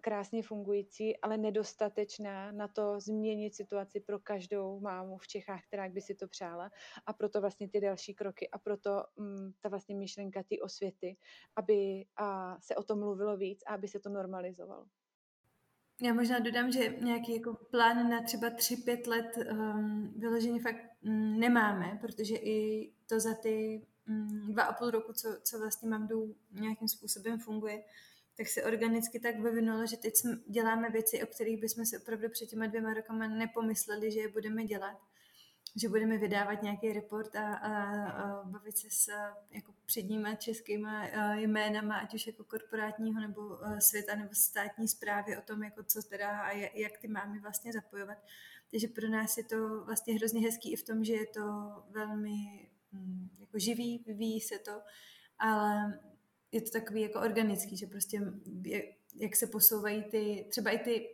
krásně 0.06 0.42
fungující, 0.42 1.16
ale 1.16 1.38
nedostatečná 1.38 2.52
na 2.52 2.68
to 2.68 3.00
změnit 3.00 3.54
situaci 3.54 4.00
pro 4.00 4.18
každou 4.18 4.80
mámu 4.80 5.18
v 5.18 5.26
Čechách, 5.28 5.60
která 5.66 5.88
by 5.88 6.00
si 6.00 6.14
to 6.14 6.28
přála. 6.28 6.70
A 7.06 7.12
proto 7.12 7.40
vlastně 7.40 7.68
ty 7.68 7.80
další 7.80 8.14
kroky 8.14 8.50
a 8.50 8.58
proto 8.58 9.04
um, 9.16 9.52
ta 9.60 9.68
vlastně 9.68 9.96
myšlenka 9.96 10.42
ty 10.42 10.60
osvěty, 10.60 11.16
aby 11.56 12.04
a 12.16 12.58
se 12.60 12.76
o 12.76 12.82
tom 12.82 12.98
mluvilo 12.98 13.36
víc 13.36 13.62
a 13.66 13.74
aby 13.74 13.88
se 13.88 14.00
to 14.00 14.08
normalizovalo. 14.08 14.86
Já 16.02 16.14
možná 16.14 16.38
dodám, 16.38 16.72
že 16.72 16.96
nějaký 17.00 17.36
jako 17.36 17.54
plán 17.70 18.10
na 18.10 18.22
třeba 18.22 18.50
3-5 18.50 19.08
let 19.08 19.38
um, 19.50 20.14
vyloženě 20.16 20.60
fakt 20.60 20.82
um, 21.00 21.40
nemáme, 21.40 21.98
protože 22.00 22.36
i 22.36 22.90
to 23.06 23.20
za 23.20 23.34
ty 23.34 23.86
um, 24.08 24.52
dva 24.52 24.62
a 24.62 24.72
půl 24.72 24.90
roku, 24.90 25.12
co, 25.12 25.28
co 25.42 25.58
vlastně 25.58 25.88
mám 25.88 26.08
nějakým 26.50 26.88
způsobem 26.88 27.38
funguje, 27.38 27.82
tak 28.36 28.48
se 28.48 28.64
organicky 28.64 29.20
tak 29.20 29.40
vyvinulo, 29.40 29.86
že 29.86 29.96
teď 29.96 30.14
děláme 30.48 30.90
věci, 30.90 31.22
o 31.22 31.26
kterých 31.26 31.60
bychom 31.60 31.86
si 31.86 31.98
opravdu 31.98 32.28
před 32.28 32.46
těma 32.46 32.66
dvěma 32.66 32.94
rokama 32.94 33.28
nepomysleli, 33.28 34.12
že 34.12 34.20
je 34.20 34.28
budeme 34.28 34.64
dělat 34.64 34.98
že 35.76 35.88
budeme 35.88 36.18
vydávat 36.18 36.62
nějaký 36.62 36.92
report 36.92 37.36
a, 37.36 37.54
a, 37.54 37.72
a 38.08 38.44
bavit 38.44 38.78
se 38.78 38.90
s 38.90 39.08
jako 39.50 39.74
předníma 39.86 40.34
českýma 40.34 41.06
jménama, 41.34 41.98
ať 41.98 42.14
už 42.14 42.26
jako 42.26 42.44
korporátního 42.44 43.20
nebo 43.20 43.58
světa 43.78 44.14
nebo 44.14 44.30
státní 44.32 44.88
zprávy 44.88 45.36
o 45.36 45.40
tom, 45.40 45.62
jako 45.62 45.82
co 45.84 46.02
teda 46.02 46.40
a 46.40 46.50
jak 46.74 46.98
ty 46.98 47.08
máme 47.08 47.40
vlastně 47.40 47.72
zapojovat. 47.72 48.18
Takže 48.70 48.88
pro 48.88 49.08
nás 49.08 49.36
je 49.36 49.44
to 49.44 49.84
vlastně 49.84 50.14
hrozně 50.14 50.40
hezký 50.40 50.72
i 50.72 50.76
v 50.76 50.84
tom, 50.84 51.04
že 51.04 51.12
je 51.12 51.26
to 51.26 51.42
velmi 51.90 52.68
hm, 52.92 53.28
jako 53.38 53.58
živý, 53.58 54.04
vyvíjí 54.06 54.40
se 54.40 54.58
to, 54.58 54.82
ale 55.38 55.98
je 56.56 56.62
to 56.62 56.70
takový 56.70 57.00
jako 57.00 57.20
organický, 57.20 57.76
že 57.76 57.86
prostě 57.86 58.20
jak 59.14 59.36
se 59.36 59.46
posouvají 59.46 60.02
ty, 60.02 60.46
třeba 60.50 60.70
i 60.70 60.78
ty 60.78 61.08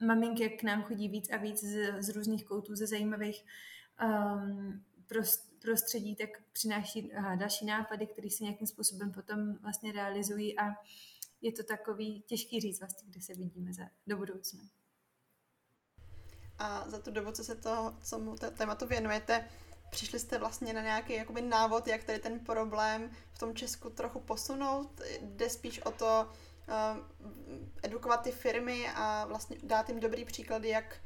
maminky, 0.00 0.42
jak 0.42 0.52
k 0.60 0.62
nám 0.62 0.82
chodí 0.82 1.08
víc 1.08 1.30
a 1.30 1.36
víc 1.36 1.64
z, 1.64 2.02
z 2.02 2.08
různých 2.08 2.44
koutů, 2.44 2.76
ze 2.76 2.86
zajímavých 2.86 3.44
um, 4.02 4.84
prostředí, 5.62 6.16
tak 6.16 6.28
přináší 6.52 7.12
aha, 7.12 7.34
další 7.34 7.66
nápady, 7.66 8.06
které 8.06 8.30
se 8.30 8.44
nějakým 8.44 8.66
způsobem 8.66 9.12
potom 9.12 9.54
vlastně 9.54 9.92
realizují 9.92 10.58
a 10.58 10.62
je 11.40 11.52
to 11.52 11.62
takový 11.62 12.22
těžký 12.26 12.60
říct 12.60 12.80
vlastně, 12.80 13.08
kde 13.10 13.20
se 13.20 13.34
vidíme 13.34 13.72
za, 13.72 13.84
do 14.06 14.16
budoucna. 14.16 14.62
A 16.58 16.90
za 16.90 16.98
tu 16.98 17.10
dobu, 17.10 17.32
co 17.32 17.44
se 17.44 17.54
to, 17.54 17.96
co 18.02 18.18
mu 18.18 18.36
tématu 18.36 18.86
věnujete, 18.86 19.48
přišli 19.90 20.18
jste 20.18 20.38
vlastně 20.38 20.72
na 20.72 20.80
nějaký 20.80 21.12
jakoby 21.12 21.42
návod, 21.42 21.86
jak 21.86 22.04
tady 22.04 22.18
ten 22.18 22.40
problém 22.40 23.10
v 23.32 23.38
tom 23.38 23.54
Česku 23.54 23.90
trochu 23.90 24.20
posunout? 24.20 25.00
Jde 25.20 25.50
spíš 25.50 25.82
o 25.82 25.90
to 25.90 26.28
uh, 26.68 27.24
edukovat 27.82 28.22
ty 28.22 28.32
firmy 28.32 28.88
a 28.94 29.24
vlastně 29.24 29.56
dát 29.62 29.88
jim 29.88 30.00
dobrý 30.00 30.24
příklady, 30.24 30.68
jak 30.68 31.00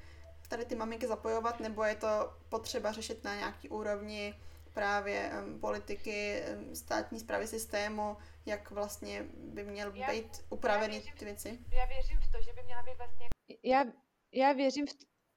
tady 0.49 0.64
ty 0.64 0.74
maminky 0.74 1.07
zapojovat, 1.07 1.61
nebo 1.61 1.85
je 1.85 1.95
to 1.95 2.35
potřeba 2.49 2.93
řešit 2.93 3.24
na 3.24 3.35
nějaký 3.35 3.68
úrovni 3.68 4.35
právě 4.72 5.30
um, 5.47 5.61
politiky, 5.61 6.43
um, 6.68 6.74
státní 6.74 7.20
zprávy 7.20 7.47
systému, 7.47 8.16
jak 8.47 8.70
vlastně 8.70 9.24
by 9.37 9.64
měl 9.64 9.93
já, 9.95 10.11
být 10.11 10.45
upravený 10.51 10.95
věřím, 10.95 11.14
ty 11.18 11.24
věci? 11.24 11.59
Já 11.72 11.85
věřím 11.87 12.18
v 12.18 12.32
to, 12.32 12.43
že 12.43 12.53
by 12.53 12.62
měla 12.62 12.82
být 12.82 12.97
vlastně... 12.97 13.28
Já, 13.62 13.85
já 14.32 14.53
věřím 14.53 14.87
v, 14.87 14.91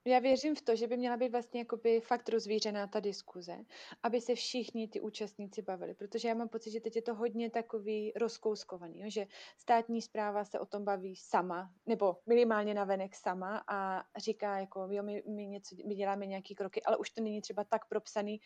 já 0.04 0.18
věřím 0.18 0.54
v 0.54 0.62
to, 0.62 0.76
že 0.76 0.86
by 0.86 0.96
měla 0.96 1.16
být 1.16 1.32
vlastně 1.32 1.60
jakoby 1.60 2.00
fakt 2.00 2.28
rozvířená 2.28 2.86
ta 2.86 3.00
diskuze, 3.00 3.56
aby 4.02 4.20
se 4.20 4.34
všichni 4.34 4.88
ty 4.88 5.00
účastníci 5.00 5.62
bavili, 5.62 5.94
protože 5.94 6.28
já 6.28 6.34
mám 6.34 6.48
pocit, 6.48 6.70
že 6.70 6.80
teď 6.80 6.96
je 6.96 7.02
to 7.02 7.14
hodně 7.14 7.50
takový 7.50 8.12
rozkouskovaný, 8.16 9.00
jo? 9.00 9.06
že 9.10 9.26
státní 9.56 10.02
zpráva 10.02 10.44
se 10.44 10.60
o 10.60 10.66
tom 10.66 10.84
baví 10.84 11.16
sama, 11.16 11.72
nebo 11.86 12.16
minimálně 12.26 12.74
na 12.74 12.84
venek 12.84 13.14
sama 13.14 13.64
a 13.68 14.04
říká 14.16 14.58
jako, 14.58 14.88
jo, 14.90 15.02
my, 15.02 15.22
my, 15.26 15.46
něco, 15.46 15.76
my 15.86 15.94
děláme 15.94 16.26
nějaký 16.26 16.54
kroky, 16.54 16.82
ale 16.82 16.96
už 16.96 17.10
to 17.10 17.22
není 17.22 17.40
třeba 17.40 17.64
tak 17.64 17.88
propsaný 17.88 18.40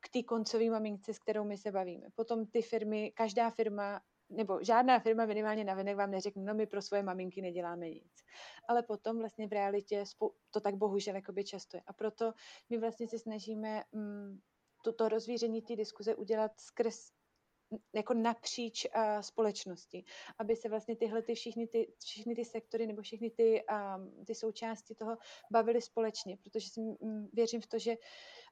k 0.00 0.08
té 0.08 0.22
koncové 0.22 0.70
mamince, 0.70 1.14
s 1.14 1.18
kterou 1.18 1.44
my 1.44 1.58
se 1.58 1.72
bavíme. 1.72 2.06
Potom 2.14 2.46
ty 2.46 2.62
firmy, 2.62 3.12
každá 3.14 3.50
firma 3.50 4.00
nebo 4.32 4.58
žádná 4.64 4.98
firma 4.98 5.26
minimálně 5.26 5.64
na 5.64 5.74
venek 5.74 5.96
vám 5.96 6.10
neřekne, 6.10 6.42
no 6.42 6.54
my 6.54 6.66
pro 6.66 6.82
svoje 6.82 7.02
maminky 7.02 7.42
neděláme 7.42 7.90
nic. 7.90 8.12
Ale 8.68 8.82
potom 8.82 9.18
vlastně 9.18 9.46
v 9.46 9.52
realitě 9.52 10.04
to 10.50 10.60
tak 10.60 10.76
bohužel 10.76 11.14
jakoby 11.14 11.44
často 11.44 11.76
je. 11.76 11.82
A 11.86 11.92
proto 11.92 12.32
my 12.70 12.78
vlastně 12.78 13.08
se 13.08 13.18
snažíme 13.18 13.82
mm, 13.92 14.38
toto 14.84 15.08
rozvíření 15.08 15.62
té 15.62 15.76
diskuze 15.76 16.14
udělat 16.14 16.60
skrz 16.60 17.12
jako 17.94 18.14
napříč 18.14 18.86
uh, 18.86 19.20
společnosti, 19.20 20.04
aby 20.38 20.56
se 20.56 20.68
vlastně 20.68 20.96
tyhle 20.96 21.22
ty 21.22 21.34
všichni 21.34 21.66
ty, 21.66 21.92
všichni 22.04 22.34
ty 22.34 22.44
sektory 22.44 22.86
nebo 22.86 23.02
všechny 23.02 23.30
ty, 23.30 23.64
um, 23.96 24.24
ty 24.24 24.34
součásti 24.34 24.94
toho 24.94 25.16
bavily 25.50 25.80
společně, 25.80 26.36
protože 26.36 26.68
si 26.68 26.80
věřím 27.32 27.60
v 27.60 27.66
to, 27.66 27.78
že 27.78 27.96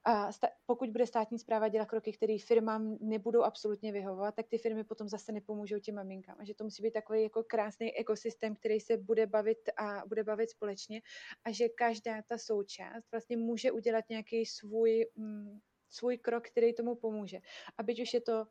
uh, 0.08 0.30
sta- 0.30 0.48
pokud 0.66 0.90
bude 0.90 1.06
státní 1.06 1.38
zpráva 1.38 1.68
dělat 1.68 1.88
kroky, 1.88 2.12
které 2.12 2.36
firmám 2.38 2.98
nebudou 3.00 3.42
absolutně 3.42 3.92
vyhovovat, 3.92 4.34
tak 4.34 4.48
ty 4.48 4.58
firmy 4.58 4.84
potom 4.84 5.08
zase 5.08 5.32
nepomůžou 5.32 5.78
těm 5.78 5.94
maminkám. 5.94 6.36
A 6.38 6.44
že 6.44 6.54
to 6.54 6.64
musí 6.64 6.82
být 6.82 6.92
takový 6.92 7.22
jako 7.22 7.44
krásný 7.44 7.96
ekosystém, 7.96 8.56
který 8.56 8.80
se 8.80 8.96
bude 8.96 9.26
bavit 9.26 9.58
a 9.76 10.06
bude 10.06 10.24
bavit 10.24 10.50
společně 10.50 11.02
a 11.44 11.52
že 11.52 11.68
každá 11.68 12.22
ta 12.22 12.38
součást 12.38 13.10
vlastně 13.10 13.36
může 13.36 13.72
udělat 13.72 14.04
nějaký 14.08 14.46
svůj 14.46 15.06
um, 15.16 15.60
svůj 15.90 16.18
krok, 16.18 16.46
který 16.46 16.74
tomu 16.74 16.94
pomůže. 16.94 17.38
A 17.78 17.82
byť 17.82 18.02
už 18.02 18.14
je 18.14 18.20
to 18.20 18.46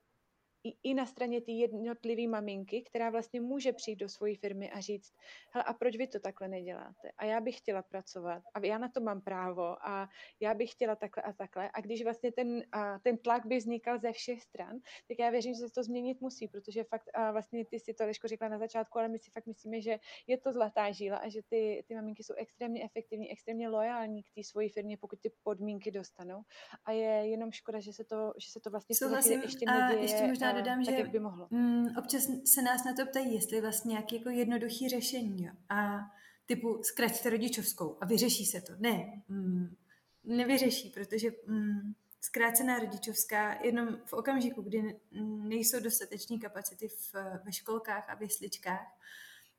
i, 0.64 0.74
i 0.84 0.93
na 0.93 1.05
straně 1.05 1.41
té 1.41 1.51
jednotlivé 1.51 2.28
maminky, 2.28 2.82
která 2.82 3.10
vlastně 3.10 3.41
může 3.41 3.74
přijít 3.74 3.95
do 3.95 4.10
své 4.10 4.36
firmy 4.36 4.72
a 4.72 4.80
říct, 4.80 5.14
hele, 5.51 5.64
a 5.64 5.74
proč 5.74 5.97
vy 5.97 6.07
to 6.07 6.20
takhle 6.20 6.47
neděláte? 6.47 7.12
A 7.18 7.26
já 7.26 7.41
bych 7.41 7.57
chtěla 7.57 7.82
pracovat 7.82 8.43
a 8.53 8.66
já 8.66 8.78
na 8.78 8.89
to 8.89 8.99
mám 9.01 9.22
právo 9.22 9.88
a 9.88 10.10
já 10.39 10.53
bych 10.53 10.72
chtěla 10.72 10.95
takhle 10.95 11.24
a 11.24 11.34
takhle. 11.34 11.70
A 11.74 11.82
když 11.82 12.03
vlastně 12.03 12.32
ten, 12.32 12.64
a, 12.72 12.99
ten 12.99 13.18
tlak 13.18 13.45
by 13.45 13.57
vznikal 13.57 13.99
ze 13.99 14.12
všech 14.12 14.43
stran, 14.43 14.80
tak 15.07 15.20
já 15.20 15.30
věřím, 15.30 15.53
že 15.53 15.60
se 15.60 15.74
to 15.74 15.84
změnit 15.84 16.22
musí, 16.22 16.47
protože 16.47 16.84
fakt 16.84 17.10
a 17.14 17.32
vlastně 17.32 17.66
ty 17.66 17.80
si 17.80 17.93
to 17.93 18.05
Leško 18.05 18.28
řekla 18.28 18.49
na 18.49 18.57
začátku, 18.57 18.99
ale 18.99 19.07
my 19.07 19.20
si 19.20 19.32
fakt 19.32 19.45
myslíme, 19.45 19.82
že 19.82 19.99
je 20.28 20.38
to 20.38 20.53
zlatá 20.53 20.91
žíla 20.91 21.18
a 21.18 21.30
že 21.30 21.41
ty, 21.49 21.84
ty 21.88 21.95
maminky 21.95 22.24
jsou 22.24 22.34
extrémně 22.34 22.84
efektivní, 22.84 23.32
extrémně 23.32 23.70
lojální 23.70 24.24
k 24.24 24.32
té 24.36 24.43
svojí 24.43 24.70
firmě, 24.70 24.97
pokud 24.97 25.20
ty 25.20 25.32
podmínky 25.43 25.91
dostanou. 25.91 26.41
A 26.86 26.91
je 26.91 27.30
jenom 27.30 27.51
škoda, 27.51 27.80
že 27.80 27.93
se 27.93 28.03
to, 28.03 28.34
že 28.38 28.51
se 28.51 28.60
to 28.60 28.70
vlastně 28.70 28.95
ještě 29.43 29.66
neděje. 29.66 30.01
ještě 30.01 30.28
možná 30.28 30.49
možná 30.54 30.62
dodám, 30.62 30.86
tak, 30.86 30.95
že 30.95 31.02
jak 31.02 31.12
by 31.12 31.20
mohlo. 31.20 31.47
Mm, 31.52 31.88
občas 31.97 32.28
se 32.45 32.62
nás 32.62 32.84
na 32.84 32.93
to 32.93 33.06
ptají, 33.06 33.36
jestli 33.36 33.62
vlastně 33.62 33.89
nějaké 33.89 34.16
jako 34.16 34.30
jednoduché 34.30 34.89
řešení. 34.89 35.43
Jo. 35.43 35.52
A 35.70 36.00
typu 36.45 36.80
zkraťte 36.84 37.30
rodičovskou 37.30 37.97
a 38.02 38.06
vyřeší 38.06 38.45
se 38.45 38.62
to. 38.62 38.74
Ne, 38.80 39.22
mm, 39.28 39.76
nevyřeší, 40.24 40.89
protože 40.89 41.30
mm, 41.47 41.93
zkrácená 42.22 42.80
rodičovská 42.80 43.64
jenom 43.64 43.97
v 44.06 44.14
okamžiku, 44.14 44.62
kdy 44.62 45.00
nejsou 45.43 45.80
dostateční 45.80 46.39
kapacity 46.39 46.88
v, 46.88 47.14
ve 47.45 47.52
školkách 47.52 48.10
a 48.10 48.16
v 48.16 48.22
jesličkách 48.22 48.88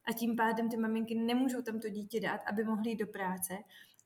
a 0.04 0.12
tím 0.12 0.36
pádem 0.36 0.70
ty 0.70 0.76
maminky 0.76 1.14
nemůžou 1.14 1.62
tam 1.62 1.80
to 1.80 1.88
dítě 1.88 2.20
dát, 2.20 2.40
aby 2.46 2.64
mohly 2.64 2.90
jít 2.90 2.96
do 2.96 3.06
práce, 3.06 3.54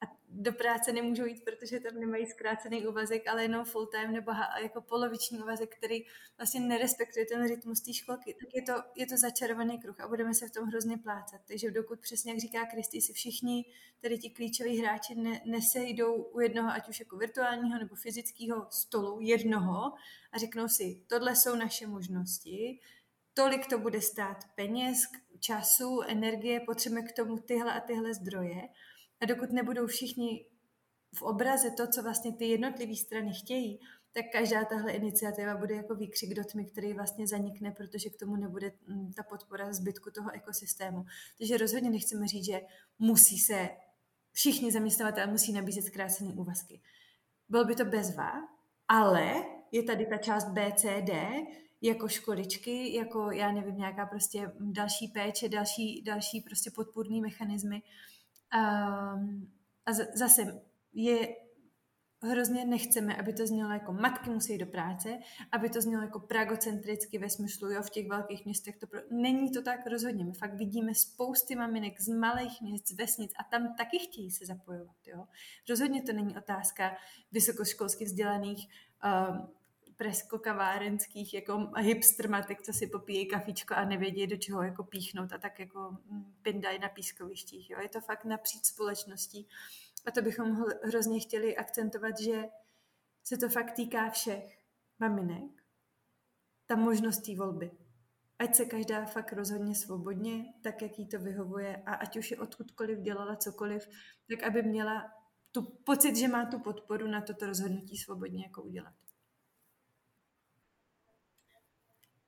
a 0.04 0.16
do 0.28 0.52
práce 0.52 0.92
nemůžou 0.92 1.24
jít, 1.24 1.44
protože 1.44 1.80
tam 1.80 2.00
nemají 2.00 2.26
zkrácený 2.26 2.86
úvazek, 2.86 3.28
ale 3.28 3.42
jenom 3.42 3.64
full 3.64 3.86
time 3.86 4.12
nebo 4.12 4.32
jako 4.62 4.80
poloviční 4.80 5.38
úvazek, 5.38 5.76
který 5.76 6.04
vlastně 6.38 6.60
nerespektuje 6.60 7.26
ten 7.26 7.48
rytmus 7.48 7.80
té 7.80 7.92
školky, 7.92 8.36
tak 8.40 8.54
je 8.54 8.62
to, 8.62 8.72
je 8.96 9.06
to 9.06 9.16
začarovaný 9.16 9.78
kruh 9.78 10.00
a 10.00 10.08
budeme 10.08 10.34
se 10.34 10.48
v 10.48 10.50
tom 10.50 10.68
hrozně 10.68 10.96
plácat. 10.96 11.40
Takže 11.48 11.70
dokud 11.70 12.00
přesně, 12.00 12.32
jak 12.32 12.40
říká 12.40 12.66
Kristý, 12.66 13.00
si 13.00 13.12
všichni 13.12 13.64
tady 14.00 14.18
ti 14.18 14.30
klíčoví 14.30 14.78
hráči 14.78 15.14
ne, 15.14 15.40
nesejdou 15.44 16.22
u 16.22 16.40
jednoho, 16.40 16.70
ať 16.70 16.88
už 16.88 17.00
jako 17.00 17.16
virtuálního 17.16 17.78
nebo 17.78 17.96
fyzického 17.96 18.66
stolu, 18.70 19.20
jednoho 19.20 19.92
a 20.32 20.38
řeknou 20.38 20.68
si, 20.68 21.00
tohle 21.06 21.36
jsou 21.36 21.54
naše 21.56 21.86
možnosti, 21.86 22.80
tolik 23.34 23.66
to 23.66 23.78
bude 23.78 24.00
stát 24.00 24.36
peněz, 24.54 24.98
času, 25.40 26.00
energie, 26.00 26.60
potřebujeme 26.60 27.08
k 27.08 27.16
tomu 27.16 27.38
tyhle 27.38 27.72
a 27.72 27.80
tyhle 27.80 28.14
zdroje 28.14 28.68
a 29.20 29.26
dokud 29.26 29.50
nebudou 29.50 29.86
všichni 29.86 30.46
v 31.14 31.22
obraze 31.22 31.70
to, 31.70 31.86
co 31.86 32.02
vlastně 32.02 32.32
ty 32.32 32.44
jednotlivé 32.44 32.96
strany 32.96 33.34
chtějí, 33.34 33.80
tak 34.12 34.24
každá 34.32 34.64
tahle 34.64 34.92
iniciativa 34.92 35.56
bude 35.56 35.74
jako 35.74 35.94
výkřik 35.94 36.34
do 36.34 36.44
tmy, 36.44 36.64
který 36.64 36.92
vlastně 36.92 37.26
zanikne, 37.26 37.70
protože 37.70 38.10
k 38.10 38.16
tomu 38.16 38.36
nebude 38.36 38.72
mm, 38.86 39.12
ta 39.12 39.22
podpora 39.22 39.72
zbytku 39.72 40.10
toho 40.10 40.30
ekosystému. 40.34 41.04
Takže 41.38 41.56
rozhodně 41.56 41.90
nechceme 41.90 42.28
říct, 42.28 42.44
že 42.44 42.60
musí 42.98 43.38
se 43.38 43.68
všichni 44.32 44.72
zaměstnavatelé 44.72 45.26
musí 45.26 45.52
nabízet 45.52 45.84
zkrácené 45.84 46.34
úvazky. 46.34 46.80
Bylo 47.48 47.64
by 47.64 47.74
to 47.74 47.84
bezva, 47.84 48.32
ale 48.88 49.34
je 49.72 49.82
tady 49.82 50.06
ta 50.06 50.16
část 50.16 50.44
BCD, 50.48 51.10
jako 51.80 52.08
školičky, 52.08 52.96
jako 52.96 53.30
já 53.30 53.52
nevím, 53.52 53.76
nějaká 53.76 54.06
prostě 54.06 54.52
další 54.60 55.08
péče, 55.08 55.48
další, 55.48 56.02
další 56.02 56.40
prostě 56.40 56.70
podpůrný 56.70 57.20
mechanismy, 57.20 57.82
Um, 58.54 59.50
a 59.86 59.92
zase 59.92 60.62
je 60.92 61.28
hrozně 62.22 62.64
nechceme, 62.64 63.16
aby 63.16 63.32
to 63.32 63.46
znělo 63.46 63.72
jako 63.72 63.92
matky 63.92 64.30
musí 64.30 64.58
do 64.58 64.66
práce, 64.66 65.18
aby 65.52 65.70
to 65.70 65.80
znělo 65.80 66.02
jako 66.02 66.20
pragocentricky 66.20 67.18
ve 67.18 67.30
smyslu, 67.30 67.70
jo, 67.70 67.82
v 67.82 67.90
těch 67.90 68.08
velkých 68.08 68.44
městech 68.44 68.76
to 68.76 68.86
pro... 68.86 69.00
není 69.10 69.50
to 69.50 69.62
tak 69.62 69.86
rozhodně. 69.86 70.24
My 70.24 70.32
fakt 70.32 70.54
vidíme 70.54 70.94
spousty 70.94 71.56
maminek 71.56 72.00
z 72.00 72.08
malých 72.08 72.62
měst, 72.62 72.88
z 72.88 72.96
vesnic 72.96 73.32
a 73.38 73.44
tam 73.44 73.74
taky 73.74 73.98
chtějí 73.98 74.30
se 74.30 74.46
zapojovat, 74.46 74.96
jo. 75.06 75.24
Rozhodně 75.68 76.02
to 76.02 76.12
není 76.12 76.36
otázka 76.36 76.96
vysokoškolsky 77.32 78.04
vzdělaných 78.04 78.68
um, 79.04 79.48
preskokavárenských 79.96 81.34
jako 81.34 81.70
hipstermatek, 81.76 82.62
co 82.62 82.72
si 82.72 82.86
popíjí 82.86 83.28
kafičko 83.28 83.74
a 83.74 83.84
nevědí, 83.84 84.26
do 84.26 84.36
čeho 84.36 84.62
jako 84.62 84.84
píchnout 84.84 85.32
a 85.32 85.38
tak 85.38 85.58
jako 85.58 85.96
mm, 86.10 86.34
pindají 86.42 86.78
na 86.78 86.88
pískovištích. 86.88 87.70
Jo. 87.70 87.78
Je 87.80 87.88
to 87.88 88.00
fakt 88.00 88.24
napříč 88.24 88.64
společností. 88.64 89.48
A 90.06 90.10
to 90.10 90.22
bychom 90.22 90.64
hrozně 90.82 91.20
chtěli 91.20 91.56
akcentovat, 91.56 92.18
že 92.18 92.44
se 93.24 93.36
to 93.36 93.48
fakt 93.48 93.72
týká 93.72 94.10
všech 94.10 94.58
maminek. 94.98 95.64
Ta 96.66 96.76
možnost 96.76 97.18
té 97.18 97.36
volby. 97.36 97.70
Ať 98.38 98.54
se 98.54 98.64
každá 98.64 99.06
fakt 99.06 99.32
rozhodně 99.32 99.74
svobodně, 99.74 100.44
tak, 100.62 100.82
jak 100.82 100.98
jí 100.98 101.06
to 101.08 101.18
vyhovuje 101.18 101.82
a 101.86 101.94
ať 101.94 102.16
už 102.16 102.30
je 102.30 102.38
odkudkoliv 102.38 102.98
dělala 102.98 103.36
cokoliv, 103.36 103.88
tak 104.28 104.42
aby 104.42 104.62
měla 104.62 105.12
tu 105.52 105.62
pocit, 105.62 106.16
že 106.16 106.28
má 106.28 106.46
tu 106.46 106.58
podporu 106.58 107.06
na 107.06 107.20
toto 107.20 107.46
rozhodnutí 107.46 107.96
svobodně 107.96 108.42
jako 108.42 108.62
udělat. 108.62 108.94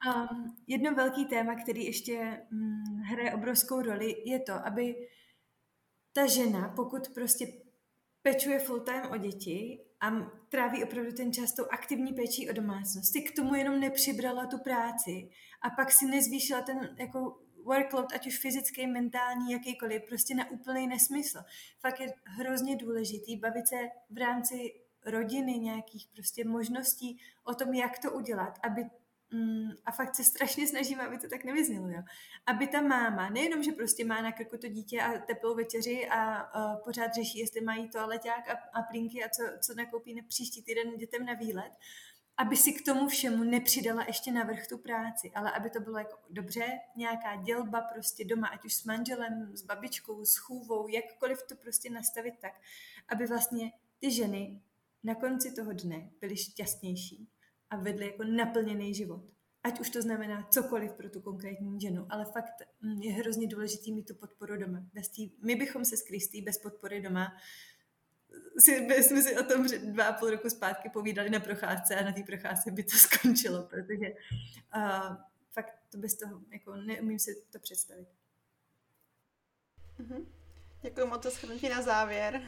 Um, 0.06 0.56
jedno 0.66 0.94
velký 0.94 1.24
téma, 1.24 1.54
který 1.54 1.84
ještě 1.84 2.42
um, 2.52 3.02
hraje 3.02 3.34
obrovskou 3.34 3.82
roli, 3.82 4.14
je 4.24 4.40
to, 4.40 4.52
aby 4.66 5.08
ta 6.12 6.26
žena, 6.26 6.72
pokud 6.76 7.08
prostě 7.08 7.46
pečuje 8.22 8.58
full 8.58 8.80
time 8.80 9.06
o 9.10 9.16
děti 9.16 9.80
a 10.00 10.10
tráví 10.48 10.84
opravdu 10.84 11.12
ten 11.12 11.32
čas 11.32 11.52
tou 11.52 11.64
aktivní 11.70 12.12
péčí 12.12 12.50
o 12.50 12.52
domácnost, 12.52 13.12
ty 13.12 13.22
k 13.22 13.36
tomu 13.36 13.54
jenom 13.54 13.80
nepřibrala 13.80 14.46
tu 14.46 14.58
práci 14.58 15.30
a 15.62 15.70
pak 15.70 15.92
si 15.92 16.06
nezvýšila 16.06 16.62
ten 16.62 16.96
jako 16.98 17.38
workload, 17.64 18.12
ať 18.14 18.26
už 18.26 18.38
fyzický, 18.38 18.86
mentální, 18.86 19.52
jakýkoliv, 19.52 20.02
prostě 20.08 20.34
na 20.34 20.50
úplný 20.50 20.86
nesmysl. 20.86 21.38
Fakt 21.80 22.00
je 22.00 22.14
hrozně 22.24 22.76
důležitý 22.76 23.36
bavit 23.36 23.68
se 23.68 23.76
v 24.10 24.18
rámci 24.18 24.74
rodiny 25.06 25.52
nějakých 25.52 26.06
prostě 26.14 26.44
možností 26.44 27.20
o 27.44 27.54
tom, 27.54 27.74
jak 27.74 27.98
to 27.98 28.12
udělat, 28.12 28.58
aby 28.62 28.84
Mm, 29.36 29.70
a 29.84 29.92
fakt 29.92 30.14
se 30.14 30.24
strašně 30.24 30.66
snažím, 30.66 31.00
aby 31.00 31.18
to 31.18 31.28
tak 31.28 31.44
nevyznělo, 31.44 31.88
jo. 31.88 32.02
Aby 32.46 32.66
ta 32.66 32.80
máma, 32.80 33.30
nejenom, 33.30 33.62
že 33.62 33.72
prostě 33.72 34.04
má 34.04 34.20
na 34.20 34.32
krku 34.32 34.58
to 34.58 34.68
dítě 34.68 35.00
a 35.00 35.18
teplou 35.18 35.54
večeři 35.54 36.08
a, 36.08 36.34
a 36.34 36.76
pořád 36.76 37.14
řeší, 37.14 37.38
jestli 37.38 37.60
mají 37.60 37.88
toaleťák 37.88 38.48
a, 38.48 38.52
a 38.78 38.82
plínky 38.82 39.24
a 39.24 39.28
co, 39.28 39.42
co 39.60 39.74
nakoupí 39.74 40.14
na 40.14 40.22
příští 40.28 40.62
týden 40.62 40.96
dětem 40.96 41.26
na 41.26 41.34
výlet, 41.34 41.72
aby 42.36 42.56
si 42.56 42.72
k 42.72 42.84
tomu 42.84 43.08
všemu 43.08 43.44
nepřidala 43.44 44.04
ještě 44.06 44.32
navrh 44.32 44.66
tu 44.66 44.78
práci, 44.78 45.30
ale 45.34 45.52
aby 45.52 45.70
to 45.70 45.80
bylo 45.80 45.98
jako 45.98 46.18
dobře, 46.30 46.66
nějaká 46.96 47.36
dělba 47.36 47.80
prostě 47.80 48.24
doma, 48.24 48.46
ať 48.46 48.64
už 48.64 48.74
s 48.74 48.84
manželem, 48.84 49.56
s 49.56 49.62
babičkou, 49.62 50.24
s 50.24 50.36
chůvou, 50.36 50.88
jakkoliv 50.88 51.42
to 51.48 51.56
prostě 51.56 51.90
nastavit 51.90 52.34
tak, 52.40 52.52
aby 53.08 53.26
vlastně 53.26 53.72
ty 53.98 54.10
ženy 54.10 54.62
na 55.04 55.14
konci 55.14 55.52
toho 55.52 55.72
dne 55.72 56.10
byly 56.20 56.36
šťastnější 56.36 57.28
a 57.70 57.76
vedli 57.76 58.06
jako 58.06 58.24
naplněný 58.24 58.94
život. 58.94 59.22
Ať 59.64 59.80
už 59.80 59.90
to 59.90 60.02
znamená 60.02 60.48
cokoliv 60.50 60.92
pro 60.92 61.10
tu 61.10 61.20
konkrétní 61.20 61.80
ženu, 61.80 62.06
ale 62.10 62.24
fakt 62.24 62.62
mm, 62.80 63.02
je 63.02 63.12
hrozně 63.12 63.46
důležitý 63.46 63.92
mít 63.92 64.06
tu 64.06 64.14
podporu 64.14 64.56
doma. 64.56 64.86
Bez 64.94 65.08
tý, 65.08 65.30
my 65.44 65.56
bychom 65.56 65.84
se 65.84 65.96
s 65.96 66.02
Kristý 66.02 66.42
bez 66.42 66.58
podpory 66.58 67.00
doma 67.00 67.32
si, 68.58 69.02
jsme 69.02 69.22
si 69.22 69.38
o 69.38 69.42
tom 69.42 69.66
dva 69.66 70.04
a 70.04 70.12
půl 70.12 70.30
roku 70.30 70.50
zpátky 70.50 70.90
povídali 70.90 71.30
na 71.30 71.40
procházce 71.40 71.96
a 71.96 72.04
na 72.04 72.12
té 72.12 72.22
procházce 72.22 72.70
by 72.70 72.82
to 72.82 72.96
skončilo, 72.96 73.62
protože 73.62 74.06
uh, 74.76 75.16
fakt 75.52 75.72
to 75.92 75.98
bez 75.98 76.14
toho, 76.14 76.40
jako 76.52 76.76
neumím 76.76 77.18
si 77.18 77.42
to 77.52 77.58
představit. 77.58 78.08
Mm-hmm. 80.00 80.26
Děkuji 80.82 81.06
moc 81.06 81.22
za 81.22 81.30
shrnutí 81.30 81.68
na 81.68 81.82
závěr. 81.82 82.42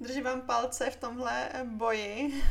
Držím 0.00 0.24
vám 0.24 0.42
palce 0.46 0.90
v 0.90 0.96
tomhle 0.96 1.50
boji. 1.64 2.42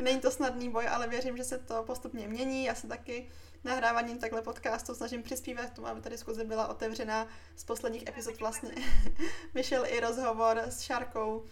Není 0.00 0.20
to 0.20 0.30
snadný 0.30 0.70
boj, 0.70 0.88
ale 0.88 1.08
věřím, 1.08 1.36
že 1.36 1.44
se 1.44 1.58
to 1.58 1.82
postupně 1.82 2.28
mění. 2.28 2.64
Já 2.64 2.74
se 2.74 2.86
taky 2.86 3.28
nahráváním 3.64 4.18
takhle 4.18 4.42
podcastu 4.42 4.94
snažím 4.94 5.22
přispívat 5.22 5.66
k 5.66 5.74
tomu, 5.74 5.86
aby 5.86 6.00
ta 6.00 6.08
diskuze 6.08 6.44
byla 6.44 6.68
otevřená. 6.68 7.26
Z 7.56 7.64
posledních 7.64 8.08
epizod 8.08 8.40
vlastně 8.40 8.70
vyšel 9.54 9.86
i 9.86 10.00
rozhovor 10.00 10.58
s 10.58 10.80
Šárkou, 10.80 11.44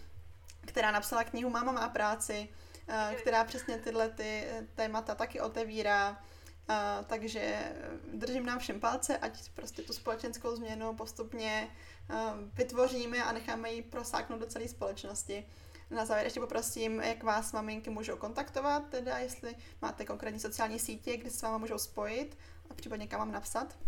která 0.67 0.91
napsala 0.91 1.25
knihu 1.25 1.51
Máma 1.51 1.73
má 1.73 1.89
práci, 1.89 2.49
eh, 2.89 3.15
která 3.21 3.45
přesně 3.45 3.79
tyhle 3.79 4.09
ty 4.09 4.45
témata 4.75 5.15
taky 5.15 5.41
otevírá. 5.41 6.23
Uh, 6.71 7.05
takže 7.07 7.73
držím 8.15 8.47
nám 8.47 8.59
všem 8.59 8.81
palce, 8.81 9.19
ať 9.19 9.51
prostě 9.55 9.83
tu 9.83 9.93
společenskou 9.93 10.57
změnu 10.57 10.95
postupně 10.95 11.71
uh, 12.11 12.17
vytvoříme 12.55 13.25
a 13.25 13.33
necháme 13.33 13.73
ji 13.73 13.83
prosáknout 13.83 14.41
do 14.41 14.47
celé 14.47 14.69
společnosti. 14.69 15.47
Na 15.91 16.05
závěr 16.05 16.27
ještě 16.27 16.41
poprosím, 16.41 17.01
jak 17.01 17.23
vás 17.23 17.53
maminky 17.53 17.91
můžou 17.91 18.17
kontaktovat, 18.17 18.91
teda 18.91 19.19
jestli 19.19 19.55
máte 19.83 20.05
konkrétní 20.05 20.41
sociální 20.41 20.79
sítě, 20.79 21.17
kde 21.17 21.31
se 21.31 21.37
s 21.39 21.43
váma 21.43 21.59
můžou 21.59 21.79
spojit 21.79 22.39
a 22.71 22.75
případně 22.75 23.07
kam 23.07 23.21
vám 23.21 23.33
napsat. 23.33 23.79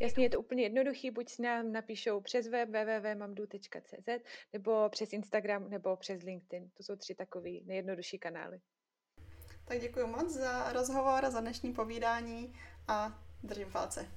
Jasně, 0.00 0.24
je 0.24 0.30
to 0.30 0.40
úplně 0.40 0.62
jednoduchý, 0.62 1.10
buď 1.10 1.30
s 1.30 1.38
nám 1.38 1.72
napíšou 1.72 2.20
přes 2.20 2.48
web 2.48 2.68
www.mamdu.cz 2.68 4.08
nebo 4.52 4.88
přes 4.88 5.12
Instagram 5.12 5.70
nebo 5.70 5.96
přes 5.96 6.22
LinkedIn. 6.22 6.70
To 6.74 6.82
jsou 6.82 6.96
tři 6.96 7.14
takové 7.14 7.50
nejjednodušší 7.64 8.18
kanály. 8.18 8.60
Tak 9.64 9.80
děkuji 9.80 10.06
moc 10.06 10.32
za 10.32 10.72
rozhovor, 10.72 11.30
za 11.30 11.40
dnešní 11.40 11.72
povídání 11.72 12.52
a 12.88 13.22
držím 13.42 13.72
palce. 13.72 14.08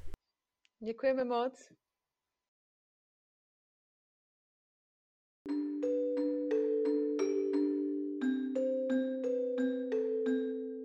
Děkujeme 0.80 1.24
moc. 1.24 1.70